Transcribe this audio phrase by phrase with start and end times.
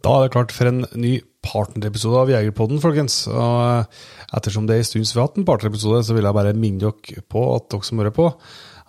[0.00, 3.22] Da er det klart for en ny partnerepisode av Jegerpodden, folkens.
[3.28, 3.84] Og
[4.36, 6.56] ettersom det er en stund siden vi har hatt en partnerepisode, så vil jeg bare
[6.56, 8.30] minne dere på at dere som hører på,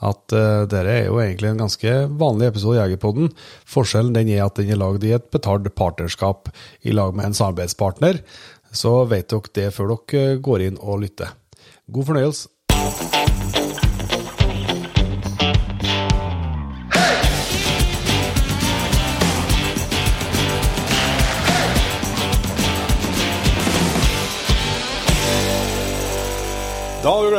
[0.02, 3.29] at uh, dette er jo egentlig en ganske vanlig episode av Jegerpodden.
[3.70, 6.50] Forskjellen den er at den er lagd i et betalt partnerskap
[6.88, 8.23] i lag med en samarbeidspartner.
[8.71, 11.36] Så vet dere det før dere går inn og lytter.
[11.91, 13.80] God fornøyelse.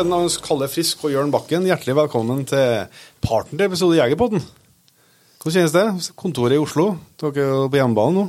[0.02, 2.88] Gleden av kalle Frisk og Jørn Bakken hjertelig velkommen til
[3.22, 4.40] parten til episode Jegerpodden.
[5.38, 6.14] Hvordan kjennes det?
[6.18, 6.88] Kontoret i Oslo.
[7.22, 8.24] Dere er på hjemmebane nå?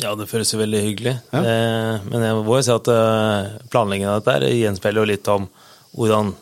[0.00, 1.12] Ja, det føles jo veldig hyggelig.
[1.34, 1.42] Ja.
[1.42, 5.44] Eh, men jeg må jo si at eh, planleggingen av dette gjenspeiler jo litt om
[6.00, 6.32] hvordan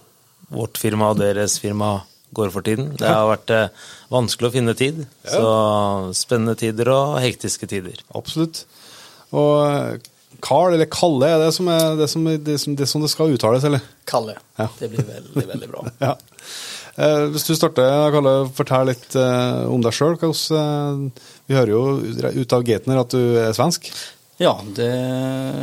[0.54, 1.90] vårt firma og deres firma
[2.38, 2.92] går for tiden.
[3.00, 5.02] Det har vært eh, vanskelig å finne tid.
[5.24, 5.34] Ja.
[5.34, 8.06] Så spennende tider og hektiske tider.
[8.14, 8.68] Absolutt.
[9.34, 9.98] Og
[10.42, 13.34] Carl, eller Kalle, er det som, er, det som, det som, det som det skal
[13.34, 13.84] uttales, eller?
[14.08, 14.36] Kalle.
[14.58, 14.68] Ja.
[14.78, 15.84] Det blir veldig, veldig bra.
[16.02, 16.16] ja.
[16.96, 20.18] eh, hvis du starter, Kalle, fortell litt eh, om deg sjøl.
[20.18, 21.84] Eh, vi hører jo
[22.42, 23.90] ut av gaten her at du er svensk.
[24.42, 24.90] Ja, det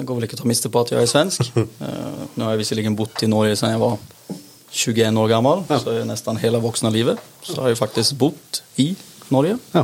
[0.07, 1.51] går vel ikke til å miste på at jeg er svensk.
[1.57, 3.99] eh, nå har jeg visstnok bodd i Norge siden jeg var
[4.71, 5.79] 21 år gammel, ja.
[5.83, 7.19] så nesten hele voksne livet.
[7.43, 8.93] Så har jeg faktisk bodd i
[9.33, 9.57] Norge.
[9.75, 9.83] Ja.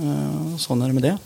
[0.00, 1.16] Eh, sånn er det med det.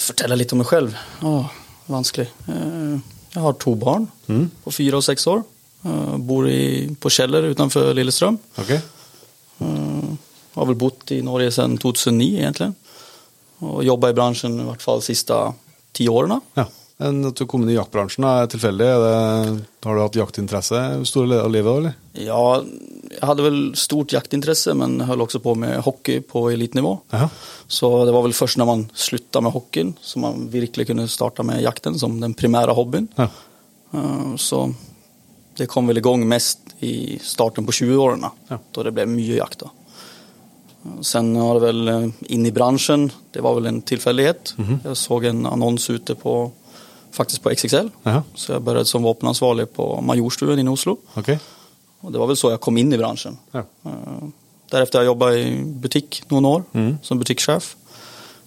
[0.00, 0.98] Fortelle litt om meg selv.
[1.26, 1.48] Åh,
[1.92, 2.28] vanskelig.
[2.50, 2.96] Eh,
[3.34, 4.46] jeg har to barn mm.
[4.64, 5.44] på fire og seks år.
[5.86, 8.38] Eh, bor i, på Kjeller utenfor Lillestrøm.
[8.62, 8.80] Okay.
[9.60, 10.10] Eh,
[10.56, 12.72] har vel bodd i Norge siden 2009, egentlig.
[13.66, 15.36] Og jobba i bransjen i hvert fall de siste
[15.96, 16.40] ti årene.
[16.58, 16.66] Ja.
[17.00, 18.88] At du kom inn i jaktbransjen, er tilfeldig?
[19.86, 21.78] Har du hatt jaktinteresse store deler av livet?
[21.80, 21.94] eller?
[22.20, 22.42] Ja,
[23.10, 26.98] jeg hadde vel stort jaktinteresse, men holdt også på med hockey på elitenivå.
[27.68, 31.46] Så det var vel først når man slutta med hockeyen, så man virkelig kunne starte
[31.46, 33.08] med jakten som den primære hobbyen.
[33.16, 33.30] Ja.
[33.94, 34.66] Eh, så
[35.56, 38.58] det kom vel i gang mest i starten på 20-årene, ja.
[38.60, 39.64] da det ble mye jakt.
[39.64, 39.72] da.
[41.04, 44.54] Sen har det vel eh, inn i bransjen, det var vel en tilfeldighet.
[44.56, 44.78] Mm -hmm.
[44.84, 46.52] Jeg så en annons ute på
[47.14, 47.90] faktisk på XXL.
[48.04, 48.22] Aha.
[48.34, 50.98] Så jeg begynte som våpenansvarlig på Majorstuen inne i Oslo.
[51.20, 51.40] Okay.
[52.00, 53.36] Og det var vel så jeg kom inn i bransjen.
[53.54, 53.64] Ja.
[53.86, 54.30] Uh,
[54.70, 55.46] Deretter har jeg jobba i
[55.82, 56.90] butikk noen år, mm.
[57.04, 57.72] som butikksjef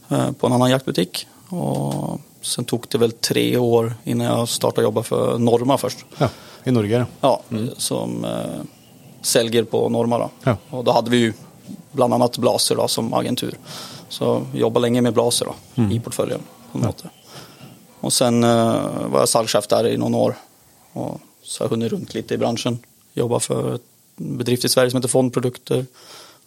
[0.09, 1.25] uh, på en annen jaktbutikk.
[1.53, 6.05] Og sen tok det vel tre år før jeg starta å jobbe for Norma først.
[6.19, 6.31] Ja,
[6.65, 7.05] I Norge?
[7.21, 7.67] Ja, mm.
[7.81, 8.61] som uh,
[9.23, 10.25] selger på Norma.
[10.25, 10.29] Da.
[10.51, 10.55] Ja.
[10.73, 11.33] Og da hadde vi jo
[11.93, 12.29] bl.a.
[12.41, 13.53] Blazer da, som agentur.
[14.09, 15.91] Så jobba lenge med Blazer da, mm.
[15.91, 16.41] i porteføljen.
[16.71, 17.11] på en måte.
[18.03, 20.35] Og sen uh, var jeg salgssjef der i noen år.
[20.99, 22.77] Og så har jeg hunnet rundt litt i bransjen.
[23.17, 25.85] Jobba for en bedrift i Sverige som heter Fondprodukter.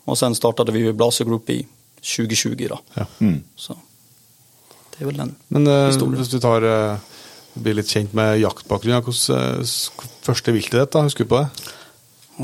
[0.07, 1.63] Og sen startet vi Blazer Group i
[2.03, 2.69] 2020.
[2.71, 2.79] da.
[3.01, 3.07] Ja.
[3.19, 3.41] Mm.
[3.59, 3.77] Så
[4.95, 6.17] det er vel den Men uh, historien.
[6.21, 7.17] hvis du tar uh,
[7.57, 11.01] blir litt kjent med jaktbakgrunnen, hvordan uh, første viltet ditt?
[11.09, 11.73] Husker du på det?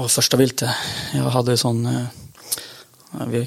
[0.01, 0.73] Og første viltet
[1.13, 1.83] Jeg hadde sånn
[3.29, 3.43] Vi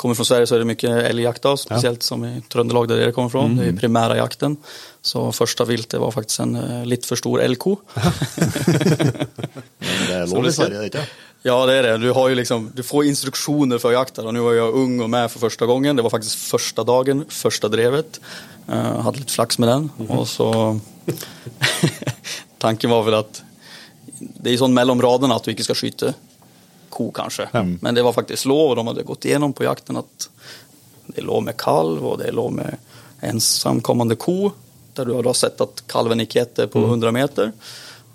[0.00, 2.06] kommer fra Sverige så er det mye älgjakt, spesielt ja.
[2.06, 3.44] som i Trøndelag der dere kommer fra.
[3.44, 3.56] Mm.
[3.58, 4.56] Det er primære jakten.
[5.04, 7.74] Så første viltet var faktisk en uh, litt for stor elgko.
[10.08, 11.04] det er lov i Sverige, ikke
[11.44, 11.92] Ja, det er det.
[12.02, 14.28] Du, har jo liksom, du får instruksjoner for jakten.
[14.28, 15.96] Og nå var jeg ung og med for første gangen.
[15.96, 18.20] Det var faktisk første dagen, første drevet.
[18.68, 19.88] Uh, hadde litt flaks med den.
[20.00, 20.10] Mm.
[20.16, 20.48] Og så
[22.64, 23.44] Tanken var vel at
[24.20, 26.12] det er sånn mellom radene at du ikke skal skyte
[26.90, 27.48] ko, kanskje.
[27.52, 27.78] Mm.
[27.82, 30.26] Men det var faktisk lov, og de hadde gått gjennom på jakten at
[31.10, 32.76] det er lov med kalv, og det er lov med
[33.26, 34.52] ensamkommende ko
[34.94, 37.14] der du har sett at kalven ikke etter på 100 mm.
[37.14, 37.52] meter.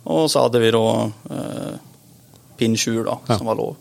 [0.04, 0.88] Og så hadde vi da
[1.32, 1.76] eh,
[2.58, 3.38] pinntjur, da, ja.
[3.38, 3.76] som var lov.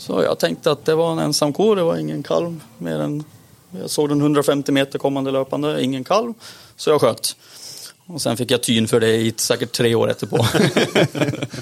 [0.00, 3.22] Så jeg tenkte at det var en ensam ko, det var ingen kalv mer enn
[3.74, 6.36] Jeg så den 150 meter kommende løpende, ingen kalv,
[6.78, 7.32] så jeg skjøt.
[8.14, 10.38] Og sen fikk jeg tyn for det i sikkert tre år etterpå.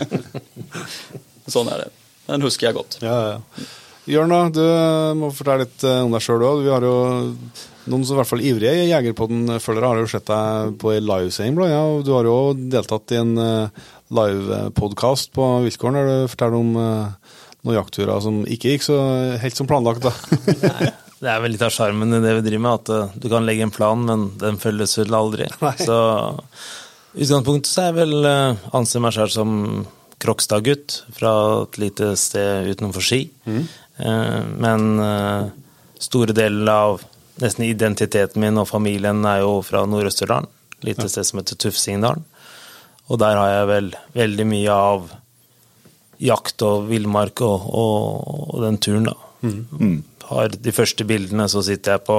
[1.55, 2.02] sånn er det.
[2.29, 2.99] Den husker jeg godt.
[3.03, 3.67] Ja, ja.
[4.11, 4.65] Jørn, du
[5.15, 6.65] må fortelle litt eh, om deg sjøl òg.
[6.65, 6.95] Vi har jo
[7.87, 11.71] noen som i hvert fall ivrige Jegerpodden-følgere har jo sett deg på en livesending, blant
[11.71, 16.59] ja, og du har jo deltatt i en uh, livepodkast på Viltgården der du forteller
[16.59, 18.99] om noen jaktturer som ikke gikk så
[19.43, 20.07] helt som planlagt.
[20.07, 20.13] da.
[21.23, 23.67] det er vel litt av sjarmen i det vi driver med, at du kan legge
[23.67, 25.51] en plan, men den følges vel aldri.
[25.63, 25.75] Nei.
[25.79, 25.99] Så
[27.15, 28.31] i utgangspunktet så er jeg vel
[28.79, 29.59] anser meg selv som
[30.23, 31.33] Krokstad-gutt fra
[31.65, 33.25] et lite sted utenfor Ski.
[33.45, 33.65] Mm.
[34.63, 34.85] men
[36.03, 37.03] store deler av
[37.43, 40.49] nesten identiteten min og familien er jo fra Nord-Østerdalen.
[40.83, 42.25] Lite sted som heter Tufsingdalen.
[43.11, 45.11] Og der har jeg vel veldig mye av
[46.23, 49.17] jakt og villmark og, og, og, den turen, da.
[49.43, 49.59] Mm.
[49.79, 49.97] Mm.
[50.29, 52.19] Har de første bildene, så sitter jeg på,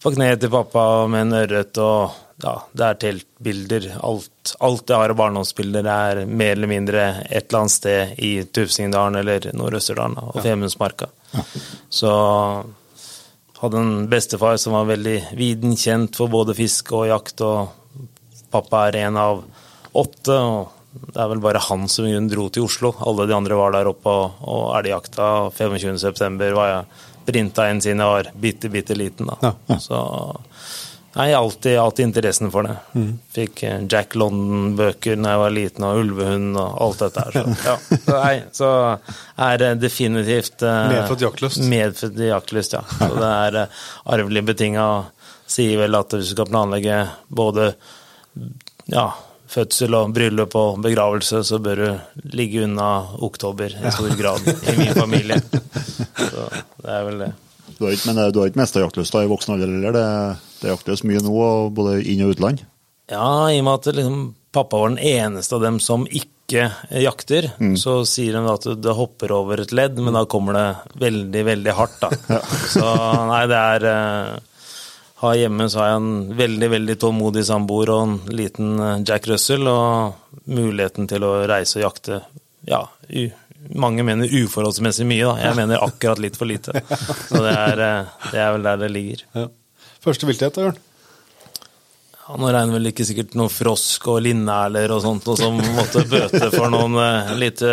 [0.00, 3.86] på kne til pappa med en ørret og ja, det er teltbilder.
[4.06, 8.32] Alt, alt jeg har av barndomsbilder, er mer eller mindre et eller annet sted i
[8.48, 11.10] Tufsingdalen eller Nord-Østerdalen og Femundsmarka.
[11.34, 11.44] Ja.
[11.92, 12.12] Så
[13.60, 18.08] hadde en bestefar som var veldig viden kjent for både fiske og jakt, og
[18.52, 19.42] pappa er en av
[19.92, 20.36] åtte.
[20.36, 22.94] og Det er vel bare han som dro til Oslo.
[23.04, 25.50] Alle de andre var der oppe og, og elgjakta.
[25.58, 26.52] 25.9.
[26.56, 29.28] var jeg printa inn siden jeg var bitte, bitte liten.
[29.28, 29.36] da.
[29.44, 29.78] Ja, ja.
[29.78, 30.00] Så
[31.12, 32.76] Nei, alltid, hatt interessen for det.
[32.94, 33.14] Mm.
[33.34, 37.38] Fikk eh, Jack London-bøker da jeg var liten, og Ulvehund og alt dette her.
[37.38, 37.78] Så, ja.
[37.90, 38.68] så, nei, så
[39.48, 41.64] er det definitivt uh, Medfødt jaktlyst?
[41.66, 42.84] Medfødt jaktlyst, ja.
[43.00, 43.80] Så det er
[44.14, 44.84] arvelig betinga.
[45.50, 47.72] Sier vel at hvis du skal planlegge både
[48.86, 49.08] ja,
[49.50, 54.76] fødsel og bryllup og begravelse, så bør du ligge unna oktober i stor grad i
[54.78, 55.40] min familie.
[55.42, 57.32] Så det er vel det.
[57.80, 59.98] Du har ikke, men du har ikke mista jaktlysta i voksen alder heller?
[59.98, 60.06] Det,
[60.60, 61.38] det jaktes mye nå,
[61.74, 62.64] både inn- og utland?
[63.10, 64.20] Ja, i og med at liksom,
[64.52, 67.74] pappa var den eneste av dem som ikke jakter, mm.
[67.78, 71.74] så sier de at det hopper over et ledd, men da kommer det veldig, veldig
[71.78, 72.38] hardt, da.
[72.74, 72.86] Så
[73.30, 74.64] nei, det er uh,
[75.20, 79.28] Her hjemme så har jeg en veldig, veldig tålmodig samboer og en liten eh, Jack
[79.28, 82.22] Russell, og muligheten til å reise og jakte,
[82.66, 82.80] ja,
[83.76, 85.34] mange mener uforholdsmessig mye, da.
[85.44, 86.82] Jeg mener akkurat litt for lite.
[87.28, 89.26] Så det er, eh, det er vel der det ligger.
[89.36, 89.48] Ja.
[90.00, 90.78] Første vilthet, da, Jørn?
[92.30, 96.04] Ja, nå regner vel ikke sikkert noe frosk og linerler og sånt og som måtte
[96.08, 97.72] bøte for noen uh, lite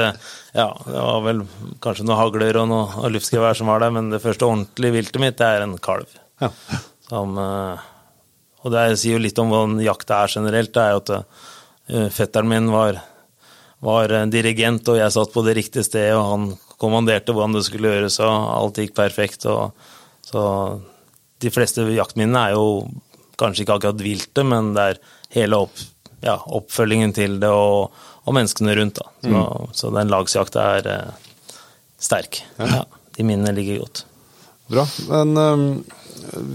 [0.56, 1.44] Ja, det var vel
[1.84, 5.38] kanskje noen hagler og noe luftgevær som var der, men det første ordentlige viltet mitt,
[5.38, 6.10] det er en kalv.
[6.42, 6.50] Ja.
[7.08, 7.86] Som uh,
[8.66, 10.74] Og det sier jo litt om hva jakt er generelt.
[10.74, 13.00] Det er jo at uh, fetteren min var,
[13.86, 16.52] var dirigent, og jeg satt på det riktige stedet, og han
[16.82, 19.46] kommanderte hvordan det skulle gjøres, og alt gikk perfekt.
[19.46, 19.72] og
[20.28, 20.44] så
[21.44, 22.88] de fleste jaktminnene er jo
[23.38, 25.00] kanskje ikke akkurat viltet, men det er
[25.36, 25.82] hele opp,
[26.26, 27.94] ja, oppfølgingen til det og,
[28.26, 29.02] og menneskene rundt.
[29.02, 29.12] Da.
[29.22, 29.74] Så, mm.
[29.78, 31.58] så den lagsjakta er eh,
[32.02, 32.42] sterk.
[32.58, 32.70] Ja.
[32.80, 32.84] ja.
[33.18, 34.06] de minnene ligger godt.
[34.68, 34.88] Bra.
[35.08, 35.68] Men um,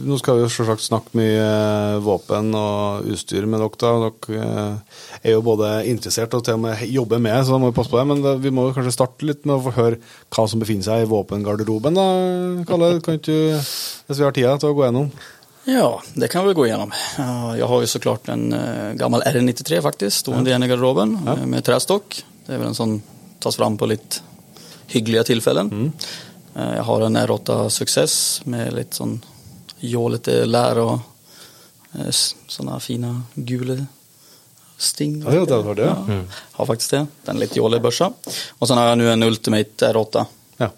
[0.06, 3.92] nå skal vi jo selvsagt snakke mye eh, våpen og utstyr med dere.
[4.02, 7.70] Dere eh, er jo både interessert og til og med jobber med, så da må
[7.70, 8.06] vi passe på det.
[8.10, 10.00] Men vi må kanskje starte litt med å få høre
[10.34, 11.98] hva som befinner seg i våpengarderoben.
[11.98, 12.08] da,
[12.68, 12.96] Kalle.
[13.04, 15.08] Kan du, hvis vi har tida til å gå gjennom?
[15.68, 15.88] Ja,
[16.18, 16.90] det kan vi gå gjennom.
[17.14, 21.36] Jeg har jo så klart en uh, gammel R93 faktisk, stående igjen i garderoben ja.
[21.46, 22.18] med trestokk.
[22.42, 22.96] Det er vel en sånn
[23.42, 24.18] tas fram på litt
[24.90, 25.70] hyggelige tilfeller.
[25.70, 25.92] Mm.
[26.52, 28.16] Jeg har en R8 Suksess
[28.50, 29.20] med litt sånn
[29.82, 30.94] jålete lær og
[31.98, 33.80] eh, sånne fine gule
[34.82, 35.22] sting.
[35.22, 35.82] Ja, ja, det var det.
[35.82, 35.96] Ja.
[36.08, 36.26] Mm.
[36.52, 37.06] Har faktisk det.
[37.24, 38.10] Den litt jålige børsa.
[38.58, 40.24] Og så har jeg nå en Ultimate R8.
[40.58, 40.68] Ja.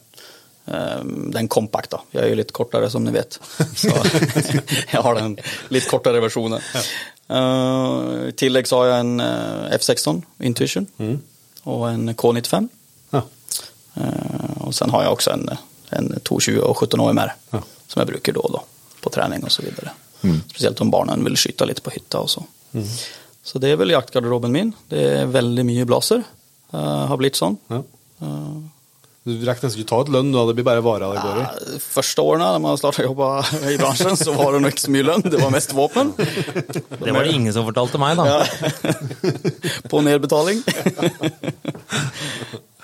[0.66, 2.02] Ehm, den kompakt, da.
[2.12, 3.38] Jeg er jo litt kortere, som dere vet.
[3.80, 3.92] Så
[4.92, 5.38] jeg har den
[5.74, 6.60] litt kortere versjonen.
[6.74, 6.84] Ja.
[7.24, 11.14] Uh, I tillegg så har jeg en uh, F16 Intuition mm.
[11.72, 12.68] og en K95.
[13.16, 13.24] Ja.
[13.96, 15.48] Uh, og så har jeg også en,
[15.96, 17.62] en 220 og 17 OMR, ja.
[17.88, 18.64] som jeg bruker da og da
[19.04, 19.68] på trening osv.
[20.24, 20.40] Mm.
[20.48, 22.44] Spesielt om barna vil skyte litt på hytta også.
[22.74, 22.92] Mm.
[23.44, 24.72] Så det er vel jaktgarderoben min.
[24.88, 26.24] Det er veldig mye blazer.
[26.74, 27.58] Uh, har blitt sånn.
[27.70, 27.82] Ja.
[28.24, 28.62] Uh,
[29.24, 31.44] du rekker nesten ikke ta ut lønn, da det blir bare varer det går i?
[31.46, 33.28] Ja, første årene da man starta å jobbe
[33.72, 35.24] i bransjen, så var det nok ikke så mye lønn.
[35.32, 36.12] Det var mest våpen.
[36.18, 38.24] Det var det ingen som fortalte meg, da.
[38.28, 38.44] Ja.
[39.92, 40.60] På nedbetaling.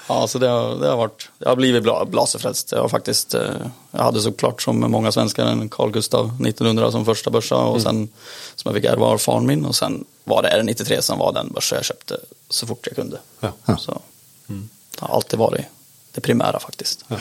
[0.09, 2.73] Ja, så det har, det har, varit, jag har blivit blasefrälst.
[2.73, 3.43] Jag, har faktiskt, eh,
[3.91, 7.81] jag hade såklart som många svenskar en Carl Gustav 1900 som första börsa och mm.
[7.81, 8.09] sen
[8.55, 11.53] som jag fick ärva av faren min och sen var det R93 som var den
[11.53, 12.17] börsa jag köpte
[12.49, 13.19] så fort jag kunde.
[13.41, 13.77] Ja.
[13.79, 14.01] Så
[14.49, 14.69] mm.
[14.91, 15.65] det har alltid varit
[16.13, 17.05] det primära faktiskt.
[17.09, 17.17] Ja.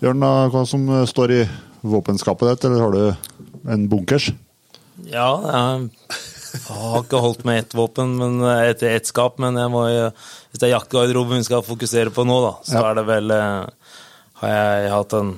[0.00, 1.48] Jørn, hva som eh, står i
[1.80, 3.14] våpenskapet ditt, eller har du
[3.72, 4.32] en bunkers?
[5.10, 5.90] Ja, jeg
[6.52, 9.84] jeg har ikke holdt med ett våpen, men et, ett skap, men jeg må,
[10.50, 12.82] hvis det er jakkegarderoben vi skal fokusere på nå, da, så ja.
[12.88, 13.94] er det vel eh,
[14.40, 15.34] Har jeg hatt en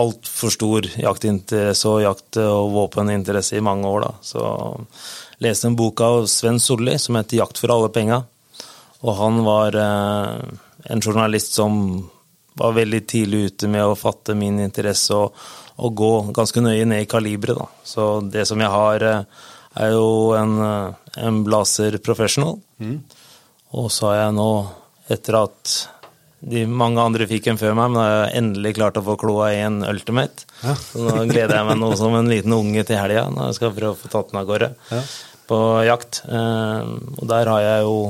[0.00, 4.12] altfor stor jaktinteresse og jakt- og våpeninteresse i mange år, da.
[4.24, 4.42] Så
[5.44, 8.24] leste en bok av Sven Solli som heter 'Jakt for alle penga'.
[9.02, 10.40] Og han var eh,
[10.84, 12.08] en journalist som
[12.54, 15.34] var veldig tidlig ute med å fatte min interesse og,
[15.76, 17.58] og gå ganske nøye ned i kaliberet.
[17.58, 17.66] Da.
[17.84, 19.24] Så det som jeg har eh,
[19.80, 22.58] er jo en, eh, en blazer professional.
[22.78, 23.00] Mm.
[23.78, 24.52] Og så har jeg nå,
[25.12, 25.74] etter at
[26.42, 29.52] de mange andre fikk en før meg, men har jeg endelig klart å få kloa
[29.54, 30.46] i en ultimate.
[30.62, 30.74] Ja.
[30.74, 33.76] Så nå gleder jeg meg nå som en liten unge til helga når jeg skal
[33.76, 35.02] prøve å få tatt den av gårde ja.
[35.50, 36.24] på jakt.
[36.26, 36.80] Eh,
[37.18, 38.00] og der har jeg jo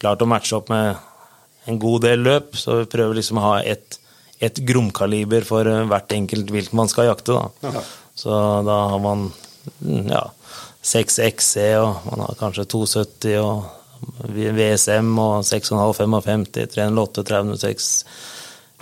[0.00, 0.96] klart å matche opp med
[1.68, 4.00] en god del løp, så vi prøver liksom å ha ett
[4.42, 7.36] et gromkaliber for hvert enkelt vilt man skal jakte.
[7.36, 7.70] Da.
[7.70, 7.82] Ja.
[8.18, 9.28] Så da har man
[9.80, 10.24] mm, ja,
[10.84, 13.64] 6 XE, og man har kanskje 270 og
[14.34, 17.90] VSM og 6,5 55, 308, 306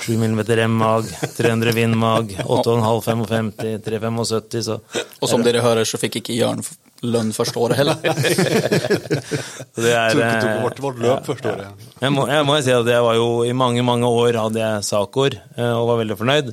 [0.02, 1.06] 7 mm remmag,
[1.36, 3.52] 300 vindmag, 8,5 55,
[3.84, 4.80] 375, så
[5.20, 6.64] Og som dere hører, så fikk ikke Jørn
[7.02, 7.98] lønn første året heller.
[8.02, 11.86] det er, Tok, eh, vårt, løp første året.
[12.02, 14.86] Jeg må, jeg må si at jeg var jo i mange mange år hadde jeg
[14.86, 16.52] SACOR eh, og var veldig fornøyd.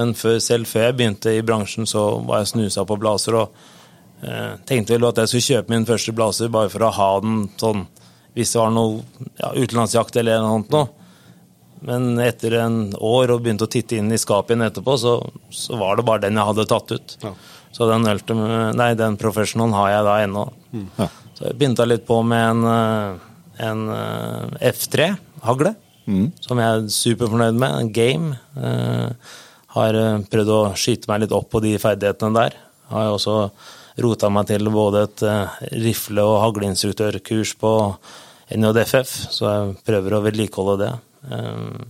[0.00, 3.60] Men før, selv før jeg begynte i bransjen, så var jeg snusa på blazer og
[4.22, 7.44] eh, tenkte vel at jeg skulle kjøpe min første blazer bare for å ha den
[7.60, 7.86] sånn
[8.32, 9.00] hvis det var noe
[9.36, 10.88] ja, utenlandsjakt eller noe annet noe.
[11.82, 15.16] Men etter en år og begynte å titte inn i skapet igjen etterpå, så,
[15.50, 17.16] så var det bare den jeg hadde tatt ut.
[17.24, 17.32] Ja.
[17.72, 20.46] Så den, ultimate, nei, den professionalen har jeg da ennå.
[21.00, 21.08] Ja.
[21.36, 23.28] Så jeg begynte litt på med en, eh,
[23.66, 25.74] en eh, F3-hagle,
[26.44, 27.78] som jeg er superfornøyd med.
[27.80, 28.36] En game.
[28.56, 29.38] Eh,
[29.72, 29.96] har
[30.28, 32.58] prøvd å skyte meg litt opp på de ferdighetene der.
[32.92, 33.36] Har jeg også
[34.00, 37.72] rota meg til både et eh, rifle- og hagleinstruktørkurs på
[38.52, 40.92] NJDFF, så jeg prøver å vedlikeholde det.
[41.30, 41.84] Eh,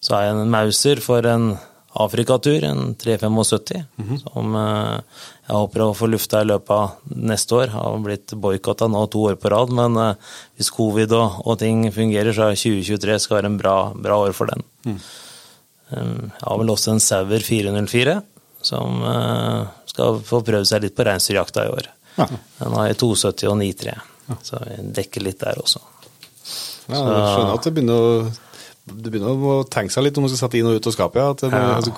[0.00, 1.58] Så er jeg en Mauser for en
[2.00, 3.82] Afrikatur, en 375,
[4.22, 5.00] som eh,
[5.48, 7.68] jeg håper å få lufta i løpet av neste år.
[7.74, 9.98] Har blitt boikotta nå to år på rad, men
[10.56, 14.32] hvis covid og, og ting fungerer, så er 2023 skal være en bra, bra år
[14.32, 14.62] for den.
[14.86, 15.00] Mm.
[15.90, 18.20] Jeg har vel også en Sauer 404,
[18.66, 21.88] som eh, skal få prøvd seg litt på reinsdyrjakta i år.
[22.18, 22.26] Ja.
[22.58, 23.96] Den har i 270 og 93,
[24.46, 25.82] så vi dekker litt der også.
[26.90, 28.14] Ja, jeg skjønner at det begynner å
[28.90, 31.44] du begynner å tenke seg litt om man skal sette inn og ut av skapet.
[31.46, 31.50] Ja.
[31.52, 31.74] Ja.
[31.76, 31.92] altså,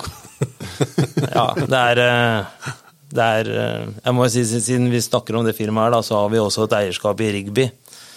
[1.38, 2.72] Ja, det er, eh,
[3.12, 6.18] det er eh, Jeg må si, Siden vi snakker om det firmaet, her, da, så
[6.20, 7.68] har vi også et eierskap i Rigby.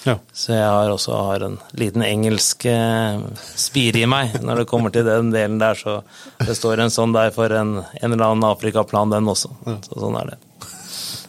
[0.05, 0.19] Ja.
[0.33, 3.17] Så jeg har også har en liten engelsk eh,
[3.57, 5.79] spire i meg når det kommer til den delen der.
[5.79, 5.97] Så
[6.45, 9.49] det står en sånn der for en, en eller annen Afrikaplan, den også.
[9.87, 10.39] Så sånn er det.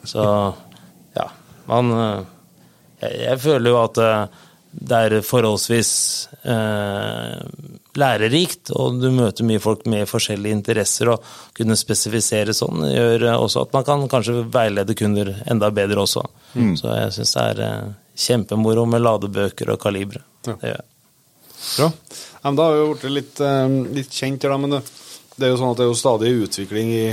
[0.06, 0.26] Så
[1.16, 1.30] ja,
[1.72, 2.18] man eh,
[3.00, 4.44] Jeg, jeg føler jo at eh,
[4.76, 5.90] det er forholdsvis
[6.52, 7.40] eh,
[7.96, 11.24] lærerikt, og du møter mye folk med forskjellige interesser, og
[11.56, 16.26] kunne spesifisere sånn gjør også at man kan kanskje veilede kunder enda bedre også.
[16.76, 20.22] Så jeg syns det er kjempemoro med ladebøker og kalibre.
[20.46, 20.54] Ja.
[20.56, 20.86] Det gjør jeg.
[21.76, 21.88] Bra.
[21.88, 24.82] Ja, men da har vi blitt litt, eh, litt kjent her, da, men det,
[25.36, 27.06] det er jo sånn at det er jo stadig utvikling i,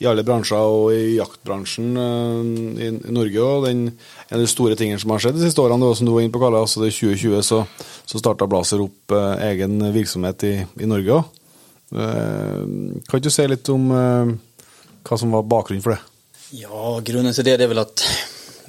[0.00, 2.52] i alle bransjer, og i jaktbransjen eh,
[2.86, 3.44] i, i Norge.
[3.44, 3.86] og den,
[4.28, 6.14] En av de store tingene som har skjedd de siste årene, det var som du
[6.14, 7.64] var inne på, Kalle, altså det er 2020 så,
[8.08, 11.36] så starta Blazer opp eh, egen virksomhet i, i Norge òg.
[11.90, 14.28] kan ikke du si litt om eh,
[15.02, 16.02] hva som var bakgrunnen for det?
[16.60, 18.04] Ja, grunnen til det det er vel at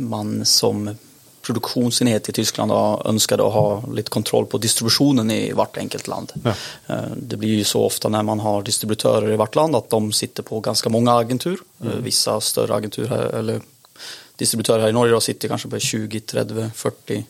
[0.01, 0.88] man som
[1.41, 3.65] produksjonsenhet i Tyskland og ønsket å ha
[3.98, 6.33] litt kontroll på distribusjonen i hvert enkelt land.
[6.45, 6.55] Ja.
[6.88, 10.01] Eh, Det blir jo så ofte når man har distributører i hvert land at de
[10.13, 11.62] sitter på ganske mange agentur.
[11.79, 12.01] Mm.
[12.05, 13.62] Vissa større agentur her, eller
[14.38, 17.24] distributører her i Norge sitter kanskje på 20-30-40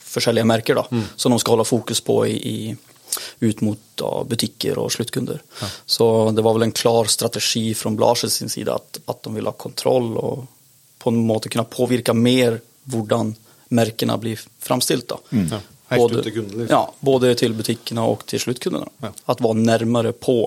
[0.00, 0.84] forskjellige merker da,
[1.16, 2.76] som de skal holde fokus på i, i
[3.40, 5.42] ut mot da, butikker og sluttkunder.
[5.86, 9.50] Så det var vel en klar strategi fra Blasje sin side at, at de ville
[9.50, 10.46] ha kontroll og
[10.98, 12.58] på en måte kunne påvirke mer
[12.90, 13.34] hvordan
[13.74, 15.12] merkene blir framstilt.
[15.30, 15.48] Mm.
[15.50, 15.60] Ja,
[15.98, 16.74] både, ut til kunden, liksom.
[16.74, 18.88] Ja, både til butikkene og til sluttkundene.
[19.04, 19.12] Ja.
[19.34, 20.38] At være nærmere på.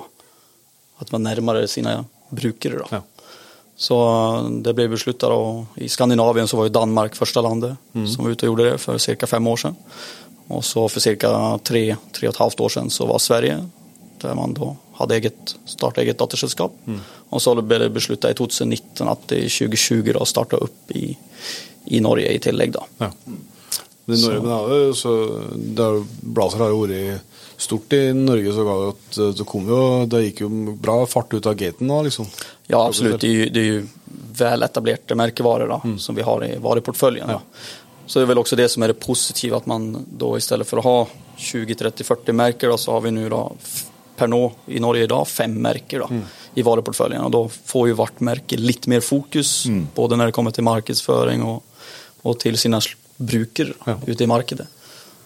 [1.02, 2.00] At være nærmere sine
[2.34, 2.82] brukere.
[2.84, 3.00] Da.
[3.00, 3.02] Ja.
[3.78, 3.96] Så
[4.66, 8.08] det ble besluttet og I Skandinavien så var jo Danmark første landet Mm.
[8.08, 9.26] som var ute og gjorde det for ca.
[9.28, 9.76] fem år siden.
[10.50, 11.60] Og så for ca.
[11.64, 13.60] tre, tre og et halvt år siden så var Sverige,
[14.22, 16.72] der man da hadde eget, startet eget datterselskap.
[16.88, 17.00] Mm.
[17.32, 21.16] Og så ble det besluttet i 2019 at i 2020 da starta opp i,
[21.94, 22.76] i Norge i tillegg.
[22.76, 22.84] da.
[23.06, 23.12] Ja.
[24.08, 25.14] Men Norge, men det så,
[25.56, 29.80] det er, Blazer har jo vært stort i Norge, så ga det, det kom jo
[30.08, 32.30] Det gikk jo bra fart ut av gaten da, liksom.
[32.70, 33.20] Ja, absolutt.
[33.22, 33.82] Det er det er jo
[34.38, 35.98] veletablerte merkevarer da, mm.
[36.00, 37.34] som vi har i varuportföljen.
[37.34, 37.42] Ja.
[38.06, 40.68] Så det er vel også det som er det positive, at man da i stedet
[40.70, 40.98] for å ha
[41.36, 43.44] 20, 30, 40 merker, da, så har vi nu da
[44.18, 44.42] per nå
[44.74, 46.22] i Norge i dag fem merker da, mm.
[46.58, 50.56] i varuportföljen Og da får jo hvert merke litt mer fokus både når det kommer
[50.56, 51.67] til markedsføring och,
[52.28, 52.80] och til sine
[53.18, 53.96] brukere Ja.
[54.08, 54.68] ute i markedet.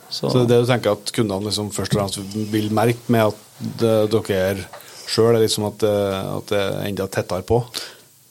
[0.09, 3.35] Så, Så det du tenker at kundene liksom først og fremst vil merke med at
[3.79, 4.65] det, dere er
[5.07, 5.93] sjøl, er liksom at det,
[6.37, 7.61] at det er enda tettere på?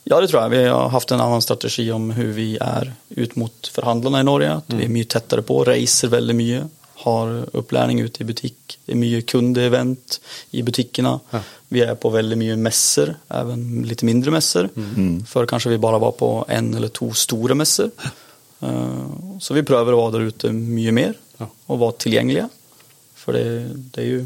[0.08, 0.50] Ja, det tror jeg.
[0.50, 4.50] Vi har haft en annen strategi om hvordan vi er ut mot forhandlerne i Norge.
[4.58, 6.62] At vi er mye tettere på, reiser veldig mye.
[7.04, 8.76] Har opplæring ute i butikk.
[8.86, 10.18] Det er mye kundeevent
[10.52, 11.20] i butikkene.
[11.32, 11.40] Ja.
[11.70, 14.68] Vi er på veldig mye messer, even litt mindre messer.
[15.24, 17.90] Før kanskje vi bare var på en eller to store messer.
[18.60, 22.48] Eh, Så vi prøver å være der ute mye mer og være tilgjengelige.
[23.16, 23.44] For det,
[23.94, 24.20] det er jo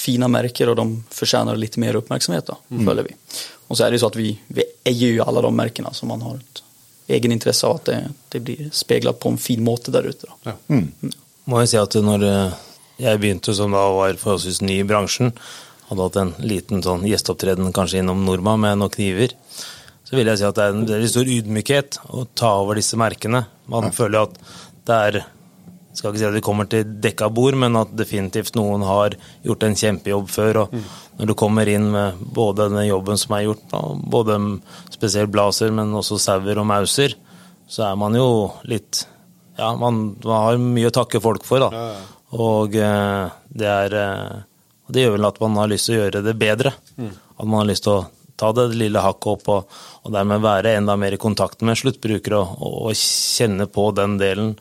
[0.00, 2.82] fine merker, og de fortjener litt mer oppmerksomhet, da, mm.
[2.86, 3.14] føler vi.
[3.68, 6.08] Og så er det jo så at vi, vi eier jo alle de merkene, så
[6.08, 6.62] man har et
[7.18, 7.98] egen interesse av at det,
[8.32, 10.30] det blir speilet på en fin måte der ute.
[10.30, 10.54] Da.
[10.54, 10.80] Ja.
[11.50, 12.58] Må jeg si at når eh,
[13.02, 15.34] jeg begynte som da var forholdsvis ny i bransjen,
[15.90, 19.34] hadde hatt en liten sånn gjesteopptreden kanskje innom Norma med noen kniver,
[20.10, 22.98] så vil jeg si at det er en veldig stor ydmykhet å ta over disse
[22.98, 23.44] merkene.
[23.70, 23.94] Man ja.
[23.94, 24.40] føler at
[24.88, 25.20] det er
[25.94, 29.64] skal ikke si at vi kommer til dekka bord, men at definitivt noen har gjort
[29.66, 30.62] en kjempejobb før.
[30.62, 30.84] og mm.
[31.20, 33.64] Når du kommer inn med både den jobben som er gjort,
[34.14, 34.38] både
[34.94, 37.16] spesielt blazer, men også sauer og mauser,
[37.70, 38.28] så er man jo
[38.70, 39.06] litt
[39.60, 41.90] Ja, man, man har mye å takke folk for, da.
[42.32, 44.38] Og eh, det er eh,
[44.88, 46.72] Det gjør vel at man har lyst til å gjøre det bedre.
[46.96, 47.10] Mm.
[47.12, 48.06] At man har lyst til å
[48.40, 52.40] ta det lille hakket opp og, og dermed være enda mer i kontakt med sluttbrukere
[52.40, 54.54] og, og, og kjenne på den delen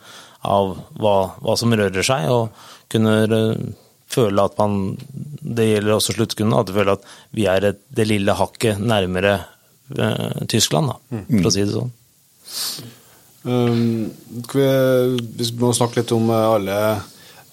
[0.47, 3.63] av hva, hva, som rører seg, og kunne eh,
[4.09, 4.95] føle at man
[5.39, 9.35] Det gjelder også sluttkundene, at du føler at vi er et, det lille hakket nærmere
[9.97, 11.91] eh, Tyskland, da, for å si det sånn.
[13.39, 14.09] Um,
[14.51, 14.63] vi,
[15.39, 16.79] vi må snakke litt om alle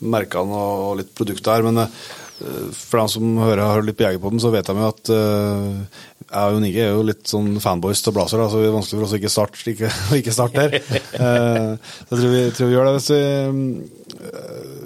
[0.03, 2.07] merkene og litt produkter her, men uh,
[2.37, 6.37] for dem som hører, hører litt på Jegerpodden, så vet de jo at uh, jeg
[6.37, 9.07] og Jon Inge er jo litt sånn fanboys til Blazer, så det er vanskelig for
[9.07, 10.77] oss å ikke starte, ikke, ikke starte der.
[11.17, 12.95] uh, så jeg tror vi, tror vi gjør det.
[12.99, 13.23] Hvis vi,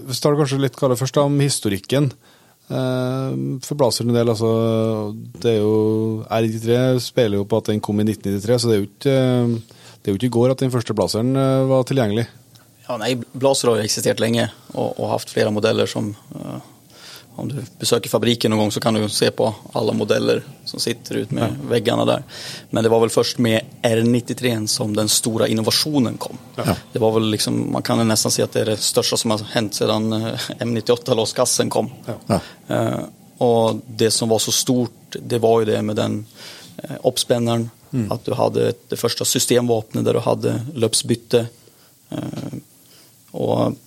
[0.07, 2.13] vi starter kanskje litt hva først om historikken.
[2.71, 4.51] for Blazer en del, altså
[5.43, 8.79] Det er jo R93 speiler jo på at den kom i 1993, så det er
[8.79, 9.17] jo ikke,
[9.99, 11.35] det er jo ikke i går at den første Blazeren
[11.67, 12.29] var tilgjengelig.
[12.87, 16.63] Ja, nei, Blazer har jo eksistert lenge og, og hatt flere modeller som uh,
[17.41, 21.23] Om du besøker fabrikken noen gang, så kan du se på alle modeller som sitter
[21.23, 21.69] ut med ja.
[21.71, 22.25] veggene der.
[22.71, 26.39] Men det var vel først med R93 som den store innovasjonen kom.
[26.59, 26.77] Ja.
[26.93, 29.45] Det var vel liksom, Man kan nesten si at det er det største som har
[29.55, 31.89] hendt siden eh, M98-låskassen kom.
[32.07, 32.41] Ja.
[32.71, 33.05] Uh,
[33.41, 36.19] og det som var så stort, det var jo det med den
[36.85, 37.71] uh, oppspenneren.
[37.91, 38.11] Mm.
[38.13, 41.47] At du hadde det første systemvåpenet der du hadde løpsbytte.
[42.13, 42.61] Uh,
[43.33, 43.81] og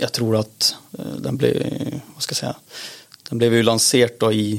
[0.00, 2.82] jeg tror at eh, den ble hva skal jeg si,
[3.30, 4.54] den ble jo lansert da i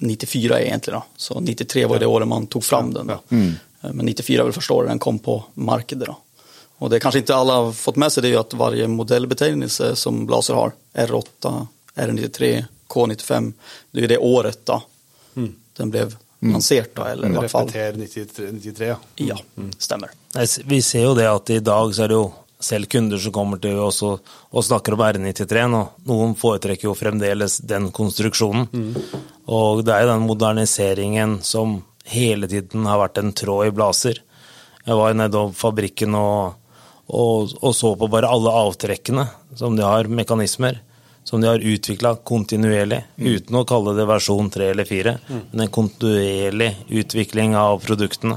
[0.00, 0.94] 94 eh, egentlig.
[0.94, 1.04] da.
[1.16, 3.12] Så 93 var det året man tok fram den.
[3.28, 3.54] Mm.
[3.82, 6.08] Eh, men 94 er vel første året den kom på markedet.
[6.08, 6.16] da.
[6.78, 9.94] Og det kanskje ikke alle har fått med seg, det er jo at hver modellbetegnelse
[9.96, 10.74] som Blaser har,
[11.06, 11.54] R8,
[11.94, 12.50] R93,
[12.90, 13.52] K95,
[13.92, 14.80] det er det året da
[15.38, 15.52] mm.
[15.78, 16.50] den ble mm.
[16.50, 16.90] lansert.
[16.96, 17.70] da, eller i hvert fall.
[17.70, 18.98] Repeter 93, ja.
[19.30, 19.70] Ja, mm.
[19.78, 20.10] stemmer.
[20.64, 22.26] Vi ser jo det at i dag så er det jo
[22.64, 26.96] selv kunder som kommer til oss og, og snakker om R93 nå, noen foretrekker jo
[26.98, 28.68] fremdeles den konstruksjonen.
[28.72, 29.20] Mm.
[29.54, 34.20] Og det er jo den moderniseringen som hele tiden har vært en tråd i Blazer.
[34.84, 36.56] Jeg var nede på fabrikken og,
[37.08, 40.80] og, og, så på bare alle avtrekkene som de har, mekanismer,
[41.24, 43.28] som de har utvikla kontinuerlig, mm.
[43.36, 45.44] uten å kalle det versjon 3 eller 4, mm.
[45.52, 48.36] men en kontinuerlig utvikling av produktene.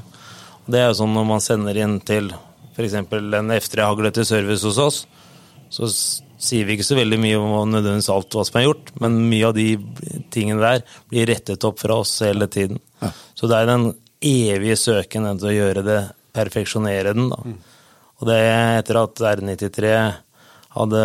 [0.67, 2.31] Det er jo sånn når man sender inn til
[2.77, 2.95] f.eks.
[3.01, 5.03] en F3-hagle til service hos oss,
[5.73, 9.17] så sier vi ikke så veldig mye om nødvendigvis alt hva som er gjort, men
[9.31, 9.71] mye av de
[10.33, 12.79] tingene der blir rettet opp fra oss hele tiden.
[13.01, 13.09] Ja.
[13.35, 13.89] Så det er den
[14.23, 15.99] evige søken etter å gjøre det,
[16.37, 17.31] perfeksjonere den.
[17.33, 17.41] da.
[17.41, 17.57] Mm.
[18.17, 19.93] Og det etter at R93
[20.77, 21.03] hadde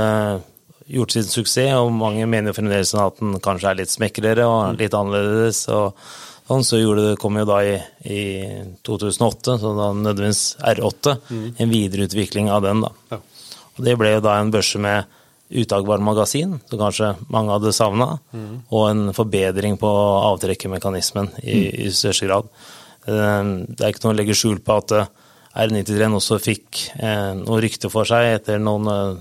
[0.92, 4.80] gjort sin suksess, og mange mener jo fremdeles at den kanskje er litt smekrere og
[4.80, 5.64] litt annerledes.
[5.72, 5.96] og
[6.52, 8.22] Sånn, så gjorde det, kom jo da i, i
[8.84, 11.46] 2008, så da nødvendigvis R8, mm.
[11.64, 12.82] en videreutvikling av den.
[12.84, 12.90] da.
[13.14, 13.20] Ja.
[13.72, 15.08] Og Det ble jo da en børse med
[15.62, 18.52] uttakbar magasin, som kanskje mange hadde savna, mm.
[18.68, 19.88] og en forbedring på
[20.32, 21.80] avtrekkermekanismen i, mm.
[21.86, 22.52] i største grad.
[23.08, 23.40] Eh,
[23.72, 25.10] det er ikke noe å legge skjul på at eh,
[25.64, 29.20] R93 også fikk eh, noe rykte for seg etter noen,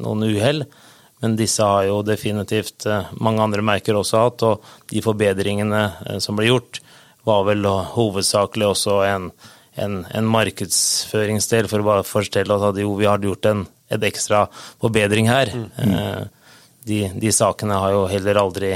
[0.00, 0.66] noen uhell.
[1.20, 6.20] Men disse har jo definitivt eh, mange andre merker også hatt, og de forbedringene eh,
[6.22, 6.80] som ble gjort,
[7.28, 9.26] var vel hovedsakelig også en,
[9.76, 14.44] en, en markedsføringsdel, for å bare fortelle at jo, vi hadde gjort en et ekstra
[14.80, 15.52] forbedring her.
[15.54, 15.94] Mm.
[15.94, 16.22] Eh,
[16.84, 18.74] de, de, sakene har jo heller aldri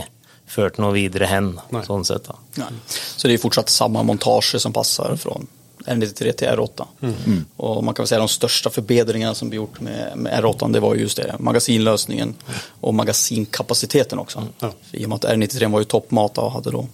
[0.50, 1.84] ført noe videre hen, Nei.
[1.86, 2.28] sånn sett.
[2.28, 2.36] da.
[2.60, 2.72] Nei.
[2.90, 5.38] Så det er fortsatt samme montasje som passer fra
[5.84, 6.86] R93 till R8.
[7.00, 7.44] Mm.
[7.56, 10.94] Och man kan säga de största förbättringarna som ble gjort med, med R8 det var
[10.94, 12.34] just det, magasinlösningen
[12.80, 14.38] och magasinkapaciteten också.
[14.38, 14.74] Mm.
[14.90, 16.86] I och med att R93 var ju toppmata och hade då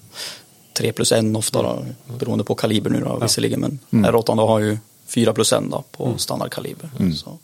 [0.72, 1.84] 3 plus 1 ofta då,
[2.18, 4.10] beroende på kaliber nu då, visserligen, men mm.
[4.10, 6.18] R8 då har ju 4 plus 1 då, på mm.
[6.18, 6.90] standardkaliber.
[6.98, 7.14] Mm.
[7.14, 7.38] Så.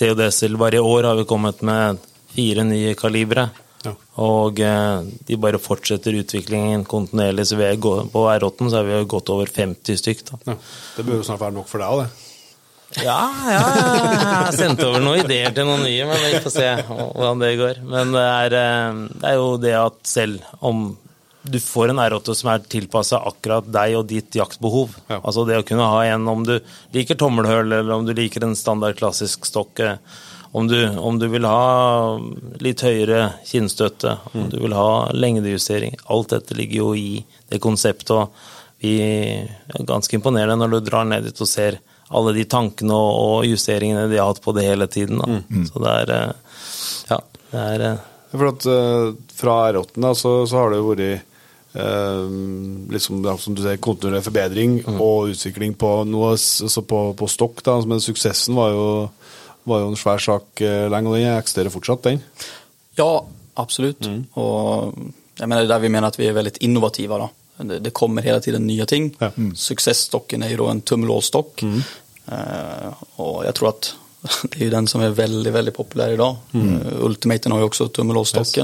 [0.00, 0.58] Det det selv.
[0.58, 1.96] Bare i år har vi kommet med
[2.28, 3.48] fire nye kalibre.
[3.82, 3.92] Ja.
[4.22, 7.48] Og eh, de bare fortsetter utviklingen kontinuerlig.
[7.50, 10.26] Så vi er på R8 så er vi gått over 50 stykk.
[10.46, 10.58] Ja,
[10.98, 12.28] det bør jo snart være nok for deg òg, det.
[13.00, 16.66] Ja, ja, jeg har sendt over noen ideer til noen nye, men vi får se
[16.90, 17.80] hvordan det går.
[17.88, 20.90] Men det er, eh, det er jo det at selv om
[21.42, 24.92] du får en R8 som er tilpassa akkurat deg og ditt jaktbehov.
[25.08, 25.18] Ja.
[25.22, 26.58] Altså det å kunne ha en om du
[26.94, 29.82] liker tommelhull, eller om du liker en standard klassisk stokk.
[30.52, 32.18] Om du, om du vil ha
[32.60, 35.96] litt høyere kinnstøtte, om du vil ha lengdejustering.
[36.12, 38.12] Alt dette ligger jo i det konseptet.
[38.12, 41.80] og Vi er ganske imponerende når du drar ned dit og ser
[42.12, 45.22] alle de tankene og, justeringene de har hatt på det hele tiden.
[45.22, 45.40] Da.
[45.70, 46.32] Så det er eh,
[47.08, 47.20] Ja,
[47.52, 49.06] det er eh, For at eh,
[49.38, 51.28] Fra R8 da, så, så har det jo vært
[51.72, 52.28] Uh,
[52.92, 57.62] liksom, ja, som du sier, kontinuerlig forbedring og utvikling på noe altså på, på stokk.
[57.64, 58.82] da, Men suksessen var jo,
[59.64, 62.22] var jo en svær sak eh, lenge, og den eksisterer fortsatt, den.
[62.98, 64.06] Ja, absolutt.
[64.32, 64.94] Och
[65.38, 67.18] jag mener, det er der vi mener at vi er veldig innovativa.
[67.18, 67.28] da.
[67.56, 69.16] Det, det kommer hele tiden nye ting.
[69.18, 69.30] Ja.
[69.54, 71.62] Successstocken är ju då en tummelåsstokk.
[71.62, 71.82] Mm.
[72.32, 73.94] Uh, og jeg tror at
[74.52, 76.36] det er jo den som er veldig veldig väldigt populär idag.
[76.54, 77.90] Eh, Ultimaten har ju också
[78.36, 78.56] yes.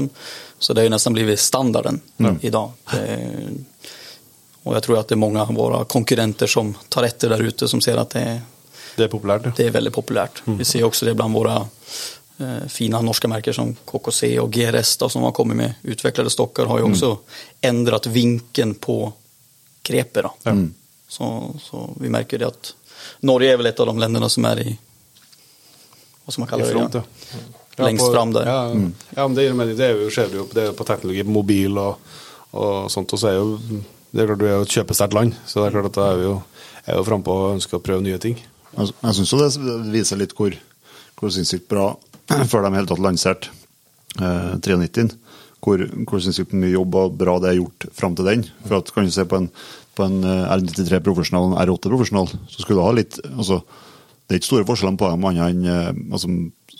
[0.59, 2.01] Så det har jo nesten blivit standarden
[2.41, 2.71] idag.
[2.91, 3.55] Det,
[4.63, 7.67] og jeg tror at det er mange av våre konkurrenter som tar etter der ute
[7.67, 8.41] som ser at det är
[8.95, 9.45] Det er populært.
[9.45, 9.55] ja.
[9.57, 10.41] det er veldig populært.
[10.45, 10.57] Mm.
[10.61, 15.09] Vi ser også det blant våre eh, fine norske merker som KKC og GRS da,
[15.09, 17.39] som har kommet med utvecklade stokker, har jo også mm.
[17.71, 19.01] endret vinkeln på
[19.83, 20.23] grepet.
[20.23, 20.33] Då.
[21.07, 22.73] Så, så vi merker det at
[23.25, 24.73] Norge er vel et av de landene som er i,
[26.25, 26.73] hva skal man kalle det?
[26.75, 27.47] front, ja.
[27.79, 28.45] Ja, fram der.
[28.45, 28.59] Ja,
[29.15, 31.31] ja men det, gir det er jo, skjer jo det er jo på teknologi, på
[31.31, 32.11] mobil og,
[32.51, 33.15] og sånt.
[33.15, 35.69] Og så er jo det er klart du er jo et kjøpesterkt land, så det
[35.69, 36.35] er klart at da er vi jo,
[36.83, 38.39] er jo frampå og ønsker å prøve nye ting.
[38.77, 40.53] Jeg, jeg syns det viser litt hvor,
[41.19, 41.91] hvor sinnssykt bra
[42.51, 43.51] før de i hele tatt lanserte
[44.21, 45.11] eh, 93-en.
[45.59, 48.45] Hvor, hvor sinnssykt mye jobb og bra det er gjort fram til den.
[48.63, 49.49] For at kan du se på en,
[49.97, 53.61] på en eh, R93 profesjonal og en R8 profesjonal, så skulle du ha litt altså,
[54.29, 56.31] Det er ikke store forskjellene på dem annet enn eh, altså,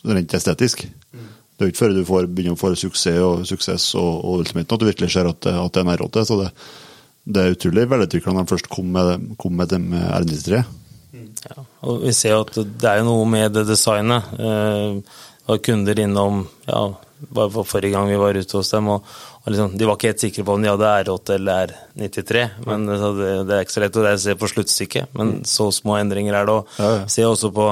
[0.08, 0.86] rent estetisk.
[1.60, 4.78] Det er ikke før du får, begynner å få suksess og suksess og, og Ultimate
[4.78, 6.24] at du virkelig ser at, at det er en R8.
[6.30, 6.54] Så det,
[7.28, 10.64] det er utrolig velutvikla når de først kom med, kom med dem med R93.
[11.50, 14.32] Ja, og vi ser jo at det er noe med det designet.
[14.36, 16.82] Eh, det var kunder innom ja,
[17.20, 19.06] bare for forrige gang vi var ute hos dem, og,
[19.44, 22.44] og liksom, de var ikke helt sikre på om de hadde R8 eller R93.
[22.68, 23.00] Men det,
[23.48, 26.58] det, er ikke så lett å se på sluttstykket, men så små endringer er det.
[26.60, 27.08] Og Ja, ja.
[27.12, 27.72] ser også på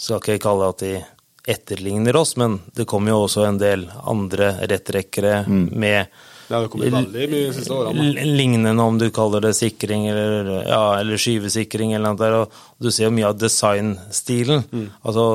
[0.00, 3.82] Skal ikke kalle det at de etterligner oss, men det kommer jo også en del
[4.08, 6.06] andre rettrekkere med
[6.50, 8.26] Ja, har kommet veldig mye de siste årene.
[8.26, 12.38] Lignende om du kaller det sikring eller, ja, eller skyvesikring eller noe der.
[12.42, 14.64] Og du ser jo mye av designstilen.
[15.06, 15.26] Altså,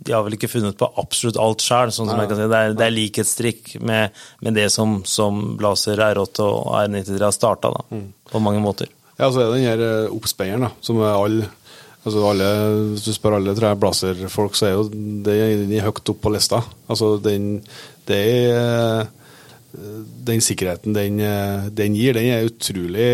[0.00, 2.48] de har vel ikke funnet på absolutt alt sjøl, sånn som jeg kan si.
[2.50, 7.36] Det er, det er likhetstrikk med, med det som, som Blazer R8 og R93 har
[7.36, 8.08] starta, mm.
[8.32, 8.90] På mange måter.
[9.20, 11.48] Ja, så er det den her eh, som er alle
[12.00, 12.46] Altså alle,
[12.94, 14.86] Hvis du spør alle tror Blazer-folk, så er jo
[15.20, 16.62] det er høyt opp på lista.
[16.88, 17.58] Altså den
[18.08, 19.10] det er
[19.72, 23.06] den sikkerheten den, eh, den gir, den er utrolig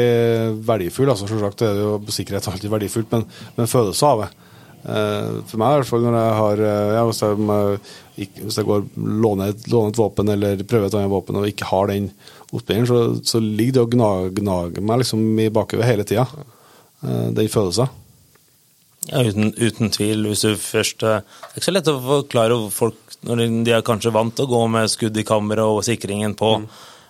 [0.67, 1.11] verdifull.
[1.11, 4.31] altså Selvsagt er jo sikkerhet alltid verdifullt, men, men følelse av det.
[4.87, 8.69] Eh, For meg i hvert fall når jeg har eh, ja, Hvis jeg, hvis jeg
[8.71, 12.11] går låner et, låner et våpen eller prøver et annet våpen og ikke har den
[12.53, 16.25] oppspilleren, så, så ligger det og gnager, gnag meg liksom i bakhodet hele tida.
[17.03, 17.91] Den følelsen.
[19.11, 20.27] Ja, uten, uten tvil.
[20.31, 23.85] Hvis du først eh, Det er ikke så lett å forklare folk når de, er
[23.87, 26.51] kanskje vant til å gå med skudd i kammeret og sikringen på,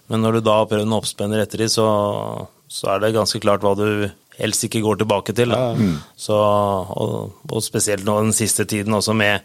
[0.09, 1.87] men når du da prøvd en oppspenner etter dem, så,
[2.73, 4.07] så er det ganske klart hva du
[4.39, 5.53] helst ikke går tilbake til.
[5.53, 5.75] Da.
[6.21, 9.45] Så, og, og spesielt nå den siste tiden også med,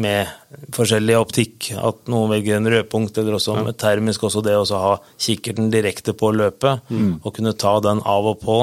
[0.00, 0.30] med
[0.74, 4.94] forskjellig optikk, at noen velger en rødpunkt, eller også med termisk også det å ha
[5.20, 8.60] kikkerten direkte på løpet, og kunne ta den av og på,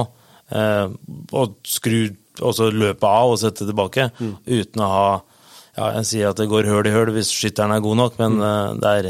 [0.58, 0.88] eh,
[1.32, 2.10] og skru
[2.44, 4.10] også løpe av og sette tilbake,
[4.46, 5.10] uten å ha
[5.78, 8.40] ja, jeg sier at det går høl i høl hvis skytteren er god nok, men
[8.42, 9.10] eh, det er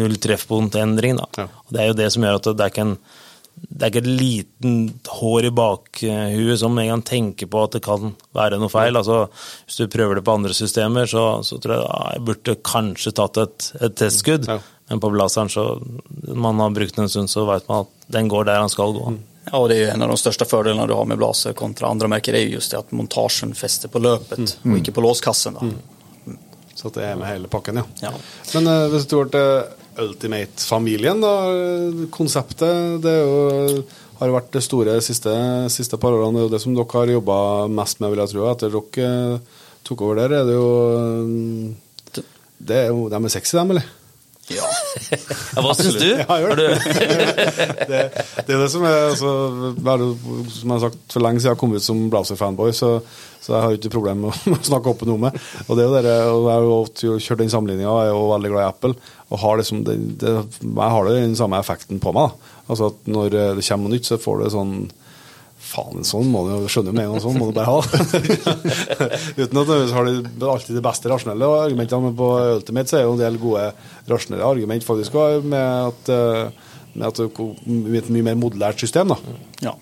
[0.00, 1.18] null treffpunktendring.
[1.18, 1.26] Da.
[1.42, 1.50] Ja.
[1.66, 2.94] Og det er jo det som gjør at det er ikke en
[3.60, 4.76] det er ikke et liten
[5.18, 8.96] hår i bakhuet som en gang tenker på at det kan være noe feil.
[8.96, 9.26] Altså,
[9.66, 13.12] hvis du prøver det på andre systemer, så, så tror jeg ja, jeg burde kanskje
[13.20, 14.48] tatt et, et testskudd.
[14.48, 14.56] Ja.
[14.88, 15.66] Men på blazeren, så
[16.32, 18.96] man har brukt den en stund, så vet man at den går der han skal
[18.96, 19.12] gå.
[19.46, 21.88] Ja, og det er jo en av de største fordelene du har med Blaser kontra
[21.88, 24.72] andre merker, Det er jo just det at montasjen fester på løpet, mm.
[24.72, 25.56] og ikke på låskassen.
[25.56, 26.34] Då.
[26.74, 27.84] Så det er med hele pakken, ja.
[28.00, 28.12] Ja.
[28.54, 29.48] Men uh, hvis du går til
[30.00, 31.34] Ultimate-familien, da.
[32.14, 33.82] Konseptet det er jo,
[34.20, 35.32] har vært det store de siste,
[35.72, 36.38] siste par årene.
[36.38, 37.38] Det er jo det som dere har jobba
[37.80, 38.46] mest med, vil jeg tro.
[38.48, 40.68] Etter dere eh, tok over der, er det jo
[42.60, 43.88] det er jo, De er sexy, dem, eller?
[44.50, 44.68] Ja.
[45.50, 46.06] Ja, hva syns du?
[46.06, 46.66] Ja, jeg gjør det.
[47.90, 48.00] det,
[48.46, 49.30] det er det som er altså,
[49.82, 50.06] bare,
[50.52, 52.92] Som jeg har sagt for lenge siden jeg kom ut som Blazer-fanboy, så,
[53.42, 55.40] så jeg har ikke problem med å snakke opp noe med.
[55.66, 58.22] Og det er jo dere, og jeg har jo kjørt den sammenligninga, og er jo
[58.30, 58.94] veldig glad i Apple.
[59.30, 62.30] Og har liksom det, det, jeg har det den samme effekten på meg.
[62.30, 62.56] da.
[62.70, 64.74] Altså at Når det kommer noe nytt, så får du sånn
[65.70, 67.78] Faen, sånn må du skjønne med en gang, sånn må du bare ha.
[69.40, 70.14] Uten at du har de,
[70.50, 73.68] alltid de beste rasjonelle argumentene, men på Ultimate så er jo en del gode
[74.10, 78.82] rasjonelle argument faktisk òg, med at, eh, med at det er et mye mer modellert
[78.82, 79.14] system.
[79.14, 79.36] da.
[79.68, 79.76] Ja.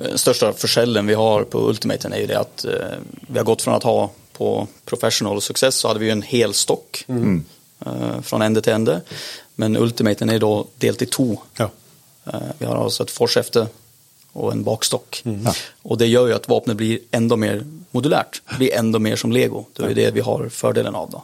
[0.00, 3.64] Den största forskjellen vi har på Ultimaten er jo det att eh, vi har gått
[3.64, 4.52] fra å ha på
[4.88, 7.42] Professional suksess, så hadde vi jo en hel stokk mm.
[8.24, 9.00] fra ende til ende,
[9.60, 11.34] Men Ultimaten er da delt i to.
[11.58, 11.68] Ja.
[12.24, 13.66] Eh, vi har altså et forsäfte
[14.40, 15.22] och en bakstock.
[15.82, 19.64] Och det gör ju att vapnet blir enda mer modulärt, blir enda mer som lego.
[19.76, 21.10] Det är det vi har fördelen av.
[21.10, 21.22] Då.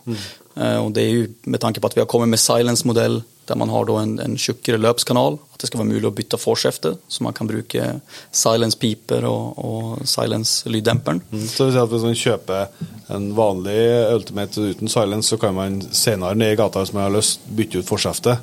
[0.62, 3.54] Eh, och det är ju med tanke på att vi har kommit med Silence-modell der
[3.54, 5.36] man har da en, en tjukkere løpskanal.
[5.54, 8.00] At det skal være mulig å bytte forskjefte, så man kan bruke
[8.34, 11.20] Silence-piper og, og silence-lyddemperen.
[11.30, 11.46] Mm.
[11.48, 12.66] Så det at Hvis man kjøper
[13.14, 13.78] en vanlig
[14.14, 17.78] Ultimate uten silence, så kan man senere ned i gata hvis man har lyst, bytte
[17.80, 18.38] ut forskjeftet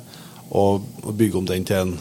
[0.50, 1.94] og, og bygge om den til en,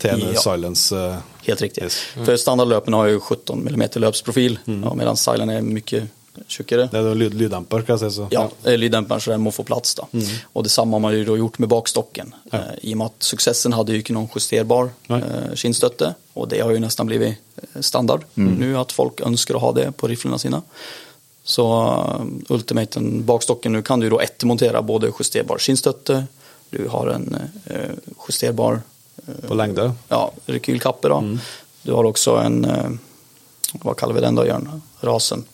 [0.00, 0.40] til en Ja.
[0.40, 0.96] silence.
[0.96, 1.16] eh,
[1.48, 1.84] Helt riktigt.
[1.84, 2.00] Yes.
[2.26, 4.98] För standardlöpen har ju 17 mm löpsprofil mm.
[4.98, 6.04] medan Silen är mycket
[6.46, 6.88] tjockare.
[6.92, 8.28] Det jo lyd, lyddemper, kan jag säga Så.
[8.30, 10.08] Ja, eh, lyddämparen så den må få plats då.
[10.52, 12.34] Och detsamma har man ju då gjort med bakstocken.
[12.52, 15.20] Eh, I och med att successen hade ju inte någon justerbar Nej.
[15.22, 17.38] eh, kinnstötte och det har ju nästan blivit
[17.80, 20.62] standard standard nu att folk önskar att ha det på rifflarna sina.
[21.44, 21.96] Så
[22.48, 26.26] Ultimaten, bakstocken, nu kan du då ett montera både justerbar kinnstötte,
[26.70, 27.76] du har en eh,
[28.28, 28.80] justerbar
[29.48, 29.92] På lengde.
[30.08, 31.08] ja, rekylkappe.
[31.08, 31.38] Då.
[31.82, 32.62] Du har også en,
[33.82, 34.82] Hva kaller vi den da, Jørn?
[35.04, 35.44] Rasen.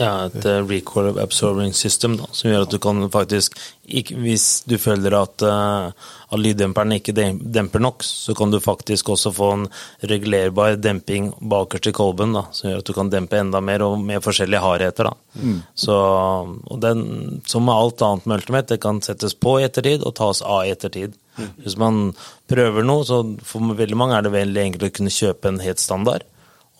[0.00, 3.58] Ja, et uh, recoil absorbing system da, som gjør at du kan faktisk
[3.90, 5.90] Hvis du føler at, uh,
[6.30, 9.66] at lyddemperen ikke demper nok, så kan du faktisk også få en
[10.12, 13.98] regulerbar demping bakerst i kolben, da, som gjør at du kan dempe enda mer, og
[13.98, 15.10] med forskjellige hardheter.
[15.10, 15.56] Da.
[15.74, 17.02] Så, og den,
[17.50, 20.62] som med alt annet med Ultimate, det kan settes på i ettertid og tas av
[20.68, 21.18] i ettertid.
[21.64, 22.12] Hvis man
[22.50, 25.82] prøver noe, så for veldig mange er det veldig enkelt å kunne kjøpe en helt
[25.82, 26.26] standard.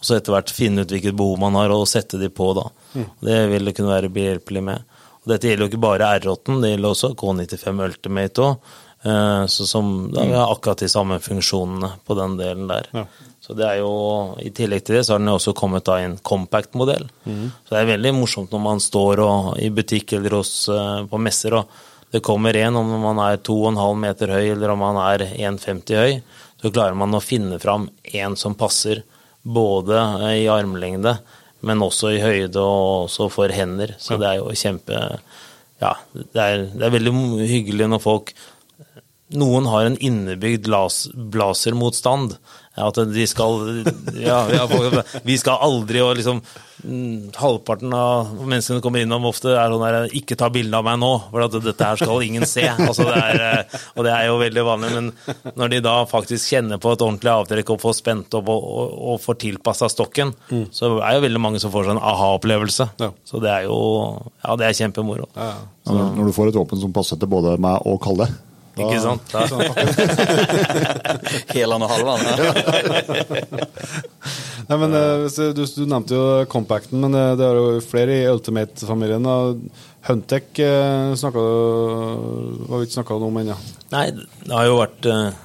[0.01, 2.69] Og så etter hvert finne ut hvilket behov man har, og sette de på, da.
[3.21, 5.01] Det vil det kunne være behjelpelig med.
[5.21, 8.71] Og dette gjelder jo ikke bare R8, det gjelder også K95 Ultimate òg.
[9.49, 12.89] Så som da vi har akkurat de samme funksjonene på den delen der.
[12.93, 13.05] Ja.
[13.41, 13.93] Så det er jo,
[14.41, 17.07] I tillegg til det så har den jo også kommet da i en compact-modell.
[17.65, 21.21] Så det er veldig morsomt når man står og, i butikk eller hos, eh, på
[21.25, 21.73] messer, og
[22.11, 26.17] det kommer en om man er 2,5 meter høy eller om man er 1,50 høy.
[26.61, 29.03] Så klarer man å finne fram en som passer
[29.47, 29.97] både
[30.27, 31.15] eh, i armlengde,
[31.65, 33.95] men også i høyde og også for hender.
[34.03, 34.99] Så det er jo kjempe
[35.81, 37.13] Ja, det er, det er veldig
[37.49, 38.35] hyggelig når folk
[39.31, 42.35] noen har en innebygd las- blasermotstand.
[42.79, 43.83] At de skal
[44.15, 44.67] ja, ja,
[45.27, 46.39] Vi skal aldri og liksom
[46.85, 51.01] mm, Halvparten av menneskene kommer innom ofte er sånn der Ikke ta bilde av meg
[51.03, 52.63] nå, for at dette her skal ingen se.
[52.71, 56.53] Altså det er, eh, og det er jo veldig vanlig, men når de da faktisk
[56.55, 60.33] kjenner på et ordentlig avtrekk og får spent opp og, og, og får tilpassa stokken,
[60.75, 62.87] så er jo veldig mange som får sånn aha-opplevelse.
[63.03, 63.11] Ja.
[63.27, 63.81] Så det er jo
[64.45, 65.27] Ja, det er kjempemoro.
[65.91, 68.31] Når du får et våpen som passer til både meg og Kalle
[68.81, 69.27] da- Ikke sant?
[71.55, 72.21] Helan og halvan.
[74.71, 78.15] Nei, men eh, du, du, du nevnte jo Compacten, men eh, det er jo flere
[78.21, 79.27] i Ultimate-familien.
[80.07, 81.43] Huntec uh, snakka
[82.71, 83.57] Har vi ikke snakka om ennå.
[83.93, 84.07] Nei,
[84.47, 85.41] det har jo vært eh,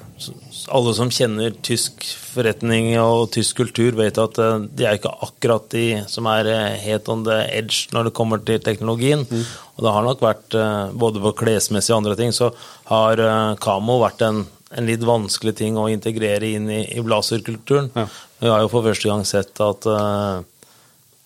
[0.72, 5.68] Alle som kjenner tysk forretning og tysk kultur, vet at eh, de er ikke akkurat
[5.72, 9.24] de som er eh, helt on the edge når det kommer til teknologien.
[9.26, 12.52] Og det har nok vært, eh, både på klesmessig og andre ting, så
[12.90, 13.22] har
[13.62, 14.44] Kamo vært en,
[14.76, 17.90] en litt vanskelig ting å integrere inn i, i blazerkulturen.
[17.96, 18.08] Ja.
[18.42, 20.44] Vi har jo for første gang sett at uh,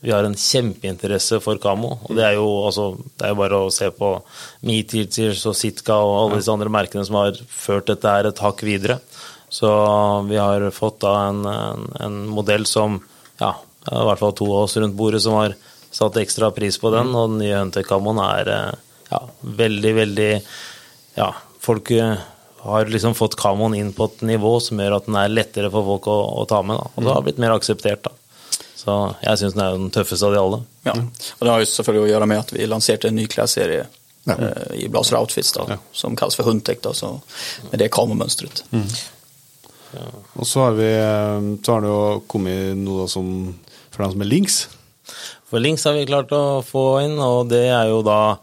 [0.00, 1.96] vi har en kjempeinteresse for Kamo.
[2.06, 2.86] Og det er jo altså,
[3.18, 4.12] det er jo bare å se på
[4.66, 8.64] MeTeachers og Sitka og alle disse andre merkene som har ført dette her et hakk
[8.64, 9.00] videre.
[9.50, 9.68] Så
[10.28, 13.00] vi har fått da en, en, en modell som
[13.40, 15.56] ja, det er i hvert fall to av oss rundt bordet som har
[15.90, 18.74] satt ekstra pris på den, og den nye Hunter Camoen er eh,
[19.10, 20.28] ja, veldig, veldig
[21.16, 22.14] Ja, folk eh,
[22.62, 25.82] har liksom fått Camoen inn på et nivå som gjør at den er lettere for
[25.88, 26.76] folk å, å ta med.
[26.78, 26.90] Da.
[26.94, 28.12] Og det har blitt mer akseptert, da.
[28.80, 30.60] Så jeg syns den er den tøffeste av de alle.
[30.86, 30.94] Ja.
[30.94, 33.88] og det har jo selvfølgelig å gjøre med at vi lanserte en ny klesserie
[34.28, 34.36] Ja.
[34.36, 36.80] eh, i Blazer Outfits då, som kalles for Huntec.
[36.84, 37.16] da, så,
[37.72, 37.88] med det
[40.38, 43.26] Og så har vi eh, Så har det jo kommet noe som
[43.90, 44.60] For dem som er links.
[45.50, 48.38] For links har vi klart å få inn, og det er jo da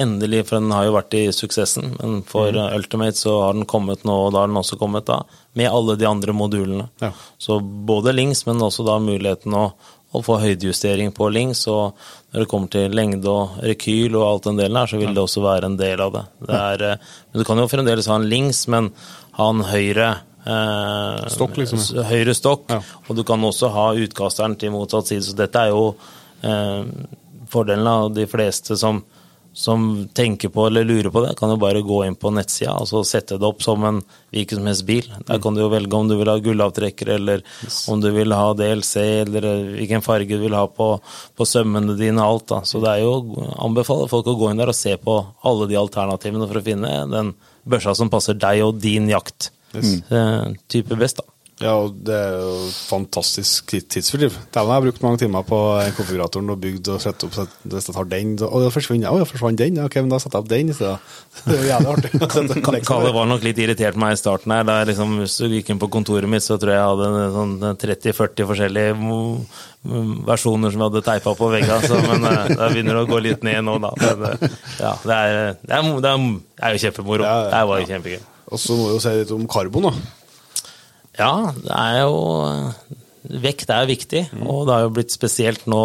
[0.00, 2.74] endelig, for den har jo vært i suksessen, men for Mm.
[2.76, 5.22] Ultimate så har den kommet nå, og da har den også kommet da,
[5.54, 6.88] med alle de andre modulene.
[7.00, 7.12] Ja.
[7.38, 9.72] Så både links, men også da muligheten å,
[10.12, 11.96] å få høydejustering på links, og
[12.32, 15.22] når det kommer til lengde og rekyl og alt den delen her, så vil det
[15.24, 16.24] også være en del av det.
[16.46, 16.96] det er, eh,
[17.32, 18.92] men du kan jo fremdeles ha en links, men
[19.38, 20.14] ha en høyre
[20.46, 22.80] eh, Stokk, liksom, Høyre stokk, Ja.
[23.08, 25.94] og du kan også ha utkasteren til motsatt side, så dette er jo
[26.42, 26.84] eh,
[27.50, 29.02] fordelen av de fleste som,
[29.52, 32.86] som tenker på eller lurer på det, kan jo bare gå inn på nettsida og
[32.86, 33.98] så sette det opp som en
[34.30, 35.08] hvilken som helst bil.
[35.26, 37.42] Der kan du jo velge om du vil ha gullavtrekker, eller
[37.90, 40.92] om du vil ha DLC, eller eh, hvilken farge du vil ha på,
[41.36, 42.46] på sømmene dine og alt.
[42.54, 42.60] da.
[42.64, 43.16] Så det er jo
[43.58, 46.94] anbefaler folk å gå inn der og se på alle de alternativene for å finne
[47.10, 47.34] den
[47.66, 49.50] børsa som passer deg og din jakt.
[49.74, 51.26] Eh, type best, da.
[51.60, 52.52] Ja, og det er jo
[52.88, 54.32] fantastisk tid- tidsfordriv.
[54.48, 55.58] Dæven, jeg har brukt mange timer på
[55.92, 59.76] konfiguratoren og bygd og sett opp hvis jeg tar den, så, Å, det forsvant den,
[59.84, 60.96] ok, men da setter jeg opp den i stedet.
[61.44, 62.84] Det er jo jævlig artig.
[62.88, 64.64] Kalle var nok litt irritert på meg i starten her.
[64.64, 67.54] Da liksom, hvis du gikk inn på kontoret mitt, så tror jeg jeg hadde sånn
[67.84, 68.96] 30-40 forskjellige
[70.32, 71.80] versjoner som jeg hadde teipa på veggene.
[71.84, 73.92] Så, men eh, det begynner å gå litt ned nå, da.
[74.00, 77.24] Men, eh, ja, det, er, det, er, det, er, det er jo kjempemoro.
[77.28, 78.20] Ja, ja, Det var jo kjempegøy.
[78.50, 79.92] Og så må vi jo si litt om karbon, da.
[81.20, 82.16] Ja, det er jo
[83.20, 85.80] Vekt er viktig, og det har jo blitt spesielt nå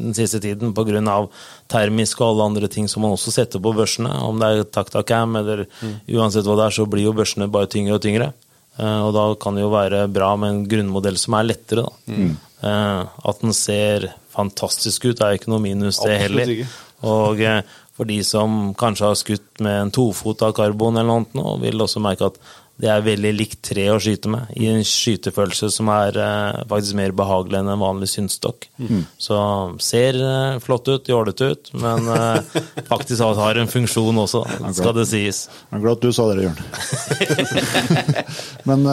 [0.00, 1.28] den siste tiden pga.
[1.68, 4.08] termisk og alle andre ting som man også setter på børsene.
[4.24, 5.66] Om det er Taktakam eller
[6.08, 8.32] uansett hva det er, så blir jo børsene bare tyngre og tyngre.
[8.78, 11.92] Eh, Og da kan det jo være bra med en grunnmodell som er lettere, da.
[12.08, 12.36] Mm.
[13.28, 16.66] At den ser fantastisk ut, er jo ikke noe minus, det heller.
[17.04, 17.62] Og eh,
[17.98, 21.82] for de som kanskje har skutt med en tofot av karbon eller noe, annet vil
[21.84, 22.38] også merke at
[22.78, 26.94] det er veldig likt tre å skyte med, i en skytefølelse som er eh, faktisk
[26.94, 28.68] mer behagelig enn en vanlig synsstokk.
[29.18, 29.38] Så
[29.82, 32.60] ser eh, flott ut, jålete ut, men eh,
[32.92, 34.44] faktisk har- en funksjon også,
[34.78, 35.40] skal det sies.
[35.72, 36.62] Jeg er glad at du sa det, Jørn.
[38.68, 38.84] Men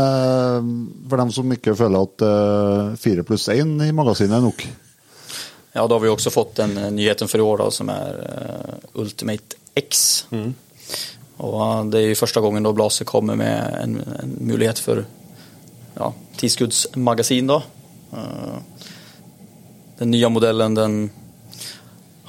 [1.09, 2.25] for dem som ikke føler at
[3.01, 4.65] fire pluss én i magasinet er nok
[5.75, 8.19] Ja, da har vi også fått den eh, nyheten for i år da, som er
[8.23, 10.05] eh, Ultimate X.
[10.31, 10.53] Mm.
[11.43, 15.03] Og det er jo første gangen da Blaser kommer med en, en mulighet for
[15.97, 16.07] ja,
[16.39, 17.59] tidsskuddsmagasin då.
[18.15, 18.55] Eh,
[19.99, 20.95] den nye modellen den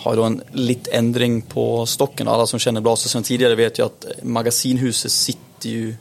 [0.02, 2.26] har jo en litt endring på stokken.
[2.26, 5.94] Alle som kjenner Blaser som tidligere, vet jo at magasinhuset sitter jo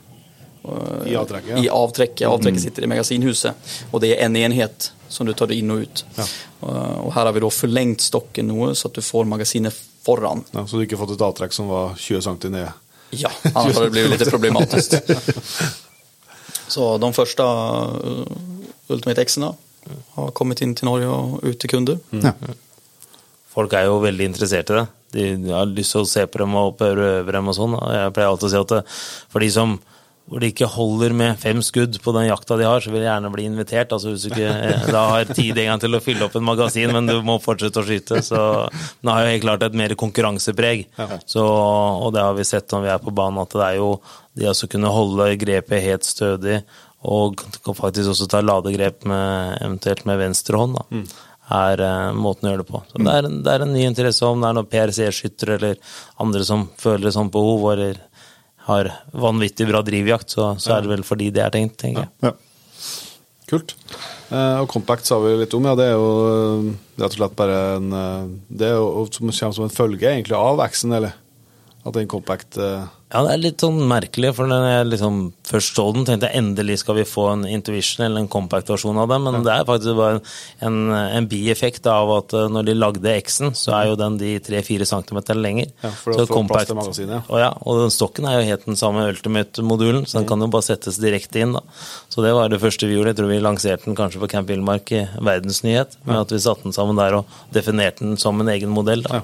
[0.66, 1.62] uh, I avtrekket.
[1.62, 2.26] I avtrekket.
[2.26, 3.72] Avtrekket sitter i magasinhuset.
[3.90, 6.04] Og det er en enhet som du tar inn og ut.
[6.16, 6.24] Ja.
[6.62, 9.74] Eh, Og her har vi da forlengt stokken noe, så at du får magasinet
[10.06, 10.44] foran.
[10.54, 12.68] Ja, så du ikke fått et avtrekk som var 20 cm ned.
[13.14, 14.96] Ja, annet hadde det blitt litt problematisk.
[16.68, 18.24] Så de første uh,
[18.90, 19.52] Ultimate X-ene
[20.16, 22.00] har kommet inn til Norge og ut til kunder.
[22.10, 22.32] Ja.
[23.54, 24.86] Folk er jo veldig interessert i det.
[25.14, 27.76] De har lyst til å se på dem og prøve dem og sånn.
[27.94, 28.80] Jeg pleier alltid å si at det,
[29.32, 29.76] for de som
[30.26, 33.08] hvor de ikke holder med fem skudd på den jakta de har, så vil jeg
[33.08, 33.92] gjerne bli invitert.
[33.94, 36.46] altså Hvis du ikke eh, da har tid en gang til å fylle opp en
[36.46, 38.22] magasin, men du må fortsette å skyte.
[38.26, 38.40] Så
[38.72, 40.88] den har jo helt klart et mer konkurransepreg.
[41.30, 43.92] Så, og det har vi sett når vi er på banen, at det er jo
[44.36, 46.58] det å kunne holde grepet helt stødig,
[47.06, 47.38] og
[47.78, 51.06] faktisk også ta ladegrep med, eventuelt med venstre hånd, da
[51.54, 52.80] er eh, måten å gjøre det på.
[52.90, 55.98] Så det, er en, det er en ny interesse om det er noen PRC-skyttere eller
[56.22, 58.00] andre som føler et sånt behov, eller
[58.66, 62.12] har vanvittig bra drivjakt, så, så er det vel fordi det er tenkt, tenker jeg.
[62.26, 62.34] Ja.
[63.46, 63.76] Kult.
[64.34, 65.76] Eh, og Compact sa vi litt om, ja.
[65.78, 69.54] Det er jo eh, rett og slett bare en eh, Det er jo som kommer
[69.54, 71.14] som en følge egentlig av X-en, eller?
[71.86, 75.76] At den Compact eh, Ja, det er litt sånn merkelig, for når jeg liksom først
[75.78, 79.18] så den, tenkte jeg endelig skal vi få en Intuition eller en compact-versjon av det,
[79.22, 80.16] men det er faktisk bare
[80.66, 84.32] en, en bieffekt av at eh, når de lagde X-en, så er jo den de
[84.42, 85.70] 3-4 cm lenger.
[85.84, 87.30] Ja, for å Så få plass til magasinet.
[87.30, 90.50] Og, ja, og den stokken er jo helt den samme Ultimate-modulen, så den kan jo
[90.56, 91.54] bare settes direkte inn.
[91.54, 91.62] da.
[92.10, 93.14] Så det var det første vi gjorde.
[93.14, 96.66] Jeg tror vi lanserte den kanskje på Camp Villmark i Verdensnyhet, med at vi satte
[96.66, 99.06] den sammen der og definerte den som en egen modell.
[99.06, 99.22] da.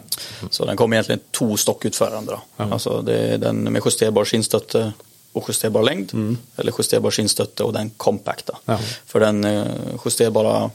[0.55, 2.39] Så den kom egentlig to stokk ut for hverandre.
[2.71, 4.85] Altså det den med justerbar skinnstøtte
[5.33, 6.13] og justerbar lengd,
[6.61, 8.59] eller justerbar skinnstøtte og den compacta.
[8.69, 8.77] Ja.
[9.09, 10.71] For den eh, justerbare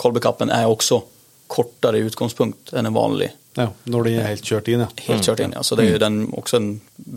[0.00, 1.00] kolbekappen er også
[1.50, 4.88] kortere i utgangspunkt enn en vanlig Ja, når den er helt kjørt inn, ja.
[5.06, 5.52] helt kjørt inn.
[5.54, 5.60] Ja.
[5.62, 6.68] Så det er jo den også en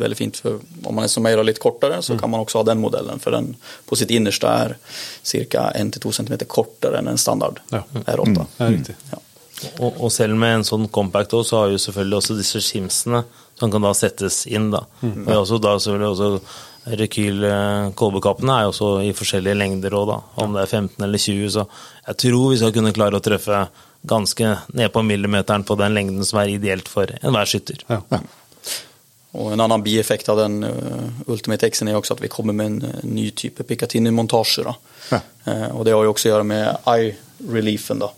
[0.03, 3.17] veldig fint for om man estimerer litt kortere, så kan man også ha den modellen.
[3.23, 3.55] For den
[3.89, 4.75] på sitt innerste er
[5.25, 5.63] ca.
[5.73, 7.81] 1-2 cm kortere enn en standard Ja.
[8.03, 8.45] R8.
[8.59, 8.95] Ja, riktig.
[9.09, 9.23] Ja.
[9.81, 13.23] Og, og selv med en sånn compact også, så har jo selvfølgelig også disse skimsene
[13.59, 14.71] som kan da settes inn.
[14.73, 14.85] da.
[15.01, 20.07] Og det er også da selvfølgelig også Rekyl-kolbekappene er jo også i forskjellige lengder òg,
[20.07, 20.17] da.
[20.43, 21.65] Om det er 15 eller 20, så
[22.07, 23.65] jeg tror vi skal kunne klare å treffe
[24.07, 27.83] ganske ned på millimeteren på den lengden som er ideelt for enhver skytter.
[27.91, 28.21] Ja.
[29.37, 32.79] Og en annen bieffekt av den uh, Ultimate X-en er også at vi kommer med
[32.79, 34.63] en, ny type Picatinny-montasje.
[34.63, 34.75] Då.
[35.11, 35.19] Ja.
[35.45, 37.11] Eh, och det har jo også å gjøre med eye
[37.51, 37.99] reliefen.
[37.99, 38.09] Då.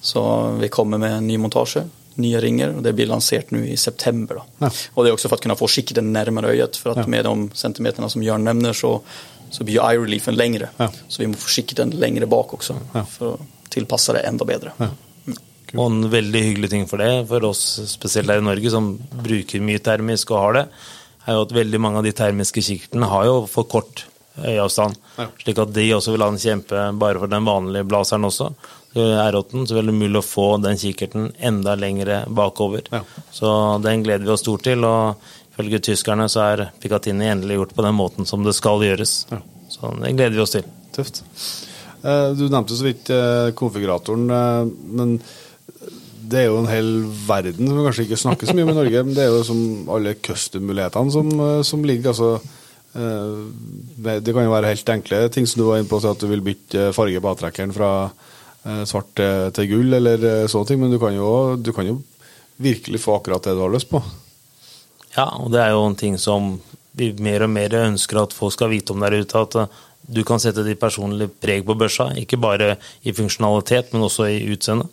[0.00, 0.22] Så
[0.60, 1.82] vi kommer med en ny montage,
[2.18, 4.34] nya ringer och det blir lanserat nu i september.
[4.34, 4.44] Då.
[4.58, 4.70] Ja.
[4.94, 7.06] Och det är också för att kunna få kikkerten närmare ögat för att Ja.
[7.06, 9.00] med de centimeterna som Jörn nämner så,
[9.50, 10.68] så blir ju eye reliefen längre.
[10.76, 10.90] Ja.
[11.08, 13.04] Så vi måste få kikkerten längre bak också Ja.
[13.04, 14.72] för att tillpassa det enda bedre.
[15.76, 18.86] Og en veldig hyggelig ting for det, for oss spesielt her i Norge som
[19.22, 20.62] bruker mye termisk og har det,
[21.28, 24.06] er jo at veldig mange av de termiske kikkertene har jo for kort
[24.40, 24.96] øyeavstand.
[25.18, 25.26] Ja.
[25.42, 28.48] Slik at de også vil ha en kjempe bare for den vanlige blaseren også.
[29.02, 32.88] R8 så er det mulig å få den kikkerten enda lengre bakover.
[32.92, 33.04] Ja.
[33.32, 33.50] Så
[33.84, 34.84] den gleder vi oss stort til.
[34.84, 35.16] Og
[35.52, 39.20] ifølge tyskerne så er Picatinny endelig gjort på den måten som det skal gjøres.
[39.32, 39.42] Ja.
[39.72, 40.68] Så den gleder vi oss til.
[40.94, 41.22] Tøft.
[42.02, 45.18] Eh, Du nevnte så vidt eh, konfiguratoren, eh, men
[46.28, 46.88] det er jo en hel
[47.26, 49.02] verden som kanskje ikke snakker så mye om i Norge.
[49.06, 51.30] Men det er jo som alle custom-mulighetene som,
[51.64, 52.12] som ligger.
[52.12, 52.40] altså
[52.98, 56.26] det kan jo være helt enkle ting som du var inne på, så at du
[56.26, 57.90] vil bytte farge på avtrekkeren fra
[58.88, 62.00] svart til, til gull, eller eh, sånne ting, men du kan, jo, du kan jo
[62.58, 64.02] virkelig få akkurat det du har lyst på.
[65.14, 66.56] Ja, og det er jo en ting som
[66.98, 69.44] vi mer og mer ønsker at folk skal vite om der ute.
[69.44, 72.10] At eh, du kan sette ditt personlige preg på børsa.
[72.18, 74.88] Ikke bare i funksjonalitet, men også i utseende.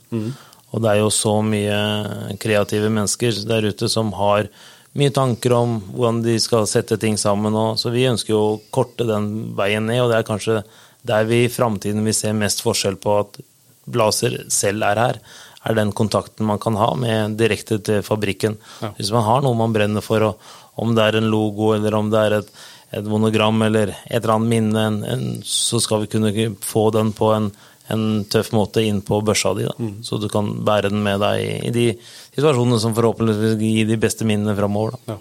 [0.75, 4.49] Og det er jo så mye kreative mennesker der ute som har
[4.95, 7.55] mye tanker om hvordan de skal sette ting sammen.
[7.55, 10.61] Og, så vi ønsker jo å korte den veien ned, og det er kanskje
[11.05, 13.39] der vi i framtiden vil se mest forskjell på at
[13.85, 15.19] Blazer selv er her,
[15.65, 18.57] er den kontakten man kan ha med direkte til fabrikken.
[18.81, 18.93] Ja.
[18.97, 20.33] Hvis man har noe man brenner for,
[20.81, 22.51] om det er en logo eller om det er et,
[22.99, 27.13] et monogram eller et eller annet minne, en, en, så skal vi kunne få den
[27.17, 27.49] på en,
[27.93, 29.65] en tøff måte inn på børsa di.
[29.69, 29.91] Da.
[30.05, 31.87] Så du kan bære den med deg i, i de
[32.35, 34.99] situasjonene som forhåpentligvis gir de beste minnene framover.
[35.09, 35.17] Ja.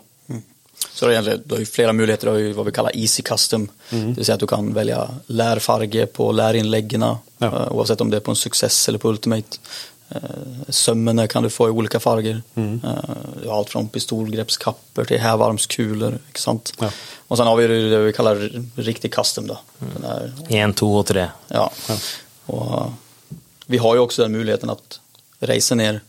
[0.93, 2.27] Så det er egentligen, du har flere muligheter.
[2.27, 3.69] möjligheter, du har ju vad vi kallar easy custom.
[3.91, 7.19] Det vill säga att du kan välja lärfarge på lärinläggen, Ja.
[7.41, 9.59] eh, oavsett om det är på en success eller på ultimate.
[10.69, 12.43] sømmene kan du få i olika farger.
[12.55, 12.81] Mm.
[13.43, 16.19] Du har allt från pistolgreppskapper till hävarmskulor.
[16.29, 16.73] Ikke sant?
[16.81, 16.91] Ja.
[17.29, 19.47] Och sen har vi det vi kallar riktig custom.
[19.47, 19.59] Då.
[19.79, 21.29] Den här Én, to og tre.
[21.49, 21.71] Ja.
[22.47, 22.93] Och uh,
[23.67, 25.01] vi har ju också den möjligheten att
[25.41, 26.01] resa ner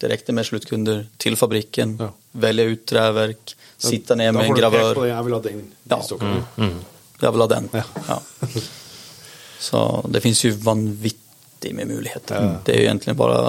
[0.00, 2.12] direkte med slutkunder til fabriken, Ja.
[2.32, 5.34] velge ut träverk, sitta ned Da med en får du pekt på det, Jeg vil
[5.34, 5.64] ha den.
[5.88, 6.02] Ja.
[6.20, 6.44] Mm.
[6.56, 6.78] Mm.
[7.20, 7.68] Jeg vil ha den.
[7.72, 7.84] Ja.
[8.08, 8.20] Ja.
[9.58, 12.58] Så det fins jo vanvittig med möjligheter.
[12.64, 13.40] Det er jo egentlig bara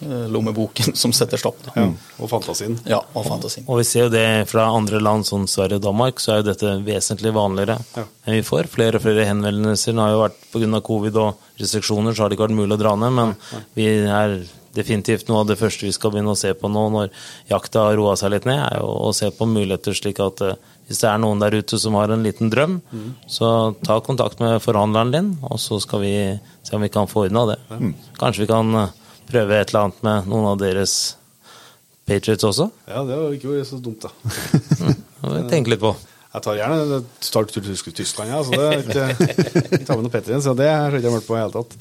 [0.00, 1.60] eh, lommeboken som setter stopp.
[1.76, 1.86] Ja.
[2.18, 2.74] Og fantasien.
[2.88, 3.66] Ja, og fantasien.
[3.70, 6.48] Og vi ser jo det fra andre land som Sverige og Danmark, så er jo
[6.50, 7.78] dette vesentlig vanligere.
[7.94, 8.06] Ja.
[8.26, 9.94] enn vi får flere og flere henvendelser.
[9.94, 10.82] Nå har jo vært pga.
[10.90, 13.14] covid og restriksjoner, så har det ikke vært mulig å dra ned.
[13.20, 13.36] Men
[13.78, 14.40] vi er
[14.76, 17.10] definitivt noe av det første vi skal begynne å se på nå når
[17.50, 21.02] jakta har roa seg litt ned, er å se på muligheter slik at eh, hvis
[21.02, 22.78] det er noen der ute som har en liten drøm,
[23.26, 26.14] så ta kontakt med forhandleren din, og så skal vi
[26.62, 27.60] se om vi kan få ordna det.
[28.20, 28.92] Kanskje vi kan eh,
[29.26, 31.16] prøve et eller annet med noen av deres
[32.06, 32.68] Patriots også?
[32.86, 34.12] Ja, det var ikke så dumt, da.
[35.16, 35.90] Det må vi tenke litt på.
[36.36, 39.04] Jeg tar gjerne start til Tysk- Tyskland, ja, så det er ikke
[39.72, 41.54] jeg tar med noe Petrien, så det har jeg ikke hørt på i det hele
[41.54, 41.76] tatt.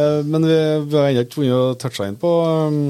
[0.00, 0.56] Eh, Men vi,
[0.90, 2.32] vi har ennå ikke funnet å touche inn på,
[2.66, 2.80] um,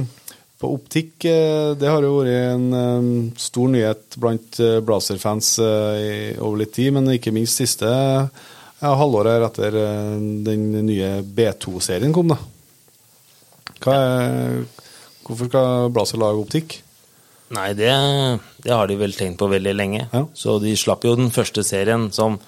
[0.60, 1.26] på optikk.
[1.28, 6.94] Eh, Det har jo vært en stor nyhet blant eh, Blazer-fans eh, over litt tid,
[6.96, 10.16] men ikke minst siste ja, halvåret etter eh,
[10.48, 12.40] den nye B2-serien kom, da.
[13.92, 14.62] Er,
[15.28, 16.80] hvorfor skal Blazer lage optikk?
[17.50, 17.90] Nei, det,
[18.62, 20.04] det har de vel tenkt på veldig lenge.
[20.12, 20.24] Ja.
[20.38, 22.38] Så de slapp jo den første serien som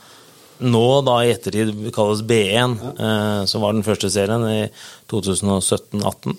[0.63, 4.61] nå da i ettertid kalles B1, eh, som var den første serien i
[5.11, 6.37] 2017-18.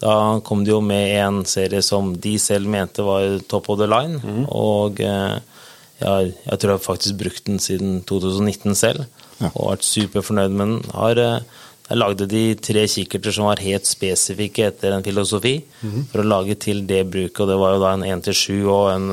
[0.00, 0.14] Da
[0.44, 4.16] kom de jo med en serie som de selv mente var top of the line,
[4.48, 5.36] og eh,
[6.00, 9.04] jeg, jeg tror jeg har faktisk brukt den siden 2019 selv,
[9.42, 9.48] Ja.
[9.58, 10.90] og vært superfornøyd med den.
[10.94, 15.58] Har, eh, der lagde de tre kikkerter som var helt spesifikke etter en filosofi,
[16.10, 18.52] for å lage til det bruket, og det var jo da en 1 til 7
[18.72, 19.08] og en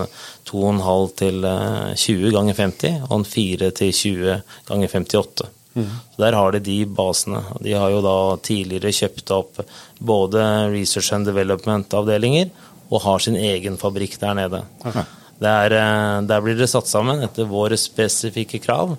[0.47, 4.37] 2,5 til eh, 20 ganger 50, og en 4 til 20
[4.69, 5.51] ganger 58.
[5.75, 7.43] Så Der har de de basene.
[7.51, 9.61] og De har jo da tidligere kjøpt opp
[9.99, 12.49] både research and development-avdelinger
[12.91, 14.63] og har sin egen fabrikk der nede.
[14.83, 15.03] Okay.
[15.41, 18.97] er, eh, der blir det satt sammen etter våre spesifikke krav,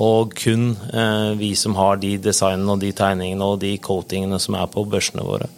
[0.00, 4.56] og kun eh, vi som har de designene og de tegningene og de coatingene som
[4.58, 5.50] er på børsene våre.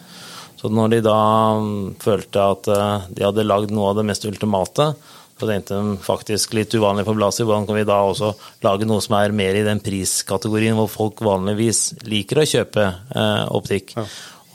[0.56, 1.20] Så når de da
[1.60, 4.90] mm, følte at eh, de hadde lagd noe av det mest ultimate,
[5.36, 8.30] så tenkte de faktisk litt uvanlig for Blasi, hvordan kan vi da også
[8.64, 13.44] lage noe som er mer i den priskategorien hvor folk vanligvis liker å kjøpe eh,
[13.56, 13.92] optikk.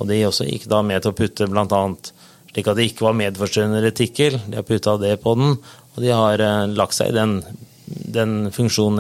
[0.02, 1.82] Og de også gikk da med til å putte bl.a.
[2.50, 4.40] slik at det ikke var medforstyrrende retikkel.
[4.48, 5.60] De har putta det på den,
[5.94, 7.38] og de har eh, lagt seg i den,
[8.14, 9.00] den funksjon,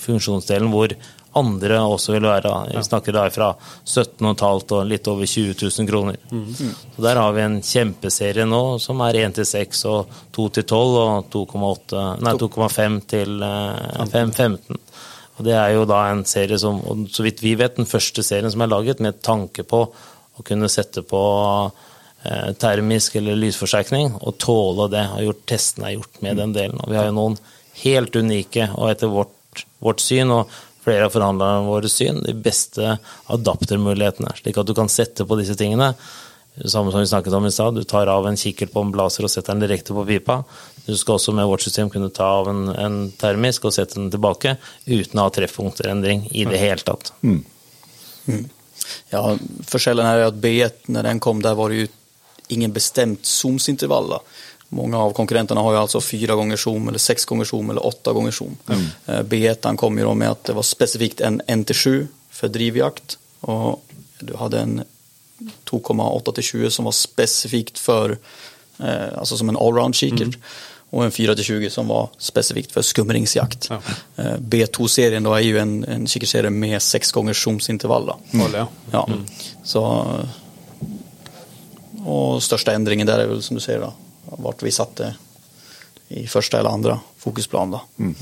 [0.00, 0.94] funksjonsdelen hvor
[1.38, 2.52] andre også vil være.
[2.74, 3.50] Vi snakker da fra
[3.88, 6.18] 17,5 og litt over 20 000 kroner.
[6.30, 6.50] Mm.
[6.96, 10.66] Så Der har vi en kjempeserie nå som er 1 til 6 og 2 til
[10.68, 13.46] 12 og 2,5 til
[14.12, 14.82] 5, 15.
[15.38, 18.52] Og Det er jo da en serie som, så vidt vi vet, den første serien
[18.52, 19.86] som er laget med tanke på
[20.32, 21.22] å kunne sette på
[22.24, 25.06] eh, termisk eller lysforsterkning og tåle det.
[25.14, 26.80] Har gjort, testene er gjort med den delen.
[26.84, 27.40] Og vi har jo noen
[27.82, 30.52] helt unike og etter vårt, vårt syn og
[30.82, 32.96] flere av forhandlerne våre syn, de beste
[33.32, 34.34] adaptermulighetene.
[34.38, 35.92] Slik at du kan sette på disse tingene.
[36.68, 39.24] Samme som vi snakket om i stad, du tar av en kikkert på en blaser
[39.24, 40.42] og setter den direkte på pipa.
[40.84, 44.10] Du skal også med vårt system kunne ta av en, en termisk og sette den
[44.12, 47.14] tilbake uten å ha treffpunkterendring i det hele tatt.
[47.22, 47.40] Mm.
[48.26, 48.44] Mm.
[49.14, 49.22] Ja,
[49.70, 51.90] Forskjellen er at B1, når den kom, der var det jo
[52.52, 54.18] ingen bestemt zoomsintervall.
[54.74, 58.12] Många av konkurrenterna har ju alltså fyra gånger zoom, eller sex gånger zoom eller åtta
[58.12, 58.56] gånger zoom.
[58.68, 58.86] Mm.
[59.06, 63.84] Eh, B1 kom ju då med att det var specifikt en 1-7 för drivjakt och
[64.18, 64.82] du hade en
[65.70, 68.18] 2,8 till 20 som var specifikt för,
[68.78, 70.20] eh, alltså som en allround kikert.
[70.20, 70.40] Mm.
[70.90, 73.66] Och en 4-20 som var specifikt för skumringsjakt.
[73.70, 73.82] Ja.
[74.16, 78.12] Eh, B2-serien då är ju en, en kikerserie med sex gånger zoomsintervall.
[78.30, 78.66] Mm.
[78.90, 79.06] Ja.
[79.08, 79.26] Mm.
[79.64, 80.06] Så,
[82.04, 83.92] och största ändringen där är väl som du säger då,
[84.38, 85.12] vart vi satte
[86.12, 87.76] i første eller andre fokusplan.
[87.76, 87.82] Da.
[87.98, 88.14] Mm.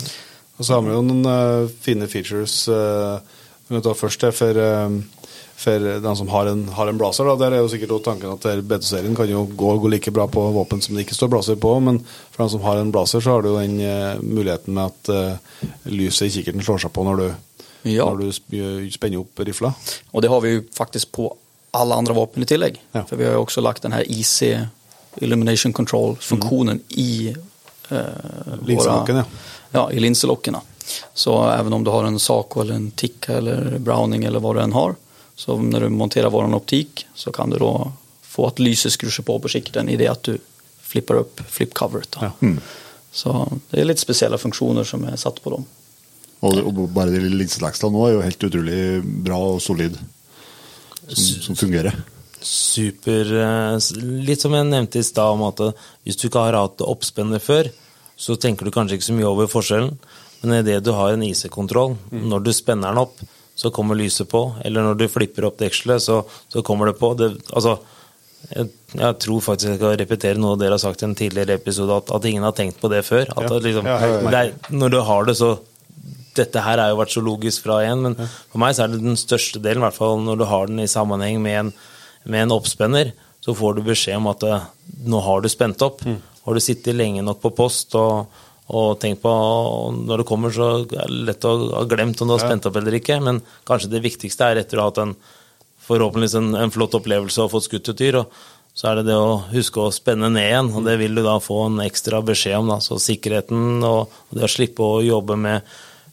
[0.60, 2.62] Og så har vi jo noen uh, fine features.
[2.68, 3.18] Uh,
[3.96, 5.26] først det for, uh,
[5.60, 7.26] for den som har en, har en blazer.
[7.30, 7.36] Da.
[7.40, 10.82] Der er jo sikkert tanken at BT-serien kan jo gå, gå, like bra på våpen
[10.84, 13.44] som det ikke står blazer på, men for den som har en blazer, så har
[13.44, 17.28] du jo den uh, muligheten med at lyset i kikkerten slår seg på når du,
[17.94, 18.04] ja.
[18.04, 19.72] når du spenner opp rifla.
[20.12, 21.30] Og det har vi jo faktisk på
[21.70, 22.78] alle andre våpen i tillegg.
[22.92, 23.06] Ja.
[23.06, 24.42] For vi har jo også lagt den her IC
[25.16, 26.84] illumination control-funktionen mm.
[26.88, 27.36] i
[27.88, 27.98] eh,
[28.60, 29.24] våra, ja.
[29.70, 30.60] ja, i linselokkene
[31.14, 34.60] Så även om du har en Saco eller en Tikka eller Browning eller vad du
[34.62, 34.94] än har,
[35.36, 37.92] så när du monterer vår optik så kan du då
[38.22, 40.38] få at lyset skrur seg på på kikkerten i det at du
[40.82, 42.16] flipper opp flipcoveret.
[42.20, 42.30] Ja.
[42.40, 42.60] Mm.
[43.12, 43.32] Så
[43.70, 45.66] det er litt spesielle funksjoner som er satt på dem.
[46.40, 48.80] Og, og bare de linselekstene nå er jo helt utrolig
[49.26, 49.98] bra og solid,
[51.08, 51.96] som, som fungerer
[52.46, 53.76] super eh,
[54.26, 55.60] Litt som jeg nevnte i stad, om at
[56.04, 57.70] hvis du ikke har hatt oppspennet før,
[58.20, 59.94] så tenker du kanskje ikke så mye over forskjellen.
[60.40, 62.26] Men idet du har en IC-kontroll, mm.
[62.32, 63.20] når du spenner den opp,
[63.60, 64.42] så kommer lyset på.
[64.64, 67.12] Eller når du flipper opp dekselet, så, så, kommer det på.
[67.18, 67.76] Det, altså,
[68.48, 71.98] jeg, jeg, tror faktisk jeg skal repetere noe dere har sagt i en tidligere episode,
[72.00, 73.28] at, at ingen har tenkt på det før.
[73.36, 73.60] At, ja.
[73.68, 73.90] liksom,
[74.32, 75.54] er, når du har det, så
[76.38, 79.02] dette her har jo vært så logisk fra én, men for meg så er det
[79.02, 81.72] den største delen, i hvert fall når du har den i sammenheng med en
[82.24, 84.68] med en oppspenner, så får du beskjed om at eh,
[85.08, 86.04] nå har du spent opp.
[86.04, 86.20] Mm.
[86.44, 88.30] Har du sittet lenge nok på post og,
[88.70, 89.32] og tenkt på
[89.96, 92.78] Når det kommer, så er det lett å ha glemt om du har spent opp
[92.80, 95.18] eller ikke, men kanskje det viktigste er etter å ha hatt en
[95.90, 98.22] forhåpentligvis en, en flott opplevelse og fått skutt et dyr.
[98.22, 98.40] og
[98.74, 101.34] så er det det å huske å spenne ned igjen, og det vil du da
[101.42, 102.70] få en ekstra beskjed om.
[102.70, 102.78] Da.
[102.80, 105.58] Så sikkerheten og det å slippe å jobbe med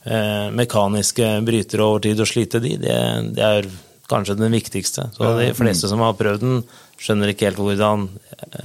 [0.04, 2.98] eh, mekaniske brytere over tid og slite de, det,
[3.38, 3.70] det er
[4.08, 5.10] kanskje den viktigste.
[5.16, 6.62] Så de fleste som har prøvd den,
[6.98, 8.08] skjønner ikke helt hvordan,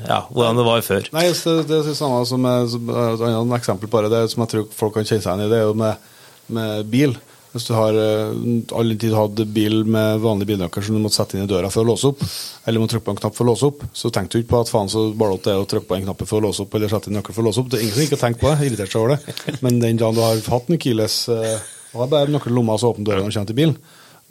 [0.06, 1.10] ja, hvordan det var før.
[1.12, 4.70] Nei, det, det er det samme som et annet eksempel på det, som jeg tror
[4.72, 6.08] folk kan kjenne seg igjen i, det er jo med,
[6.56, 7.18] med bil.
[7.52, 8.32] Hvis du har uh,
[8.80, 11.84] all tid hatt bil med vanlig bilnøkkel som du måtte sette inn i døra for
[11.84, 12.22] å låse opp,
[12.64, 14.62] eller må trykke på en knapp for å låse opp, så tenkte du ikke på
[14.64, 16.78] at faen så ballete det er å trykke på en knapp for å låse opp,
[16.78, 17.68] eller sette inn nøkkel for å låse opp.
[17.68, 19.58] Det er ingen som ikke har tenkt på det, irritert seg over det.
[19.60, 21.58] Men den dagen du har hatt en Kiles uh,
[21.92, 23.76] og har bare nøkkel i lomma, så åpner døra når du kommer til bilen.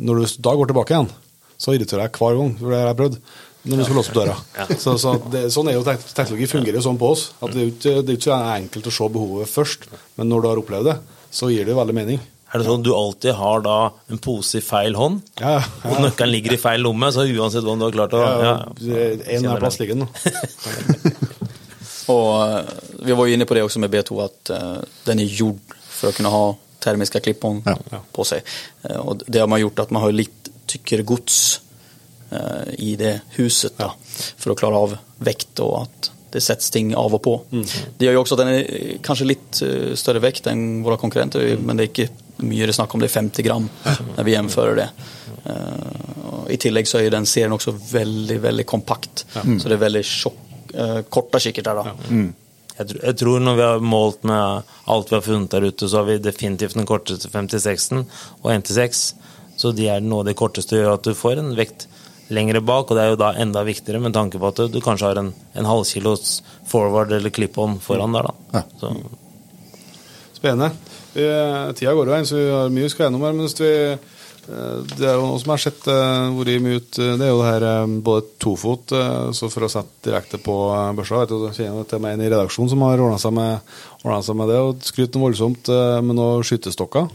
[0.02, 1.10] Når du da går tilbake igjen,
[1.62, 2.52] så irriterer jeg hver gang.
[2.60, 3.18] For det har jeg prøvd.
[3.62, 4.36] Når du skal låse opp døra.
[4.62, 4.66] Ja.
[4.82, 7.28] Så, så det, sånn er jo teknologi fungerer jo sånn på oss.
[7.40, 10.42] at Det er jo ikke, det er ikke enkelt å se behovet først, men når
[10.42, 11.00] du har opplevd det,
[11.32, 12.22] så gir det veldig mening.
[12.52, 13.76] Er det sånn at du alltid har da
[14.12, 15.68] en pose i feil hånd, ja, ja.
[15.88, 18.56] og nøkkelen ligger i feil lomme, så uansett hva du har klart å ja,
[19.32, 20.10] En er plass ligger den.
[22.12, 22.74] og uh,
[23.08, 26.12] vi var jo inne på det også med B2, at uh, den er gjort for
[26.12, 26.44] å kunne ha
[26.84, 27.62] termiske klippon
[28.12, 28.46] på seg.
[28.86, 31.60] Uh, og det har man gjort at man har litt tykker gods
[32.32, 33.90] eh, i det huset da,
[34.40, 37.34] for å klare av vekt og at det settes ting av og på.
[37.52, 37.66] Mm.
[37.98, 39.60] Det gjør jo også at den er kanskje litt
[40.00, 41.66] større vekt enn våre konkurrenter, mm.
[41.68, 43.68] men det er ikke mye det snakk om, det er 50 gram
[44.14, 44.88] når vi gjennomfører det.
[46.56, 49.58] I tillegg så er den serien også veldig veldig kompakt, mm.
[49.60, 50.40] så det er veldig sjokk,
[51.12, 51.84] korte kikkerter.
[51.84, 51.98] da.
[52.16, 52.32] Mm.
[52.82, 56.02] Jeg, jeg, tror når vi har målt med alt vi har funnet der ute, så
[56.02, 59.02] har vi definitivt den korteste 56-en og 1-6.
[59.62, 61.88] Så de er noe av det korteste gjør at du får en vekt
[62.32, 64.80] lengre bak, og det er jo da enda viktigere med tanke på at du, du
[64.84, 68.62] kanskje har en, en halvkilos forward eller clip-on foran der, da.
[68.62, 68.64] Ja.
[68.80, 68.94] Så,
[70.42, 70.72] Spennende.
[71.14, 73.36] Tida går jo inn, så vi har mye vi skal gjennom her.
[73.36, 74.11] Men hvis vi, eh,
[74.48, 77.30] det er jo noe som jeg har sett uh, vært mye ut, eh, det er
[77.30, 81.22] jo det her eh, både tofot, eh, så for å sette direkte på eh, børsa.
[81.22, 83.38] Vet du, kjenner til meg en i redaksjonen som har ordna seg,
[84.02, 87.12] seg med det, og skryter noe voldsomt eh, med noen skytestokker.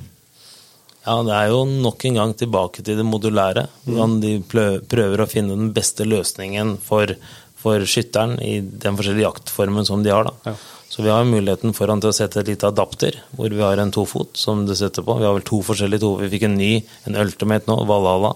[1.07, 3.67] ja, det er jo nok en gang tilbake til det modulære.
[3.89, 7.11] Hvordan de prøver å finne den beste løsningen for,
[7.59, 10.31] for skytteren i den forskjellige jaktformen som de har.
[10.31, 10.53] da.
[10.53, 10.76] Ja.
[10.97, 13.91] Så vi har muligheten foran til å sette et lite adapter, hvor vi har en
[13.93, 15.19] tofot som du setter på.
[15.21, 16.15] Vi har vel to forskjellige to.
[16.23, 16.71] Vi fikk en ny,
[17.05, 18.31] en Ultimate nå, Valhalla.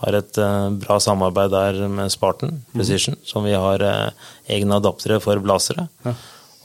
[0.00, 5.20] Har et uh, bra samarbeid der med Spartan Precision, som vi har uh, egne adaptere
[5.20, 5.90] for blasere.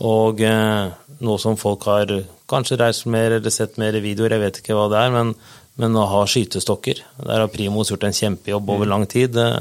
[0.07, 2.15] Og uh, noe som folk har
[2.47, 5.35] kanskje reist mer eller sett mer videoer, jeg vet ikke hva det er, men,
[5.81, 7.03] men å ha skytestokker.
[7.27, 9.35] Der har Primos gjort en kjempejobb over lang tid.
[9.35, 9.59] Eh,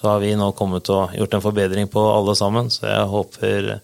[0.00, 3.74] så har vi nå kommet og gjort en forbedring på alle sammen, så jeg håper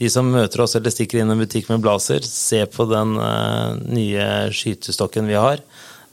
[0.00, 3.18] de som møter oss eller stikker inn i en butikk med blazer, se på den
[3.20, 4.26] uh, nye
[4.56, 5.60] skytestokken vi har.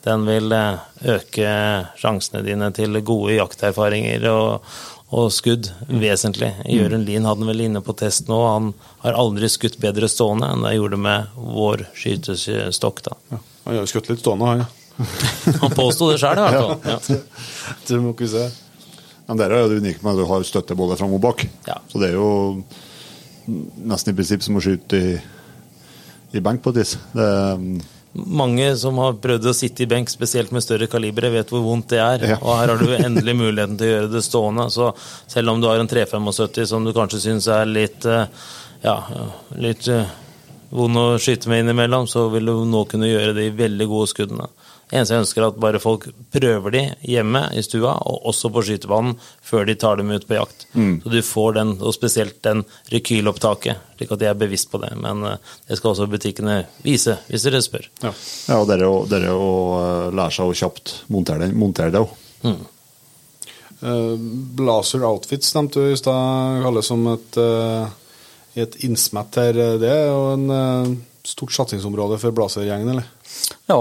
[0.04, 1.52] Den vil uh, øke
[1.96, 4.66] sjansene dine til gode jakterfaringer og,
[5.16, 6.52] og skudd vesentlig.
[6.68, 8.42] Jørund Lien hadde den vel inne på test nå.
[8.44, 8.74] Han
[9.06, 13.00] har aldri skutt bedre stående enn det jeg gjorde med vår skytestokk.
[13.08, 13.16] da.
[13.32, 13.40] Ja.
[13.70, 14.66] Han har skutt litt stående, han.
[14.66, 14.74] Ja.
[15.62, 16.76] Han påsto det sjøl, i hvert fall.
[16.92, 17.72] Ja.
[17.88, 18.44] Det må ikke se.
[19.28, 21.46] Men der er det unike med at du har støtte både fram og bak.
[21.68, 21.80] Ja.
[21.88, 22.28] Så det er jo
[23.48, 25.14] nesten i prinsipp som å skyte i,
[26.38, 26.98] i benk på et vis.
[28.18, 31.92] Mange som har prøvd å sitte i benk, spesielt med større kalibre, vet hvor vondt
[31.94, 32.24] det er.
[32.34, 32.38] Ja.
[32.42, 34.70] Og her har du endelig muligheten til å gjøre det stående.
[34.74, 34.92] Så
[35.30, 38.26] selv om du har en 375 som du kanskje syns er litt eh,
[38.84, 38.96] ja,
[39.58, 40.10] litt eh,
[40.72, 44.48] vond å skyte med innimellom, så vil du nå kunne gjøre de veldig gode skuddene.
[44.88, 48.62] Eneste jeg ønsker er at bare folk prøver de hjemme i stua, og også på
[48.64, 50.64] skytebanen, før de tar dem ut på jakt.
[50.72, 52.64] Så du får den, og spesielt den
[52.94, 54.94] rekylopptaket, slik at de er bevisst på det.
[55.04, 55.36] Men eh,
[55.68, 57.90] det skal også butikkene vise, hvis dere spør.
[58.06, 58.14] Ja.
[58.48, 62.06] ja, og dere, er å, det eh, lære seg å kjapt montere, den- montere det
[62.06, 62.16] òg.
[63.84, 64.16] Eh,
[64.58, 67.38] Blazer Outfits nevnte du i stad, Kalle, som et,
[68.58, 69.62] eh, et innsmett her.
[69.82, 70.92] Det er jo en eh,
[71.28, 73.08] stort satsingsområde for Blazer-gjengen, eller?
[73.70, 73.80] Ja,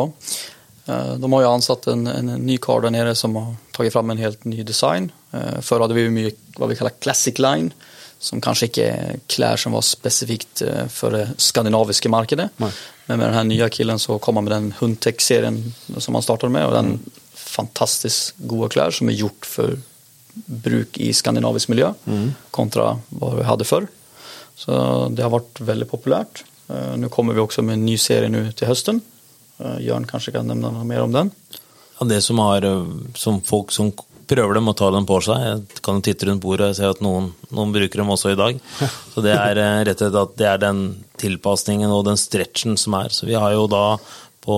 [0.87, 4.15] eh, de har jo ansatt en, en ny kar der nede som har tatt fram
[4.15, 5.11] en helt ny design.
[5.37, 7.75] Før hadde vi jo mye hva vi kaller classic line,
[8.19, 12.49] som kanskje ikke er klær som var spesifikt eh, for det skandinaviske markedet.
[12.63, 12.71] Nei.
[13.07, 15.61] Men med den her nye killen så kom han med den Huntex-serien
[15.99, 16.97] som han startet med, og den
[17.37, 19.77] fantastisk gode klær som er gjort for
[20.47, 21.93] bruk i skandinavisk miljø,
[22.53, 23.87] kontra hva vi hadde før.
[24.57, 24.73] Så
[25.13, 26.43] det har vært veldig populært.
[26.73, 29.03] Eh, Nå kommer vi også med en ny serie nå til høsten.
[29.61, 31.33] Eh, Jørn kanskje kan nevne noe mer om den?
[31.97, 33.93] Ja, det som har eh, som folk som
[34.27, 37.03] prøver dem og tar dem på seg, jeg kan titte rundt bordet og se at
[37.05, 38.59] noen, noen bruker dem også i dag.
[39.13, 40.81] Så det er rett og slett at det er den
[41.21, 43.13] tilpasningen og den stretchen som er.
[43.15, 43.85] Så vi har jo da
[44.47, 44.57] på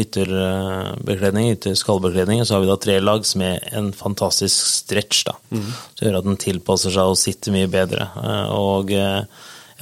[0.00, 5.36] ytterbekledning, ytterskallbekledning, så har vi da tre lag med en fantastisk stretch, da.
[5.50, 8.08] Som gjør at den tilpasser seg og sitter mye bedre.
[8.16, 9.22] Eh, Og eh,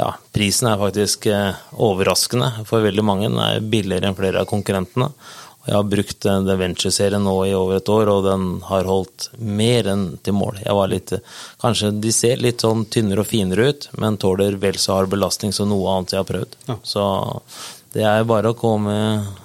[0.01, 3.31] ja, prisen er faktisk eh, overraskende for veldig mange.
[3.31, 5.13] Den er billigere enn flere av konkurrentene.
[5.65, 8.85] Og jeg har brukt The den Venture-serien nå i over et år, og den har
[8.85, 10.59] holdt mer enn til mål.
[10.61, 11.23] Jeg var litt, eh,
[11.63, 15.55] Kanskje de ser litt sånn tynnere og finere ut, men tåler vel så hard belastning
[15.55, 16.59] som noe annet jeg har prøvd.
[16.69, 16.77] Ja.
[16.83, 17.07] Så
[17.95, 18.95] det er bare å komme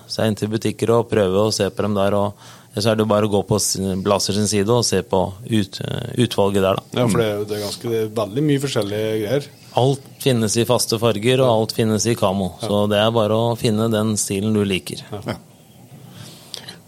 [0.10, 2.18] seg inn til butikker og prøve å se på dem der.
[2.18, 5.20] og så er det bare å gå på sin side og se på
[5.50, 5.80] ut,
[6.22, 7.02] utvalget der, da.
[7.02, 9.47] Ja, for det er det er ganske, det er veldig mye forskjellige greier.
[9.80, 12.54] Alt finnes i faste farger, og alt finnes i kamo.
[12.62, 15.04] Så det er bare å finne den stilen du liker.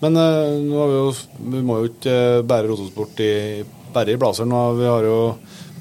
[0.01, 3.33] Men uh, vi jo Vi må jo ikke eh, bære rotosport i,
[3.93, 4.49] bare i blazeren.
[4.49, 4.61] nå.
[4.79, 5.19] Vi har jo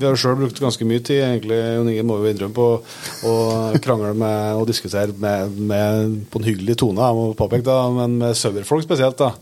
[0.00, 3.28] vi har jo sjøl brukt ganske mye tid, egentlig, Jon Inge må jo innrømme, på
[3.28, 3.34] å
[3.84, 8.16] krangle med og diskutere med, med, på en hyggelig tone, jeg må påpeke, da, men
[8.22, 9.20] med sauerfolk spesielt.
[9.20, 9.34] da.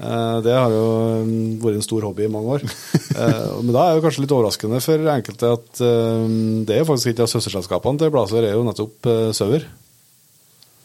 [0.00, 0.88] Eh, Det har jo
[1.26, 2.66] mm, vært en stor hobby i mange år.
[3.18, 6.26] Eh, Men da er det kanskje litt overraskende for enkelte at eh,
[6.68, 9.34] det er faktisk ikke av søsterselskapene til Blazer, er jo nettopp server.
[9.38, 9.64] Sauer.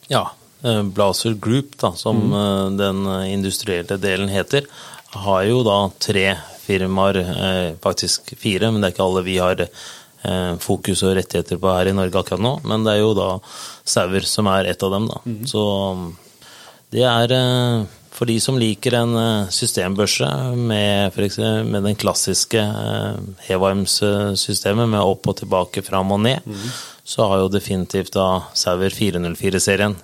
[0.09, 0.23] Ja,
[0.63, 2.79] Blaser Blazer Group, da, som mm.
[2.79, 4.65] den industrielle delen heter,
[5.13, 6.25] har jo da tre
[6.63, 11.59] firmaer, eh, faktisk fire, men det er ikke alle vi har eh, fokus og rettigheter
[11.61, 12.53] på her i Norge akkurat nå.
[12.67, 13.31] Men det er jo da
[13.83, 15.19] Sauer som er et av dem, da.
[15.49, 15.65] Så
[15.99, 16.07] mm,
[16.95, 19.15] det er eh, for de som liker en
[19.49, 22.61] systembørse med, eksempel, med den klassiske
[23.47, 26.45] Hevarms-systemet med opp og tilbake, fram og ned,
[27.01, 29.97] så har jo definitivt da Sauer 404-serien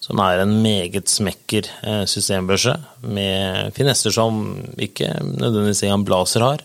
[0.00, 2.72] som er en meget smekker eh, systembørse
[3.04, 4.40] med finesser som
[4.80, 6.62] ikke nødvendigvis en blazer har.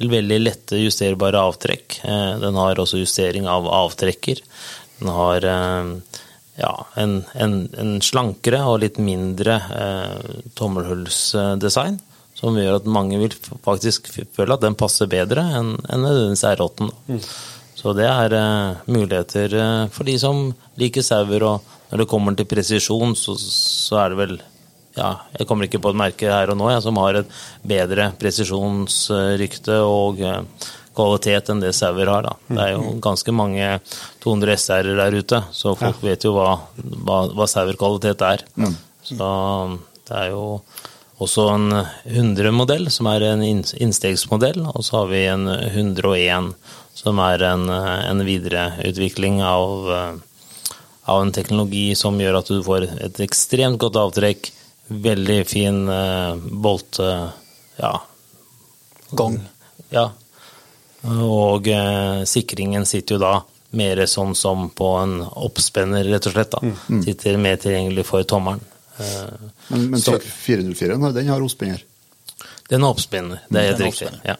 [0.00, 1.98] Veldig lette justerbare avtrekk.
[2.08, 4.40] Eh, den har også justering av avtrekker.
[5.02, 5.90] Den har eh,
[6.62, 6.72] ja,
[7.02, 12.00] en, en, en slankere og litt mindre eh, tommelhullsdesign.
[12.40, 13.34] Som gjør at mange vil
[13.66, 16.88] faktisk føle at den passer bedre enn en nødvendigvis R8.
[17.10, 17.20] Mm.
[17.76, 19.58] Så det er eh, muligheter
[19.92, 20.46] for de som
[20.80, 24.36] liker sauer, og når det kommer til presisjon, så, så, er det vel
[24.96, 28.10] ja, jeg kommer ikke på et merke her og nå jeg, som har et bedre
[28.18, 32.26] presisjonsrykte og uh, kvalitet enn det sauer har.
[32.26, 32.36] Da.
[32.50, 33.72] Det er jo ganske mange
[34.24, 36.10] 200 SR-er der ute, så folk ja.
[36.10, 38.44] vet jo hva, hva, hva sauerkvalitet er.
[38.58, 38.74] Mm.
[39.10, 39.30] Så
[40.10, 40.44] det er jo
[41.20, 41.68] også en
[42.08, 46.54] 100-modell, som er en innstegsmodell, og så har vi en 101
[47.00, 49.86] som er en, en videreutvikling av,
[51.04, 54.52] av, en teknologi som gjør at du får et ekstremt godt avtrekk,
[54.88, 56.98] veldig fin eh, bolt...
[56.98, 57.30] Uh,
[57.80, 57.94] ja.
[59.16, 59.38] Gang.
[59.94, 60.10] Ja.
[61.06, 63.34] Og eh, sikringen sitter jo da
[63.78, 66.50] mer sånn som på en oppspenner, rett og slett.
[66.52, 66.60] da.
[66.66, 67.02] Mm, mm.
[67.06, 68.60] Sitter mer tilgjengelig for tommelen.
[69.68, 71.84] men, men så, 404 den har oppspenner?
[72.68, 74.10] Den har oppspenner, det er helt riktig.
[74.26, 74.36] ja.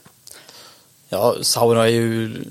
[1.13, 2.45] Ja, Saura är ju,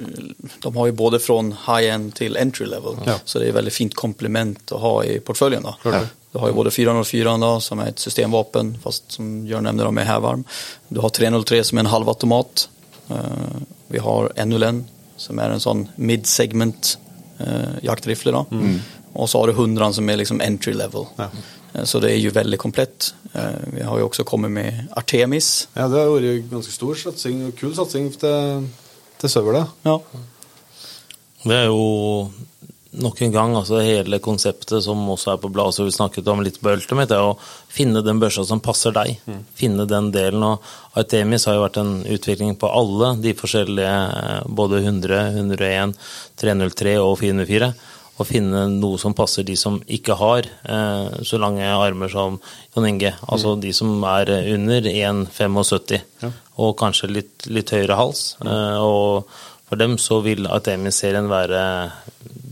[0.60, 2.96] de har ju både från high-end till entry level.
[3.06, 3.14] Ja.
[3.26, 5.64] Så det är ett väldigt fint komplement att ha i portföljen.
[5.64, 5.76] Då.
[5.84, 6.02] Ja.
[6.32, 9.98] Du har ju både 404 då, som är ett systemvapen, fast som Jörn nämnde de
[9.98, 10.44] är hävarm.
[10.88, 12.70] Du har 303 som är en halvautomat.
[13.12, 13.18] Uh,
[13.88, 14.88] vi har Enulen
[15.18, 16.98] som är en sån mid-segment
[17.38, 17.80] jaktrifle.
[17.82, 18.46] jaktriffle.
[18.52, 18.80] Mm.
[19.14, 21.06] Och så har du 100 som är liksom entry level.
[21.16, 21.28] Ja.
[21.76, 23.14] Uh, så det er jo veldig komplett.
[23.34, 25.68] Eh, vi har jo også kommet med Artemis.
[25.76, 28.70] Ja, Det har vært ganske stor satsing og kul satsing til,
[29.22, 29.68] til søvla.
[29.86, 30.00] Ja.
[31.46, 32.32] Det er jo
[33.00, 36.42] nok en gang altså hele konseptet som også er på bladet, som vi snakket om
[36.42, 37.38] litt på Ultimate, er å
[37.70, 39.20] finne den børsa som passer deg.
[39.30, 39.44] Mm.
[39.56, 40.44] Finne den delen.
[40.44, 43.94] Og Artemis har jo vært en utvikling på alle de forskjellige,
[44.24, 45.96] eh, både 100, 101,
[46.42, 47.74] 303 og 404
[48.20, 52.40] å finne noe som passer de som ikke har eh, så lange armer som
[52.76, 53.14] Jon Inge.
[53.28, 53.62] Altså mm.
[53.64, 55.96] de som er under 1,75
[56.26, 56.34] ja.
[56.60, 58.34] og kanskje litt, litt høyere hals.
[58.44, 58.52] Mm.
[58.52, 59.32] Eh, og
[59.70, 61.64] for dem så vil Artemis-serien være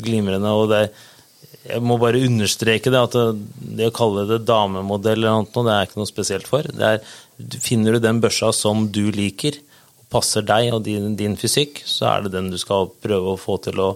[0.03, 0.55] glimrende.
[0.55, 0.88] og det
[1.68, 5.74] jeg må bare understreke det, at det, det å kalle det damemodell eller noe, det
[5.74, 6.63] er ikke noe spesielt for.
[6.63, 7.01] Er,
[7.59, 9.57] finner du den børsa som du liker,
[9.99, 13.41] og passer deg og din, din fysikk, så er det den du skal prøve å
[13.41, 13.89] få til å,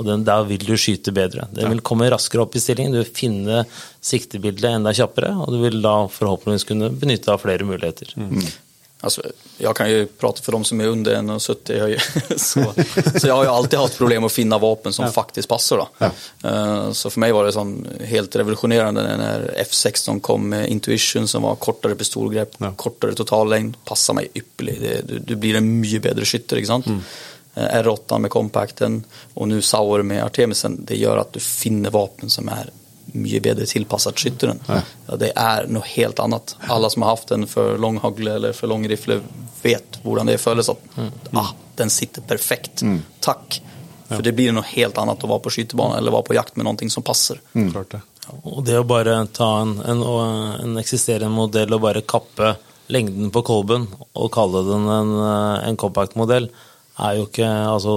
[0.00, 1.44] og den, da vil du skyte bedre.
[1.52, 3.62] Den vil komme raskere opp i stillingen, du vil finne
[4.00, 8.14] siktebildet enda kjappere, og du vil da forhåpentligvis kunne benytte av flere muligheter.
[8.16, 8.40] Mm.
[9.00, 9.22] Alltså,
[9.56, 13.52] jeg kan jo prate for dem som er under 1,70 så, så jeg har jo
[13.54, 15.12] alltid haft problem å finne våpen som ja.
[15.14, 15.80] faktisk passer.
[15.80, 15.86] Då.
[16.02, 16.10] Ja.
[16.44, 17.78] Uh, så for meg var det sånn
[18.10, 22.74] helt revolusjonerende når F16 kom med Intuition som var kortere pistolgrep, ja.
[22.76, 24.76] kortere totallängd, passar meg ypperlig.
[24.84, 26.92] Det, du, du, blir en mye bedre skytter, ikke sant?
[26.92, 27.00] Mm.
[27.54, 29.00] Eh, R8 med compacten
[29.34, 32.70] og nå Sauer med Artemisen, det gjør at du finner vapen som er
[33.10, 34.60] mye bedre tilpasset skytteren.
[34.68, 34.82] Ja.
[35.08, 36.54] Ja, det er noe helt annet.
[36.70, 39.18] Alle som har hatt en for lang hagle eller for lang rifle,
[39.62, 40.70] vet hvordan det føles.
[40.70, 41.10] At mm.
[41.42, 42.84] ah, den sitter perfekt.
[42.86, 43.02] Mm.
[43.24, 43.58] Takk.
[44.10, 46.66] For det blir noe helt annet å være på skytebanen eller være på jakt med
[46.66, 47.42] noe som passer.
[47.54, 47.74] Mm.
[48.40, 50.02] Og det å bare ta en, en,
[50.62, 52.54] en, eksisterende modell og bare kappe
[52.90, 53.86] lengden på kolben
[54.18, 55.12] og kalle den en,
[55.66, 56.48] en compact-modell,
[57.00, 57.96] er jo ikke Altså,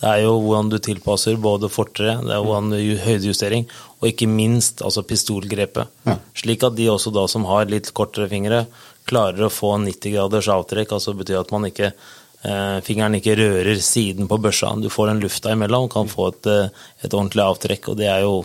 [0.00, 3.68] det er jo hvordan du tilpasser både fortere, det er hvordan du høydejustering,
[4.00, 5.92] og ikke minst altså pistolgrepet.
[6.08, 6.16] Ja.
[6.38, 8.64] Slik at de også da som har litt kortere fingre,
[9.08, 13.78] klarer å få 90 graders avtrekk, altså betyr at man ikke eh, Fingeren ikke rører
[13.82, 14.72] siden på børsa.
[14.82, 17.92] Du får den lufta imellom og kan få et, eh, et ordentlig avtrekk.
[17.92, 18.42] Og det er jo,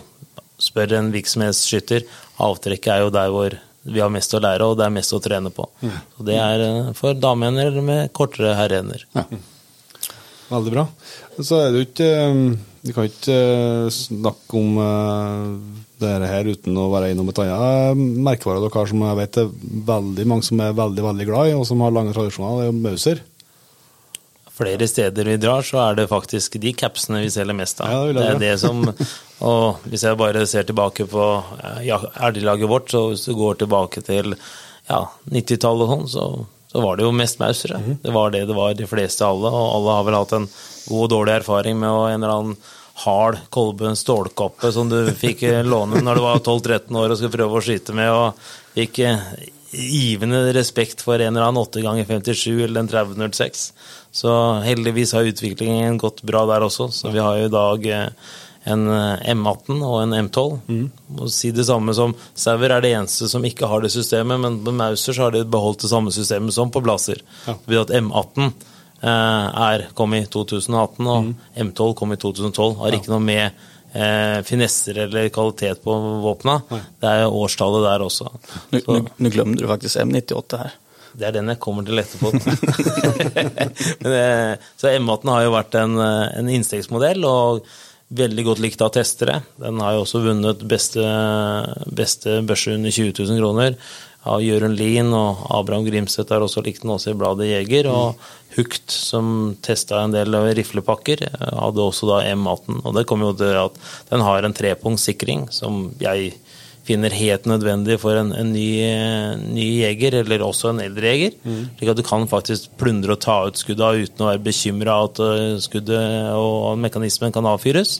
[0.62, 2.06] spør en virksomhetsskytter,
[2.42, 5.20] avtrekket er jo der hvor vi har mest å lære, og det er mest å
[5.22, 5.66] trene på.
[5.82, 9.06] Så det er eh, for damehender med kortere herrehender.
[9.14, 9.26] Ja.
[10.48, 10.86] Veldig bra.
[11.40, 12.38] Så er det jo ikke eh,
[12.86, 14.78] Vi kan ikke eh, snakke om
[15.98, 19.38] dette det her uten å være innom et annet merkevare dere har som jeg vet
[19.42, 19.48] er
[19.88, 22.54] veldig mange som er veldig veldig glad i, og som har lange tradisjoner.
[22.54, 23.22] Det er jo Mauser.
[24.58, 27.90] Flere steder vi drar, så er det faktisk de capsene vi selger mest av.
[27.90, 28.86] Ja, det, det, er det som
[29.50, 31.26] Og hvis jeg bare ser tilbake på
[31.86, 34.34] ja, elglaget vårt, så hvis du går tilbake til
[34.88, 36.24] ja, 90-tallet og sånn, så
[36.72, 37.80] så var det jo mest mausere.
[37.80, 37.98] Mm.
[38.02, 40.48] Det var det det var de fleste alle, og alle har vel hatt en
[40.88, 42.58] god og dårlig erfaring med å en eller annen
[43.04, 47.60] hard kolbe, stålkoppe som du fikk låne når du var 12-13 år og skulle prøve
[47.60, 49.00] å skyte med, og fikk
[49.68, 53.64] givende respekt for en eller annen 8 ganger 57 eller en 3006.
[54.18, 57.88] Så heldigvis har utviklingen gått bra der også, så vi har jo i dag
[58.64, 60.58] en eh, M18 og en M12.
[61.18, 64.60] Må si det samme som Sauer er det eneste som ikke har det systemet, men
[64.64, 67.22] på Mauser så har de beholdt det samme systemet som på Blazer.
[67.46, 67.54] Ja.
[67.54, 71.32] Det betyr at M18 eh, er, kom i 2018, og
[71.68, 72.78] M12 kom i 2012.
[72.82, 73.46] Har ikke noe med
[73.92, 75.94] eh, finesser eller kvalitet på
[76.24, 76.60] våpna.
[77.00, 78.30] Det er årstallet der også.
[78.74, 80.76] Nå nu du faktisk M98 her.
[81.18, 82.30] det er den jeg kommer til etterpå.
[84.04, 87.64] Men, eh, så M18 har jo vært en, eh, en innstegsmodell, og
[88.08, 89.42] veldig godt likt av testere.
[89.60, 91.04] Den har jo også vunnet beste,
[91.92, 93.76] beste børse under 20 000 kroner
[94.28, 97.88] av Jørund Lien, og Abraham Grimseth har også likt den også i bladet Jeger.
[97.92, 98.18] Og
[98.56, 102.80] Hukt, som testa en del riflepakker, eh, hadde også da M18.
[102.82, 103.76] Og det kommer jo til at
[104.10, 106.32] den har en trepunkts sikring, som jeg
[106.88, 108.68] finner helt nødvendig for en, en ny,
[109.52, 111.36] ny jeger, eller også en eldre jeger.
[111.78, 115.20] Slik at du kan faktisk plundre og ta ut skudda uten å være bekymra at
[115.24, 117.98] eh, skuddet og mekanismen kan avfyres.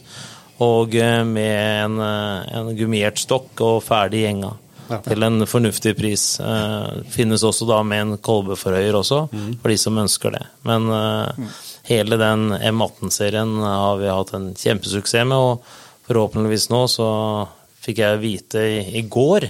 [0.65, 4.55] Og eh, med en, eh, en gummiert stokk og ferdig gjenga.
[5.05, 6.23] Til en fornuftig pris.
[7.13, 10.41] Finnes også da med en kolbeforhøyer også, for de som ønsker det.
[10.65, 11.51] Men mm.
[11.91, 17.11] hele den M18-serien har vi hatt en kjempesuksess med, og forhåpentligvis nå så
[17.83, 19.49] fikk jeg vite i, i går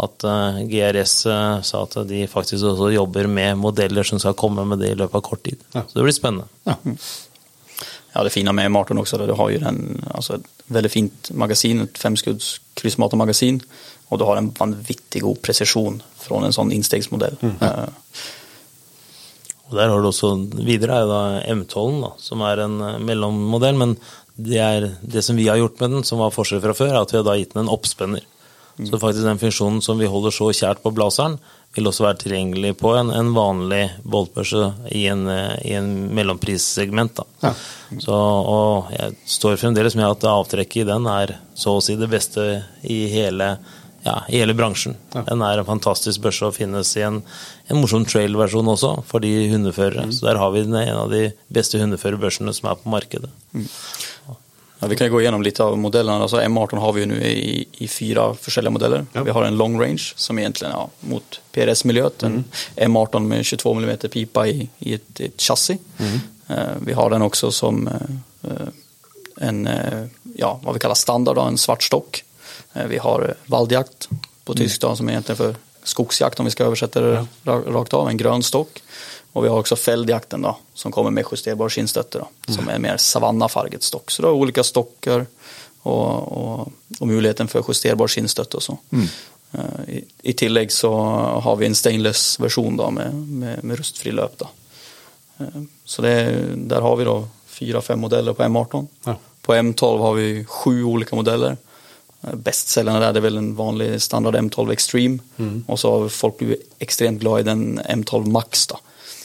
[0.00, 4.64] at uh, GRS uh, sa at de faktisk også jobber med modeller som skal komme
[4.68, 5.60] med det i løpet av kort tid.
[5.74, 5.84] Ja.
[5.84, 6.48] Så det blir spennende.
[8.10, 11.30] Ja, det fina med M18 också, där du har jo den, altså et veldig fint
[11.30, 13.60] magasin, et femskudds kryssmatermagasin,
[14.10, 17.36] og du har en vanvittig god presisjon fra en sånn innstegsmodell.
[17.38, 17.54] Mm.
[17.62, 17.86] Uh,
[19.70, 20.32] Og der har du også
[20.66, 21.22] videre er jo da
[21.54, 23.78] M12, da, som er en eh, mellommodell.
[23.78, 23.94] Men
[24.46, 27.02] det, er, det som vi har gjort med den, som var forskjell fra før, er
[27.02, 28.26] at vi har da gitt den en oppspenner.
[28.80, 31.36] Så faktisk den funksjonen som vi holder så kjært på Blazeren,
[31.76, 34.62] vil også være tilgjengelig på en, en vanlig boltbørse
[34.96, 37.20] i en, eh, i en mellomprissegment.
[37.20, 37.52] Da.
[38.02, 42.10] Så, og jeg står fremdeles med at avtrekket i den er så å si det
[42.10, 42.46] beste
[42.82, 43.52] i hele,
[44.02, 44.96] ja, i hele bransjen.
[45.12, 47.20] Den er en fantastisk børse og finnes i en,
[47.68, 50.08] en morsom trail-versjon også, for de hundeførere.
[50.14, 53.32] Så der har vi den, en av de beste hundeførerbørsene som er på markedet.
[54.80, 56.24] Ja, vi kan gå gjennom litt av modellene.
[56.24, 59.04] Altså, M18 har vi jo nå i, i fire forskjellige modeller.
[59.12, 62.24] Vi har en long range som egentligen ja, mot PRS-miljøet.
[62.24, 62.44] En
[62.88, 65.76] M18 med 22 mm pipa i, i et, ett chassi.
[66.00, 68.70] Uh, vi har den også som eh,
[69.44, 69.60] en,
[70.36, 72.24] ja, hva vi kaller standard, en svart stock.
[72.74, 74.08] Eh, vi har valdjakt
[74.44, 77.94] på tysk då, som er egentlig for skogsjakt om vi skal oversette det ra- rakt
[77.94, 78.82] av, en grønn stock.
[79.32, 82.96] Og vi har også feldjakten, da, som kommer med justerbar skinnstøtte då, som er mer
[82.98, 84.10] savannafarget stock.
[84.10, 85.26] Så det er ulike stokker
[85.82, 88.78] og, og, og, muligheten for justerbar skinnstøtte och så.
[89.52, 90.90] Eh, I, I tillegg så
[91.42, 94.36] har vi en stainless-version da, med, med, med rustfri løp.
[94.38, 94.48] då.
[95.40, 98.86] Eh, Så det, der har vi då fyra, fem modeller på M18.
[99.04, 99.16] Ja.
[99.42, 101.56] På M12 har vi sju olika modeller.
[102.22, 105.18] Eh, der där det er vel en vanlig standard M12 Extreme.
[105.66, 108.76] og så har folk blivit ekstremt glad i den M12 Max da.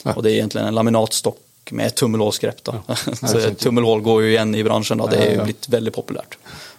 [0.04, 0.14] Ja.
[0.16, 1.38] Og det er egentlig en laminatstock
[1.70, 2.74] med ett tummelhålsgrepp då.
[3.26, 4.98] så tummelhål går jo igjen i bransjen.
[4.98, 6.38] da, Det er jo blitt veldig populært.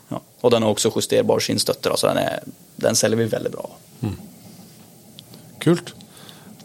[0.09, 0.21] Ja.
[0.41, 1.91] Og den har også justerbar skinnstøtter.
[1.91, 2.43] altså så den, er,
[2.75, 3.69] den selger vi veldig bra.
[5.59, 5.93] Kult.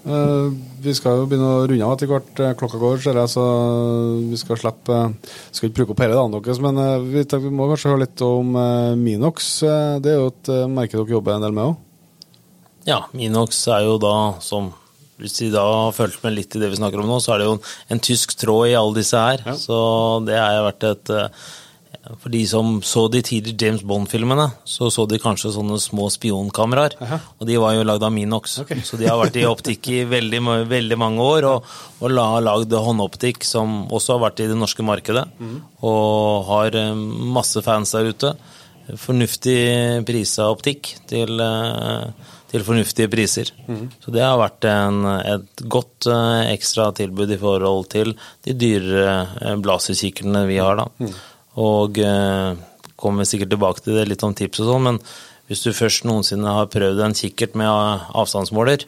[0.03, 0.46] Eh,
[0.82, 2.32] vi skal jo begynne å runde av etter hvert.
[2.42, 3.44] eh, Klokka går, ser jeg, så
[4.26, 7.68] vi skal slippe eh, Skal ikke bruke opp hele dagen deres, men vi, vi må
[7.70, 8.53] kanskje høre litt om
[8.98, 9.53] Minox.
[10.03, 11.80] Det er jo et merke dere jobber en del med òg.
[12.88, 14.72] Ja, Minox er jo da, som
[15.22, 17.42] hvis de da har fulgt med litt i det vi snakker om nå, så er
[17.42, 19.44] det jo en, en tysk tråd i alle disse her.
[19.55, 19.76] Så
[20.26, 21.12] det har vært et
[22.03, 26.96] For de som så de tidligere James Bond-filmene, så så de kanskje sånne små spionkameraer.
[27.38, 28.59] Og de var jo lagd av Minox.
[28.88, 30.40] Så de har vært i optikk i veldig,
[30.70, 31.70] veldig mange år, og,
[32.03, 35.28] og la, lagd håndoptikk som også har vært i det norske markedet.
[35.86, 36.92] Og har eh,
[37.38, 38.34] masse fans der ute.
[38.98, 39.59] Fornuftig
[40.09, 43.48] prisa optikk til eh, til fornuftige priser.
[44.03, 48.12] Så det har vært en, et godt eh, ekstra tilbud i forhold til
[48.44, 51.12] de dyrere blaserkikkerne vi har, da.
[51.61, 52.55] Og eh,
[52.96, 55.00] kommer sikkert tilbake til det, litt om tips og sånn, men
[55.50, 58.86] hvis du først noensinne har prøvd en kikkert med eh, avstandsmåler,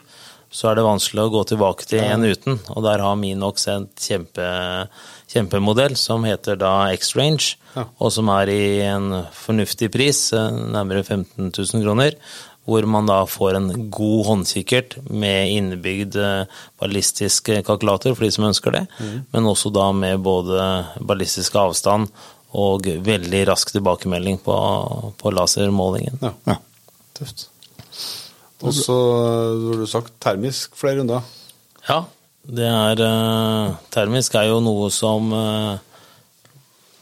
[0.55, 2.59] så er det vanskelig å gå tilbake til en uten.
[2.71, 4.45] Og der har Minox en kjempe,
[5.31, 7.57] kjempemodell som heter da X-Range,
[7.99, 12.15] og som er i en fornuftig pris, eh, nærmere 15 000 kroner.
[12.65, 18.47] Hvor man da får en god håndkikkert med innebygd eh, ballistisk kalkulator for de som
[18.47, 18.85] ønsker det,
[19.35, 20.63] men også da med både
[20.97, 22.09] ballistisk avstand
[22.55, 24.55] og veldig rask tilbakemelding på,
[25.19, 26.19] på lasermålingen.
[26.23, 26.31] Ja.
[26.47, 26.57] Ja.
[27.17, 27.47] Tøft.
[28.65, 31.25] Og så har du sagt termisk flere runder.
[31.89, 31.99] Ja,
[32.45, 35.75] det er eh, Termisk er jo noe som eh,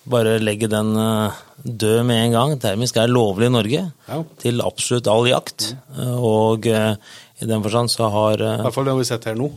[0.10, 2.56] bare legge den eh, død med en gang.
[2.64, 4.18] Termisk er lovlig i Norge Ja.
[4.41, 5.70] til absolutt all jakt.
[6.18, 6.95] Og eh,
[7.43, 9.51] i den forstand så har I hvert fall det vi sett her nå.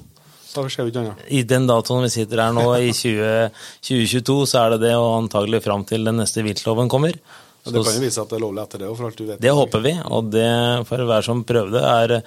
[0.46, 1.24] Så skjer jo ikke annet.
[1.28, 3.50] i den datoen vi sitter her nå, i 20,
[3.84, 7.18] 2022, så er det det, og antagelig fram til den neste viltloven kommer.
[7.66, 9.24] Så, det kan jo vise at det er lovlig etter det òg, for alt du
[9.26, 9.40] vet.
[9.42, 10.50] det håper vi, og det
[10.86, 12.20] for hver som prøvde, er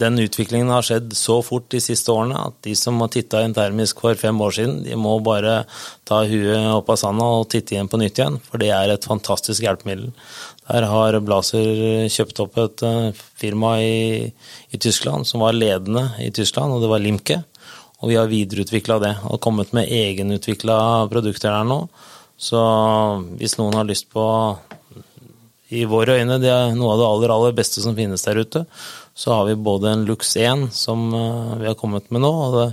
[0.00, 3.52] den utviklingen har skjedd så fort de siste årene at de som har titta inn
[3.56, 5.62] termisk for fem år siden, de må bare
[6.08, 9.08] ta huet opp av sanda og titte igjen på nytt igjen, for det er et
[9.08, 10.10] fantastisk hjelpemiddel.
[10.64, 14.30] Der har Blaser kjøpt opp et eh, firma i,
[14.72, 17.42] i Tyskland som var ledende i Tyskland, og det var Limke.
[18.02, 21.84] Og vi har videreutvikla det og kommet med egenutvikla produkter der nå.
[22.42, 22.60] Så
[23.38, 24.24] hvis noen har lyst på
[25.72, 28.64] i våre øyne det er noe av det aller, aller beste som finnes der ute.
[29.14, 32.56] Så har vi både en Lux 1 som eh, vi har kommet med nå, og
[32.56, 32.66] det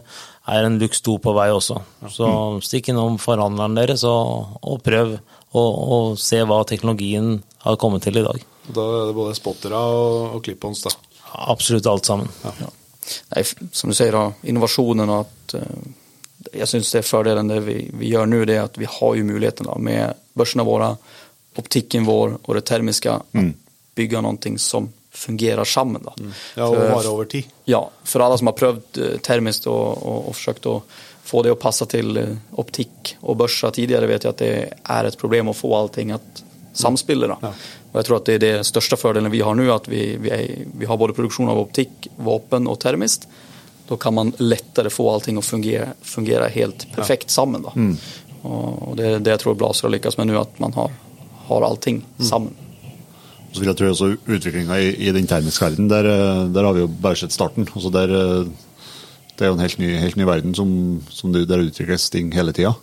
[0.49, 1.79] er en Lux 2 på vei også.
[2.11, 2.29] Så
[2.67, 5.17] stikk innom forhandleren deres og, og prøv
[5.55, 5.63] å
[5.95, 8.43] og se hva teknologien har kommet til i dag.
[8.69, 10.93] Da er det både spottere og, og clip-ons, da.
[11.49, 12.29] Absolutt alt sammen.
[12.43, 12.69] Nej,
[13.43, 15.79] f- som du sier da, innovasjonen og at eh,
[16.61, 19.15] jag syns det er fordelen det vi, vi gjør nå, det er at vi har
[19.19, 20.93] jo muligheten da, med børsene våre,
[21.59, 23.43] optikken vår og det termiske å
[23.95, 26.01] bygge noe som fungerer sammen.
[26.05, 26.13] Då.
[26.55, 27.43] Ja, og För- vare over tid.
[27.65, 30.83] Ja, For alle som har prøvd termisk og, og, og och försökt att
[31.23, 35.05] få det å passe til optikk og och tidligere, tidigare vet jeg at det er
[35.05, 36.43] et problem å få allting at
[36.73, 37.27] samspille.
[37.27, 37.37] Da.
[37.41, 37.53] Ja.
[37.91, 40.29] Och jeg tror at det er det største fordelen vi har nå, at vi, vi,
[40.29, 43.25] er, vi har både produksjon av optikk, våpen og termist.
[43.89, 47.65] Da kan man lettere få allting å fungere, fungere helt perfekt sammen.
[47.65, 47.73] Da.
[47.73, 47.95] Mm.
[48.45, 50.93] Og det er det jeg tror Blaser har lykkes med nå, at man har,
[51.49, 52.53] har allting sammen.
[53.49, 56.75] Så vil jeg tro også utviklinga i, i den termiske verden, der, eh, der har
[56.77, 57.65] vi jo bare sett starten.
[57.73, 58.91] Altså der, eh,
[59.33, 60.69] det er jo en helt ny, helt ny verden som,
[61.09, 62.75] som det, der utvikles ting hele tida.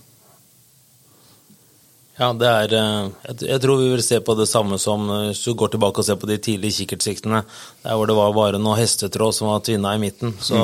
[2.16, 5.42] Ja, det er eh, jeg, tror vi vil se på det samme som eh, hvis
[5.44, 7.42] du går tilbake og ser på de tidlige kikkertsiktene,
[7.84, 10.32] der hvor det var bare noe hestetråd som var tvinna i midten.
[10.40, 10.56] Så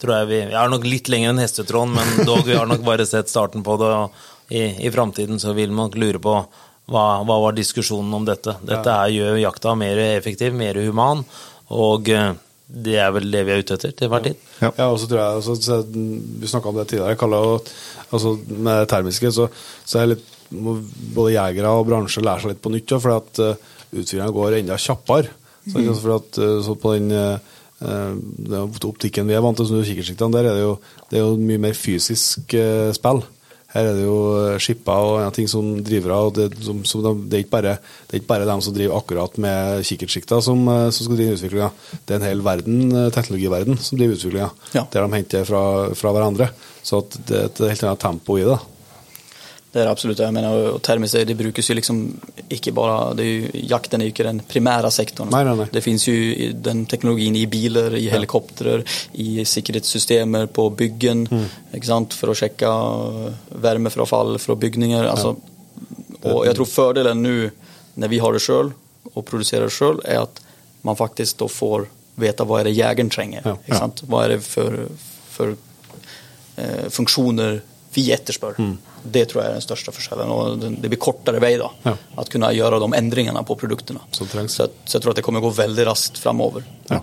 [0.00, 2.86] tror jeg vi Jeg er nok litt lenger enn hestetråden, men dog, vi har nok
[2.86, 3.90] bare sett starten på det.
[3.98, 6.38] Og i, I framtiden så vil man nok lure på
[6.88, 8.56] hva, hva var diskusjonen om dette.
[8.64, 11.20] Dette er, gjør jakta mer effektiv, mer human,
[11.68, 12.32] og eh,
[12.68, 14.40] det er vel det vi er ute etter til hver tid.
[14.62, 14.72] Ja.
[14.72, 17.12] Ja, og så tror jeg, altså, så, Vi snakka om det tidligere.
[17.12, 17.54] Jeg kaller jo,
[18.08, 19.48] altså, med det termiske så,
[19.84, 20.78] så er jeg litt må
[21.14, 22.96] både jegere og bransje lære seg litt på nytt.
[22.96, 25.34] For at uh, utviklinga går enda kjappere.
[25.68, 29.66] Så, ikke for at, eh, så på den eh, eh, optikken vi er vant til,
[29.68, 30.76] som kikkertsiktene, der er det jo,
[31.10, 33.20] det er jo mye mer fysisk eh, spill.
[33.68, 36.30] Her er det jo eh, skipper og andre ting som driver av.
[36.38, 37.74] Det, som, som de, det, er ikke bare,
[38.08, 41.36] det er ikke bare dem som driver akkurat med kikkertsikter som, eh, som skal drive
[41.36, 41.68] utviklinga.
[42.00, 44.48] Det er en hel verden, eh, teknologiverden som driver utviklinga.
[44.72, 44.86] Ja.
[44.88, 45.62] Der de henter fra,
[46.00, 46.48] fra hverandre.
[46.80, 48.56] Så at det er et helt annet tempo i det.
[49.72, 53.24] Det er det absolutt, Jag menar, och termiskt, det, brukes jo liksom ikke bare det
[53.24, 55.28] er jo, jakten er jo ikke den primære sektoren.
[55.30, 55.66] Nei, nei, nei.
[55.72, 56.14] Det fins jo
[56.52, 58.80] den teknologien i biler, i helikoptrar,
[59.12, 61.44] i sikkerhetssystemer på byggen, Mm.
[61.74, 62.14] ikke sant?
[62.16, 62.70] For å sjekke
[63.60, 65.04] varmefrafall fra bygninger.
[65.04, 65.36] altså,
[66.22, 67.50] och jag tror fordelen nå,
[67.94, 68.72] når vi har det sjøl
[69.14, 70.40] og produserer det sjøl, er at
[70.82, 73.42] man faktisk da får veta hva er det jegeren trenger.
[73.66, 74.02] Ikke sant?
[74.08, 74.88] Hva er det for,
[75.30, 75.54] for
[76.56, 77.60] eh, funksjoner
[77.94, 78.58] vi etterspør.
[79.12, 80.30] Det tror jeg er den største forskjellen.
[80.34, 81.94] Og det blir kortere vei da, Ja.
[82.18, 84.00] at kunne gjøre de endringene på produktene.
[84.12, 86.64] Så, så jeg tror at det kommer gå veldig raskt framover.
[86.90, 87.00] Ja.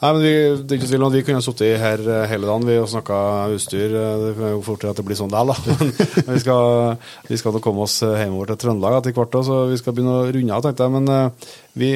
[0.00, 0.30] Nei, men vi,
[0.64, 2.88] det er ikke tvil om at vi kunne sittet her eh, hele dagen vi og
[2.88, 3.16] snakka
[3.52, 3.92] utstyr.
[3.92, 5.56] eh, Det kan jo fort at det blir sånn der, da.
[6.26, 6.96] Men vi skal,
[7.28, 10.30] vi skal komme oss eh, hjemover til Trøndelag etter hvert, så vi skal begynne å
[10.32, 10.94] runde av, tenkte jeg.
[10.96, 11.32] Men
[11.76, 11.90] vi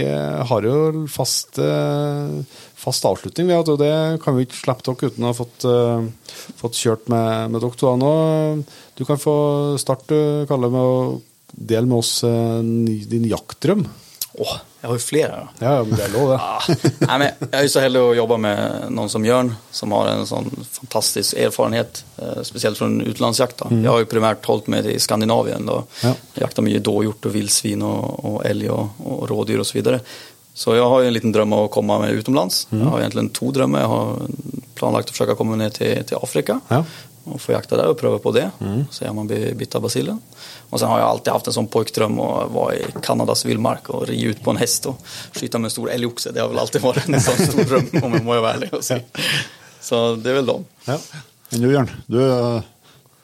[0.51, 1.57] har jo fast,
[2.81, 6.47] fast avslutning, vi, og det kan vi ikke slippe dere uten å ha fått, uh,
[6.61, 8.13] fått kjørt med, med dere to nå.
[8.97, 9.35] Du kan få
[9.81, 11.19] starte, Kalle, med å
[11.51, 13.85] dele med oss uh, din jaktdrøm.
[14.41, 15.39] Åh, jeg har jo flere.
[15.59, 15.65] Da.
[15.67, 16.39] Ja, men det er lov, det.
[16.47, 16.69] Ah,
[17.11, 20.13] nei, men jeg er ju så heldig å jobbe med noen som Jørn, som har
[20.13, 22.05] en sånn fantastisk erfarenhet,
[22.47, 23.83] spesielt fra från Mm.
[23.83, 25.67] Jeg har jo primært holdt meg i Skandinavien.
[25.67, 25.83] Då.
[26.03, 26.15] Ja.
[26.35, 30.01] Jakta mye dåhjort og vildsvin og och og, og och rådjur och så vidare.
[30.61, 32.67] Så jeg har en liten drøm om å komme meg utenlands.
[32.69, 32.83] utomlands.
[32.85, 33.81] Jeg har egentlig to drømmer.
[33.81, 36.83] Jeg har planlagt å forsøke å komme ned til, til Afrika Ja.
[37.31, 38.47] og få jakta der og prøve på det.
[38.93, 40.19] Se om man blir bitt av basillen.
[40.71, 44.05] Og så har jeg alltid haft en sånn poikdrøm å være i Kanadas villmark og
[44.09, 45.01] ri ut på en hest og
[45.37, 46.33] skyte med en stor elgokse.
[46.37, 48.85] Det har vel alltid vært en sånn stor drøm, om jeg må være ærlig og
[48.87, 49.01] si.
[49.81, 50.65] Så det er vel dem.
[50.87, 50.99] Ja.
[51.51, 52.21] Men du, Jørn, du,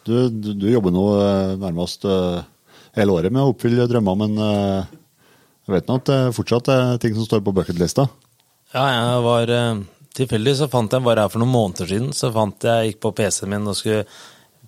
[0.08, 2.40] du, du, du jobber nå eh, nærmest eh,
[2.96, 4.94] hele året med å oppfylle drømmer, men eh,
[5.66, 8.06] jeg vet nå at det fortsatt er ting som står på bucketlista.
[8.74, 9.84] Ja, jeg var eh,
[10.16, 13.12] Tilfeldig så fant jeg bare her for noen måneder siden så fant jeg gikk på
[13.18, 14.06] PC-en min og skulle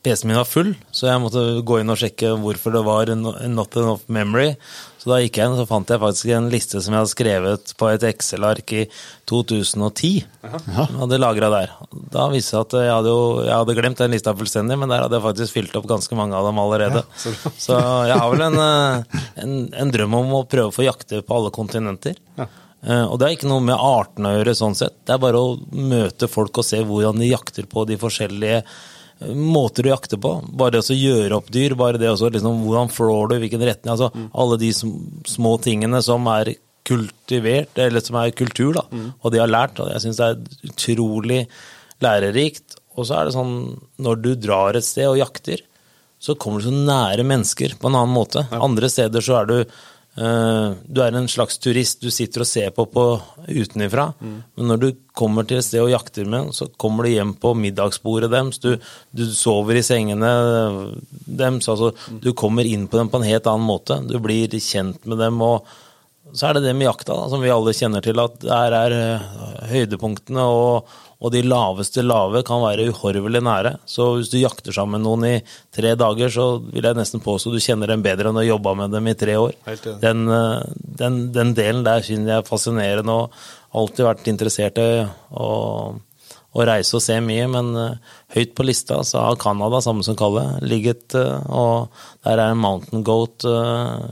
[0.05, 3.77] PC-en min var full, så jeg måtte gå inn og sjekke hvorfor det var not
[3.77, 4.53] enough memory.
[4.99, 7.73] Så da gikk jeg inn, så fant jeg faktisk en liste som jeg hadde skrevet
[7.79, 8.85] på et Excel-ark i
[9.31, 10.11] 2010.
[10.49, 10.61] Aha.
[10.69, 11.75] Jeg hadde lagra der.
[12.15, 14.91] Da viste det seg at jeg hadde, jo, jeg hadde glemt den lista fullstendig, men
[14.91, 17.05] der hadde jeg faktisk fylt opp ganske mange av dem allerede.
[17.07, 17.81] Ja, så, så,
[18.11, 21.39] jeg har vel en, eh, en, en, drøm om å prøve å få jakte på
[21.39, 22.19] alle kontinenter.
[22.39, 22.51] Ja.
[22.79, 25.01] Uh, og det er ikke noe med artene å gjøre, sånn sett.
[25.03, 28.61] Det er bare å møte folk og se hvordan de jakter på de forskjellige
[29.27, 30.33] måter å jakte på.
[30.59, 33.95] Bare det å gjøre opp dyr, bare det også liksom, hvordan flår du, hvilken retning
[33.95, 34.31] altså mm.
[34.39, 36.55] Alle de små tingene som er
[36.89, 39.09] kultivert, eller som er kultur, da, mm.
[39.21, 39.81] og de har lært.
[39.83, 41.41] og Jeg syns det er utrolig
[42.05, 42.79] lærerikt.
[42.99, 43.53] Og så er det sånn,
[44.03, 45.63] når du drar et sted og jakter,
[46.19, 48.43] så kommer du så nære mennesker på en annen måte.
[48.51, 48.63] Ja.
[48.65, 49.59] Andre steder så er du
[50.19, 53.05] du er en slags turist, du sitter og ser på, på
[53.47, 54.09] utenifra.
[54.19, 54.39] Mm.
[54.59, 54.89] Men når du
[55.19, 58.59] kommer til et sted og jakter med så kommer du hjem på middagsbordet deres.
[58.63, 58.73] Du,
[59.15, 60.33] du sover i sengene
[61.23, 61.69] deres.
[61.71, 62.23] Altså, mm.
[62.25, 64.01] Du kommer inn på dem på en helt annen måte.
[64.11, 65.39] Du blir kjent med dem.
[65.45, 65.69] og
[66.33, 68.95] så er det det med jakta, da, som vi alle kjenner til, at der er
[68.95, 69.29] eh,
[69.71, 73.75] høydepunktene og, og de laveste lave kan være uhorvelig nære.
[73.89, 75.35] Så hvis du jakter sammen noen i
[75.75, 78.95] tre dager, så vil jeg nesten påstå du kjenner dem bedre enn å jobba med
[78.95, 79.57] dem i tre år.
[80.05, 80.67] Den, eh,
[81.01, 83.41] den, den, delen der synes jeg er fascinerende og
[83.79, 84.91] alltid vært interessert i
[85.33, 85.49] å,
[86.53, 90.17] å reise og se mye, men uh, høyt på lista så har Canada, samme som
[90.19, 91.93] Kalle, ligget, og
[92.25, 94.09] der er en mountain goat uh,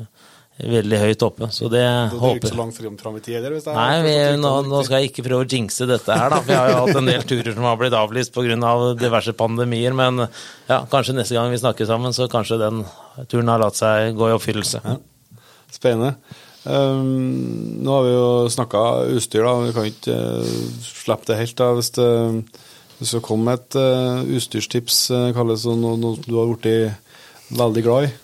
[0.57, 1.49] veldig høyt oppe.
[1.53, 1.83] Så det
[2.13, 3.59] du håper ikke så langt fram i tid heller?
[3.77, 6.41] Nei, vi, nå, nå, skal jeg ikke prøve å jinxe dette her, da.
[6.49, 8.57] Jeg har jo hatt en del turer som har blitt avlyst pga.
[8.67, 9.95] Av diverse pandemier.
[9.97, 12.83] Men ja, kanskje neste gang vi snakker sammen, så kanskje den
[13.29, 14.83] turen har latt seg gå i oppfyllelse.
[14.87, 14.97] Ja.
[15.77, 16.17] Spennende.
[16.67, 18.85] Um, nå har vi jo snakka
[19.15, 19.55] utstyr, da.
[19.69, 21.59] Vi kan ikke uh, slippe det helt.
[21.61, 22.11] da, Hvis det,
[22.99, 27.85] hvis det kommer et uh, utstyrstips, uh, kalles som noe, noe du har blitt veldig
[27.87, 28.15] glad i?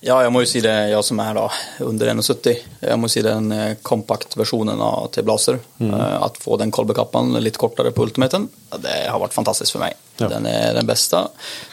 [0.00, 1.48] Ja, jeg må jo si det, jeg som er da
[1.82, 2.60] under 71.
[2.86, 3.50] Jeg må si den
[3.82, 4.78] kompakt-versjonen
[5.14, 5.58] til Blazer.
[5.82, 5.90] Mm.
[5.90, 8.46] Eh, at få den kolbekappen litt kortere på ultimaten,
[8.78, 9.98] det har vært fantastisk for meg.
[10.20, 10.30] Ja.
[10.30, 11.24] Den er den beste.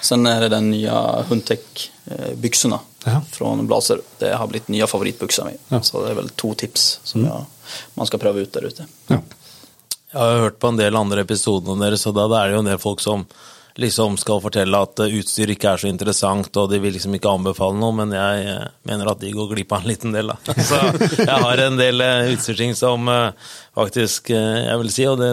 [0.02, 0.98] Sen er det den nye
[1.30, 3.22] Huntec-byksene ja.
[3.30, 4.02] fra Blazer.
[4.18, 5.54] Det har blitt nye favorittbuksa mi.
[5.70, 5.84] Ja.
[5.86, 7.30] Så det er vel to tips som mm.
[7.30, 8.88] jeg, man skal prøve ut der ute.
[9.14, 9.22] Ja.
[10.16, 12.64] Jeg har hørt på en del andre episoder av dere, så da er det jo
[12.64, 13.26] en del folk som
[13.82, 17.34] liksom skal fortelle at eh, utstyr ikke er så interessant, og de vil liksom ikke
[17.36, 20.56] anbefale noe, men jeg eh, mener at de går glipp av en liten del, da.
[20.70, 20.80] Så
[21.20, 23.10] jeg har en del eh, utstyrsting som
[23.76, 25.32] faktisk jeg vil si, og det,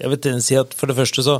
[0.00, 1.36] jeg vil si at for det første så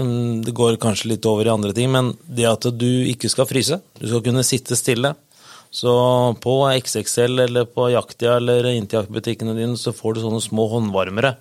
[0.00, 3.46] mm, det går kanskje litt over i andre ting, men det at du ikke skal
[3.50, 5.14] fryse, du skal kunne sitte stille.
[5.72, 5.92] Så
[6.44, 11.36] på XXL eller på Jaktia eller inntil jaktbutikkene dine så får du sånne små håndvarmere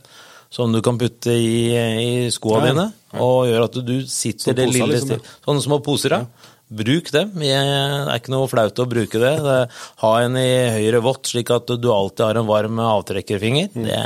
[0.51, 2.87] som du kan putte i, i skoa ja, dine,
[3.23, 5.13] og gjør at du sitter det lille liksom.
[5.21, 5.37] Stil.
[5.45, 6.49] Sånne små poser, ja.
[6.71, 7.33] Bruk dem.
[7.35, 9.31] Det er ikke noe flaut å bruke det.
[10.03, 13.73] ha en i høyre vått, slik at du alltid har en varm avtrekkerfinger.
[13.75, 13.87] Mm.
[13.87, 13.97] Det,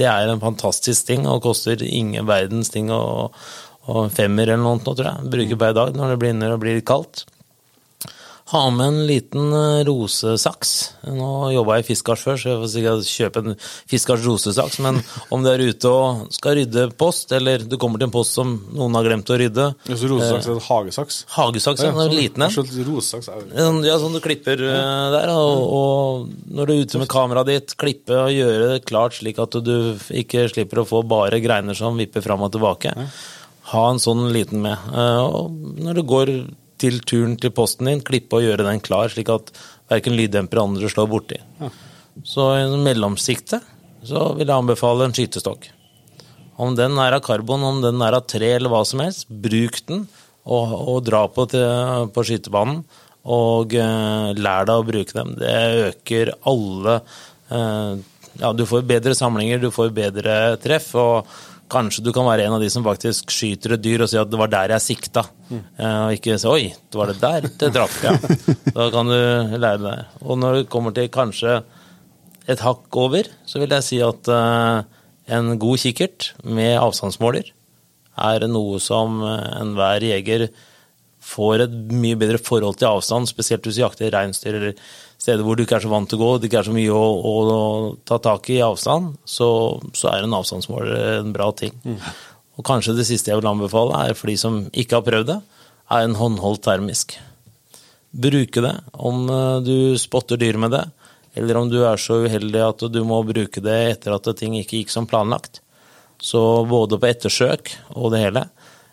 [0.00, 2.90] det, er en fantastisk ting og koster ingen verdens ting.
[2.94, 3.36] Og,
[3.90, 5.30] og femmer eller noe, tror jeg.
[5.36, 7.24] Bruker bare hver dag når det blir, når det blir kaldt.
[8.50, 10.70] Ha med en liten eh, rosesaks.
[11.06, 13.56] Nå jobba jeg i Fiskars før, så jeg får sikkert kjøpe en
[13.92, 14.80] Fiskars rosesaks.
[14.82, 14.98] Men
[15.34, 18.56] om du er ute og skal rydde post, eller du kommer til en post som
[18.74, 21.20] noen har glemt å rydde ja, Så rosesaks er en hagesaks?
[21.36, 21.94] Hagesaks, ja.
[21.94, 22.56] En liten en.
[22.90, 24.84] Rosesaks er sånn, Ja, sånn du klipper ja.
[25.14, 25.30] der.
[25.36, 29.38] Og, og, når du er ute med kameraet ditt, klippe og gjøre det klart slik
[29.42, 29.76] at du
[30.10, 32.96] ikke slipper å få bare greiner som vipper fram og tilbake.
[33.70, 34.90] Ha en sånn liten med.
[34.90, 36.34] Eh, og når du går
[36.80, 39.52] til turen til posten din, klippe og gjøre den klar, slik at
[39.90, 41.40] verken lyddemper eller andre slår borti.
[41.60, 41.70] Ja.
[42.26, 43.66] Så i mellomsiktet
[44.06, 45.68] så vil jeg anbefale en skytestokk.
[46.60, 49.80] Om den er av karbon, om den er av tre eller hva som helst, bruk
[49.88, 50.04] den
[50.44, 52.82] og, og dra på, til, på skytebanen.
[53.30, 55.34] Og eh, lær deg å bruke dem.
[55.40, 55.56] Det
[55.90, 56.96] øker alle
[57.52, 58.00] eh,
[58.40, 60.94] Ja, du får bedre samlinger, du får bedre treff.
[60.96, 61.28] og
[61.70, 64.30] Kanskje du kan være en av de som faktisk skyter et dyr og sier at
[64.30, 65.24] det var der jeg sikta.
[65.50, 65.60] Mm.
[65.78, 68.00] Og ikke si 'oi, det var det der det traff'.
[68.02, 68.56] jeg'.
[68.76, 70.04] Da kan du lære deg.
[70.22, 71.62] Og når det kommer til kanskje
[72.48, 74.82] et hakk over, så vil jeg si at uh,
[75.30, 77.52] en god kikkert med avstandsmåler
[78.18, 80.48] er noe som enhver jeger
[81.20, 84.74] får et mye bedre forhold til avstand, spesielt hvis du jakter reinsdyr eller
[85.20, 86.96] steder hvor du ikke er så vant til å gå, det ikke er så mye
[86.96, 87.62] å, å, å
[88.08, 89.48] ta tak i i avstand, så,
[89.92, 91.74] så, er en avstandsmåler en bra ting.
[91.84, 91.98] Mm.
[92.60, 95.40] Og kanskje det siste jeg vil anbefale, er for de som ikke har prøvd det,
[95.90, 97.18] er en håndholdt termisk.
[98.10, 100.84] Bruke det om eh, du spotter dyr med det,
[101.38, 104.80] eller om du er så uheldig at du må bruke det etter at ting ikke
[104.80, 105.60] gikk som planlagt.
[106.20, 108.48] Så både på ettersøk og det hele.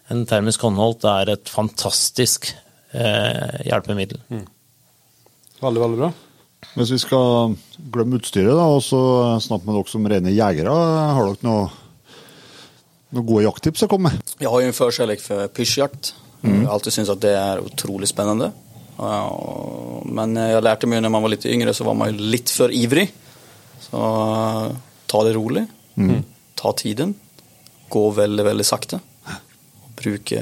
[0.08, 2.48] en termisk håndholdt er et fantastisk
[2.94, 4.22] eh, hjelpemiddel.
[5.62, 6.12] Veldig, veldig bra.
[6.78, 7.56] Hvis vi skal
[7.94, 9.00] glemme utstyret da, og så
[9.42, 10.74] snakke med dere som rene jegere,
[11.18, 11.68] har dere noe,
[13.14, 14.34] noe gode jakttips å komme med?
[14.42, 16.14] Jeg har jo en förkärlek for pysjjakt.
[16.44, 16.66] Mm.
[16.66, 18.52] har alltid syntes at det er utrolig spennende.
[18.98, 22.74] Men jeg lærte mye når man var litt yngre så var man jo litt for
[22.74, 23.08] ivrig.
[23.82, 24.02] Så
[25.10, 25.70] ta det roligt.
[26.58, 27.16] Ta tiden.
[27.94, 29.00] Gå veldig, veldig sakte.
[29.98, 30.42] Bruke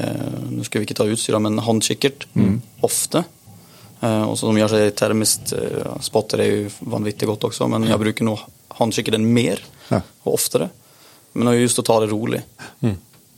[0.52, 2.28] Nå skal vi ikke ta utstyr, men håndkikkert
[2.84, 3.24] ofte.
[4.02, 8.00] Eh, Og som gjør seg termisk eh, spotter er jo vanvittig godt også, men jeg
[8.02, 8.36] bruker nå
[8.80, 9.62] håndkikkerten mer
[10.26, 10.70] og oftere.
[11.34, 12.42] Men det er just å ta det rolig.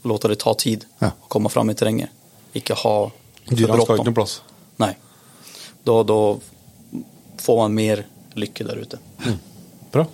[0.07, 2.09] låte det ta tid å komme fram i terrenget.
[2.55, 2.95] Ikke ha
[3.47, 4.41] Dyrene skal ikke noe plass.
[4.81, 4.93] Nei.
[5.87, 6.17] Da, da
[7.41, 8.01] får man mer
[8.35, 8.99] lykke der ute.
[9.93, 10.05] Bra.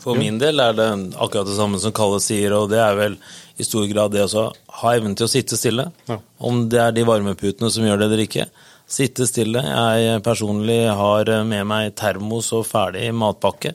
[0.00, 0.86] For min del er det
[1.18, 3.16] akkurat det samme som Kalle sier, og det er vel
[3.58, 4.46] i stor grad det å
[4.80, 5.88] ha evnen til å sitte stille.
[6.08, 6.20] Ja.
[6.38, 8.46] Om det er de varmeputene som gjør det eller ikke.
[8.88, 9.60] Sitte stille.
[9.62, 13.74] Jeg personlig har med meg termos og ferdig matpakke.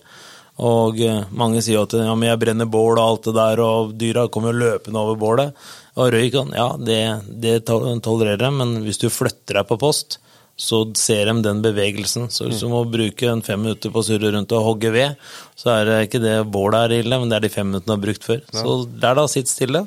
[0.61, 3.94] Og eh, mange sier at ja, men jeg brenner bål og alt det der, og
[3.98, 5.64] dyra kommer løpende over bålet.
[5.98, 6.99] Og røyk, ja, det,
[7.41, 10.19] det tolererer de, men hvis du flytter deg på post,
[10.57, 12.27] så ser de den bevegelsen.
[12.30, 15.18] Så hvis du må bruke en fem minutter på å surre rundt og hogge ved,
[15.57, 17.95] så er det ikke det bålet er ille, men det er de fem minuttene du
[17.98, 18.44] har brukt før.
[18.53, 19.85] Så der da, sitt stille.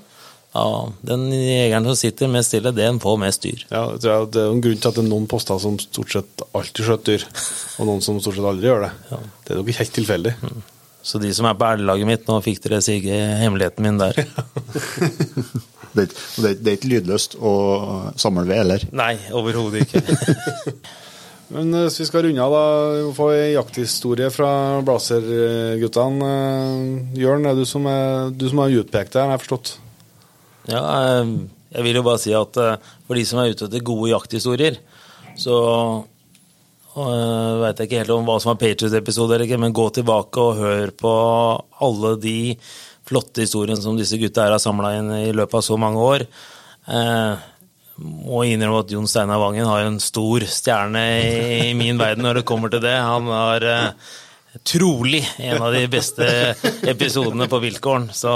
[0.56, 3.66] Ja, den jegeren som sitter mest stille, den får mest dyr.
[3.68, 5.76] Ja, jeg tror Det er jo en grunn til at det er noen poster som
[5.82, 7.28] stort sett alltid skjøter dyr,
[7.76, 8.92] og noen som stort sett aldri gjør det.
[9.10, 10.34] Det er nok ikke helt tilfeldig.
[11.06, 14.22] Så de som er på elglaget mitt, nå fikk dere sige hemmeligheten min der.
[15.96, 17.50] Det er, det, er, det er ikke lydløst å
[18.20, 18.82] samle ved, eller?
[18.92, 20.02] Nei, overhodet ikke.
[21.54, 24.50] Men eh, hvis vi skal runde av, da, få ei jakthistorie fra
[24.84, 26.30] Blazer-guttene.
[26.34, 29.72] Eh, Jørn, er du som er, du som har utpekt deg, har jeg forstått?
[30.70, 31.32] Ja, eh,
[31.76, 32.76] jeg vil jo bare si at eh,
[33.06, 34.78] for de som er ute etter gode jakthistorier,
[35.36, 35.56] så
[36.96, 40.40] uh, veit jeg ikke helt om hva som er Patriot-episode eller ikke, men gå tilbake
[40.40, 41.12] og hør på
[41.84, 42.38] alle de
[43.06, 46.24] flotte historiene som disse gutta her har samla inn i løpet av så mange år.
[46.86, 47.44] Eh,
[47.96, 51.04] må innrømme at Jon Steinar Vangen har en stor stjerne
[51.68, 52.96] i min verden når det kommer til det.
[52.96, 54.16] Han har eh,
[54.64, 56.26] trolig en av de beste
[56.88, 58.10] episodene på Viltgården.
[58.14, 58.32] Så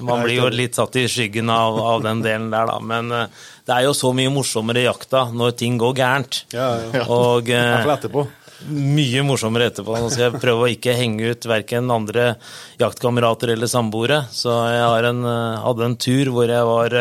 [0.00, 2.78] man blir jo litt satt i skyggen av, av den delen der, da.
[2.80, 6.42] Men eh, det er jo så mye morsommere i jakta når ting går gærent.
[6.54, 7.06] Ja, ja.
[7.12, 8.26] Og eh, etterpå.
[8.70, 9.96] mye morsommere etterpå.
[9.98, 12.34] Nå skal jeg prøve å ikke henge ut verken andre
[12.80, 14.22] jaktkamerater eller samboere.
[14.34, 17.00] Så jeg har en, eh, hadde en tur hvor jeg var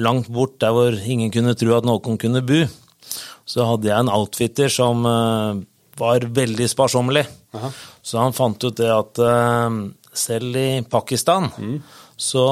[0.00, 2.64] langt bort der hvor ingen kunne tro at noen kunne bo.
[3.44, 5.02] Så hadde jeg en outfitter som
[5.98, 7.26] var veldig sparsommelig.
[8.02, 9.80] Så han fant ut det at eh,
[10.12, 11.50] selv i Pakistan
[12.16, 12.46] så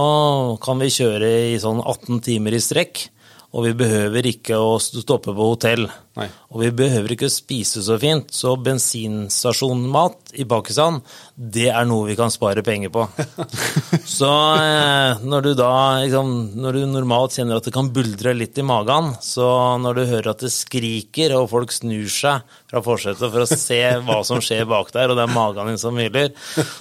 [0.63, 3.07] kan vi kjøre i sånn 18 timer i strekk.
[3.51, 5.89] Og vi behøver ikke å stoppe på hotell.
[6.21, 6.29] Nei.
[6.53, 10.99] Og vi behøver ikke spise så fint, så bensinstasjonmat i Pakistan,
[11.35, 13.07] det er noe vi kan spare penger på.
[14.19, 14.31] så
[14.61, 15.71] eh, når du da
[16.03, 20.03] liksom, Når du normalt kjenner at det kan buldre litt i magen, så når du
[20.11, 24.43] hører at det skriker og folk snur seg fra forsetet for å se hva som
[24.45, 26.31] skjer bak der, og det er magen din som hviler,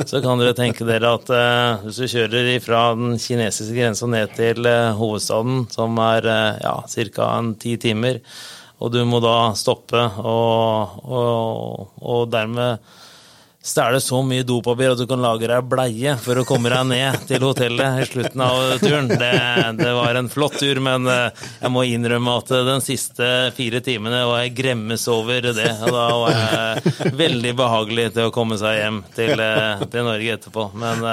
[0.03, 4.35] så kan dere tenke dere at eh, hvis du kjører fra den kinesiske grensa ned
[4.37, 6.75] til eh, hovedstaden, som er eh, ja,
[7.15, 7.31] ca.
[7.61, 8.19] ti timer,
[8.79, 12.79] og du må da stoppe og, og, og dermed
[13.69, 17.25] stjele så mye dopapir at du kan lage deg bleie for å komme deg ned
[17.29, 19.09] til hotellet i slutten av turen.
[19.09, 19.31] Det,
[19.79, 23.81] det var en flott tur, men eh, jeg må innrømme at eh, den siste fire
[23.85, 25.69] timene var jeg gremmes over det.
[25.85, 30.37] Og da var jeg veldig behagelig til å komme seg hjem til, eh, til Norge
[30.37, 30.69] etterpå.
[30.79, 31.05] Men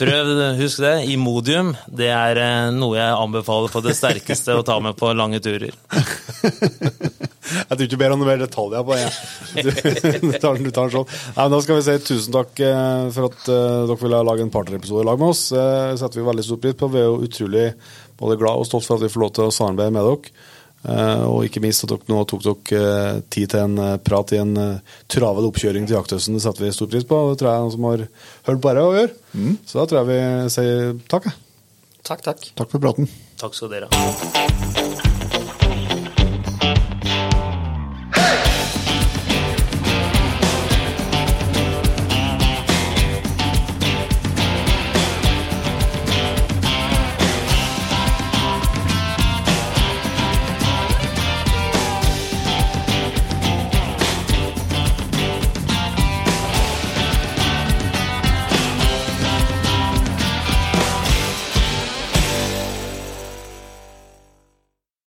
[0.00, 2.42] prøv, husk det, Imodium det er
[2.74, 5.74] noe jeg anbefaler på det sterkeste å ta med på lange turer.
[7.50, 9.08] Jeg tror ikke du ber om noe mer detaljer på det.
[9.60, 11.08] Du, du, tar, den- du tar sånn.
[11.34, 14.46] Nei, men da skal vi si tusen takk eh, for at eh, dere ville lage
[14.46, 15.42] en partnerepisode i lag med oss.
[15.54, 15.66] Det
[16.02, 16.90] setter vi veldig stor pris på.
[16.94, 17.66] Vi er jo utrolig
[18.20, 20.34] både glad og stolt for at vi får lov til å samarbeide med dere.
[20.80, 24.32] Eh, og ikke minst at dere nå tok dere eh, tid til en eh, prat
[24.32, 26.38] i en eh, travel oppkjøring til jakthøsten.
[26.38, 27.18] Det setter vi stor pris på.
[27.32, 28.06] Det tror jeg er noen som har
[28.48, 29.56] hørt på dette å gjøre.
[29.68, 30.20] Så da tror jeg vi
[30.56, 31.28] sier takk.
[32.08, 32.48] Takk, takk.
[32.56, 33.10] Takk for praten.
[33.40, 34.89] Takk skal dere ha.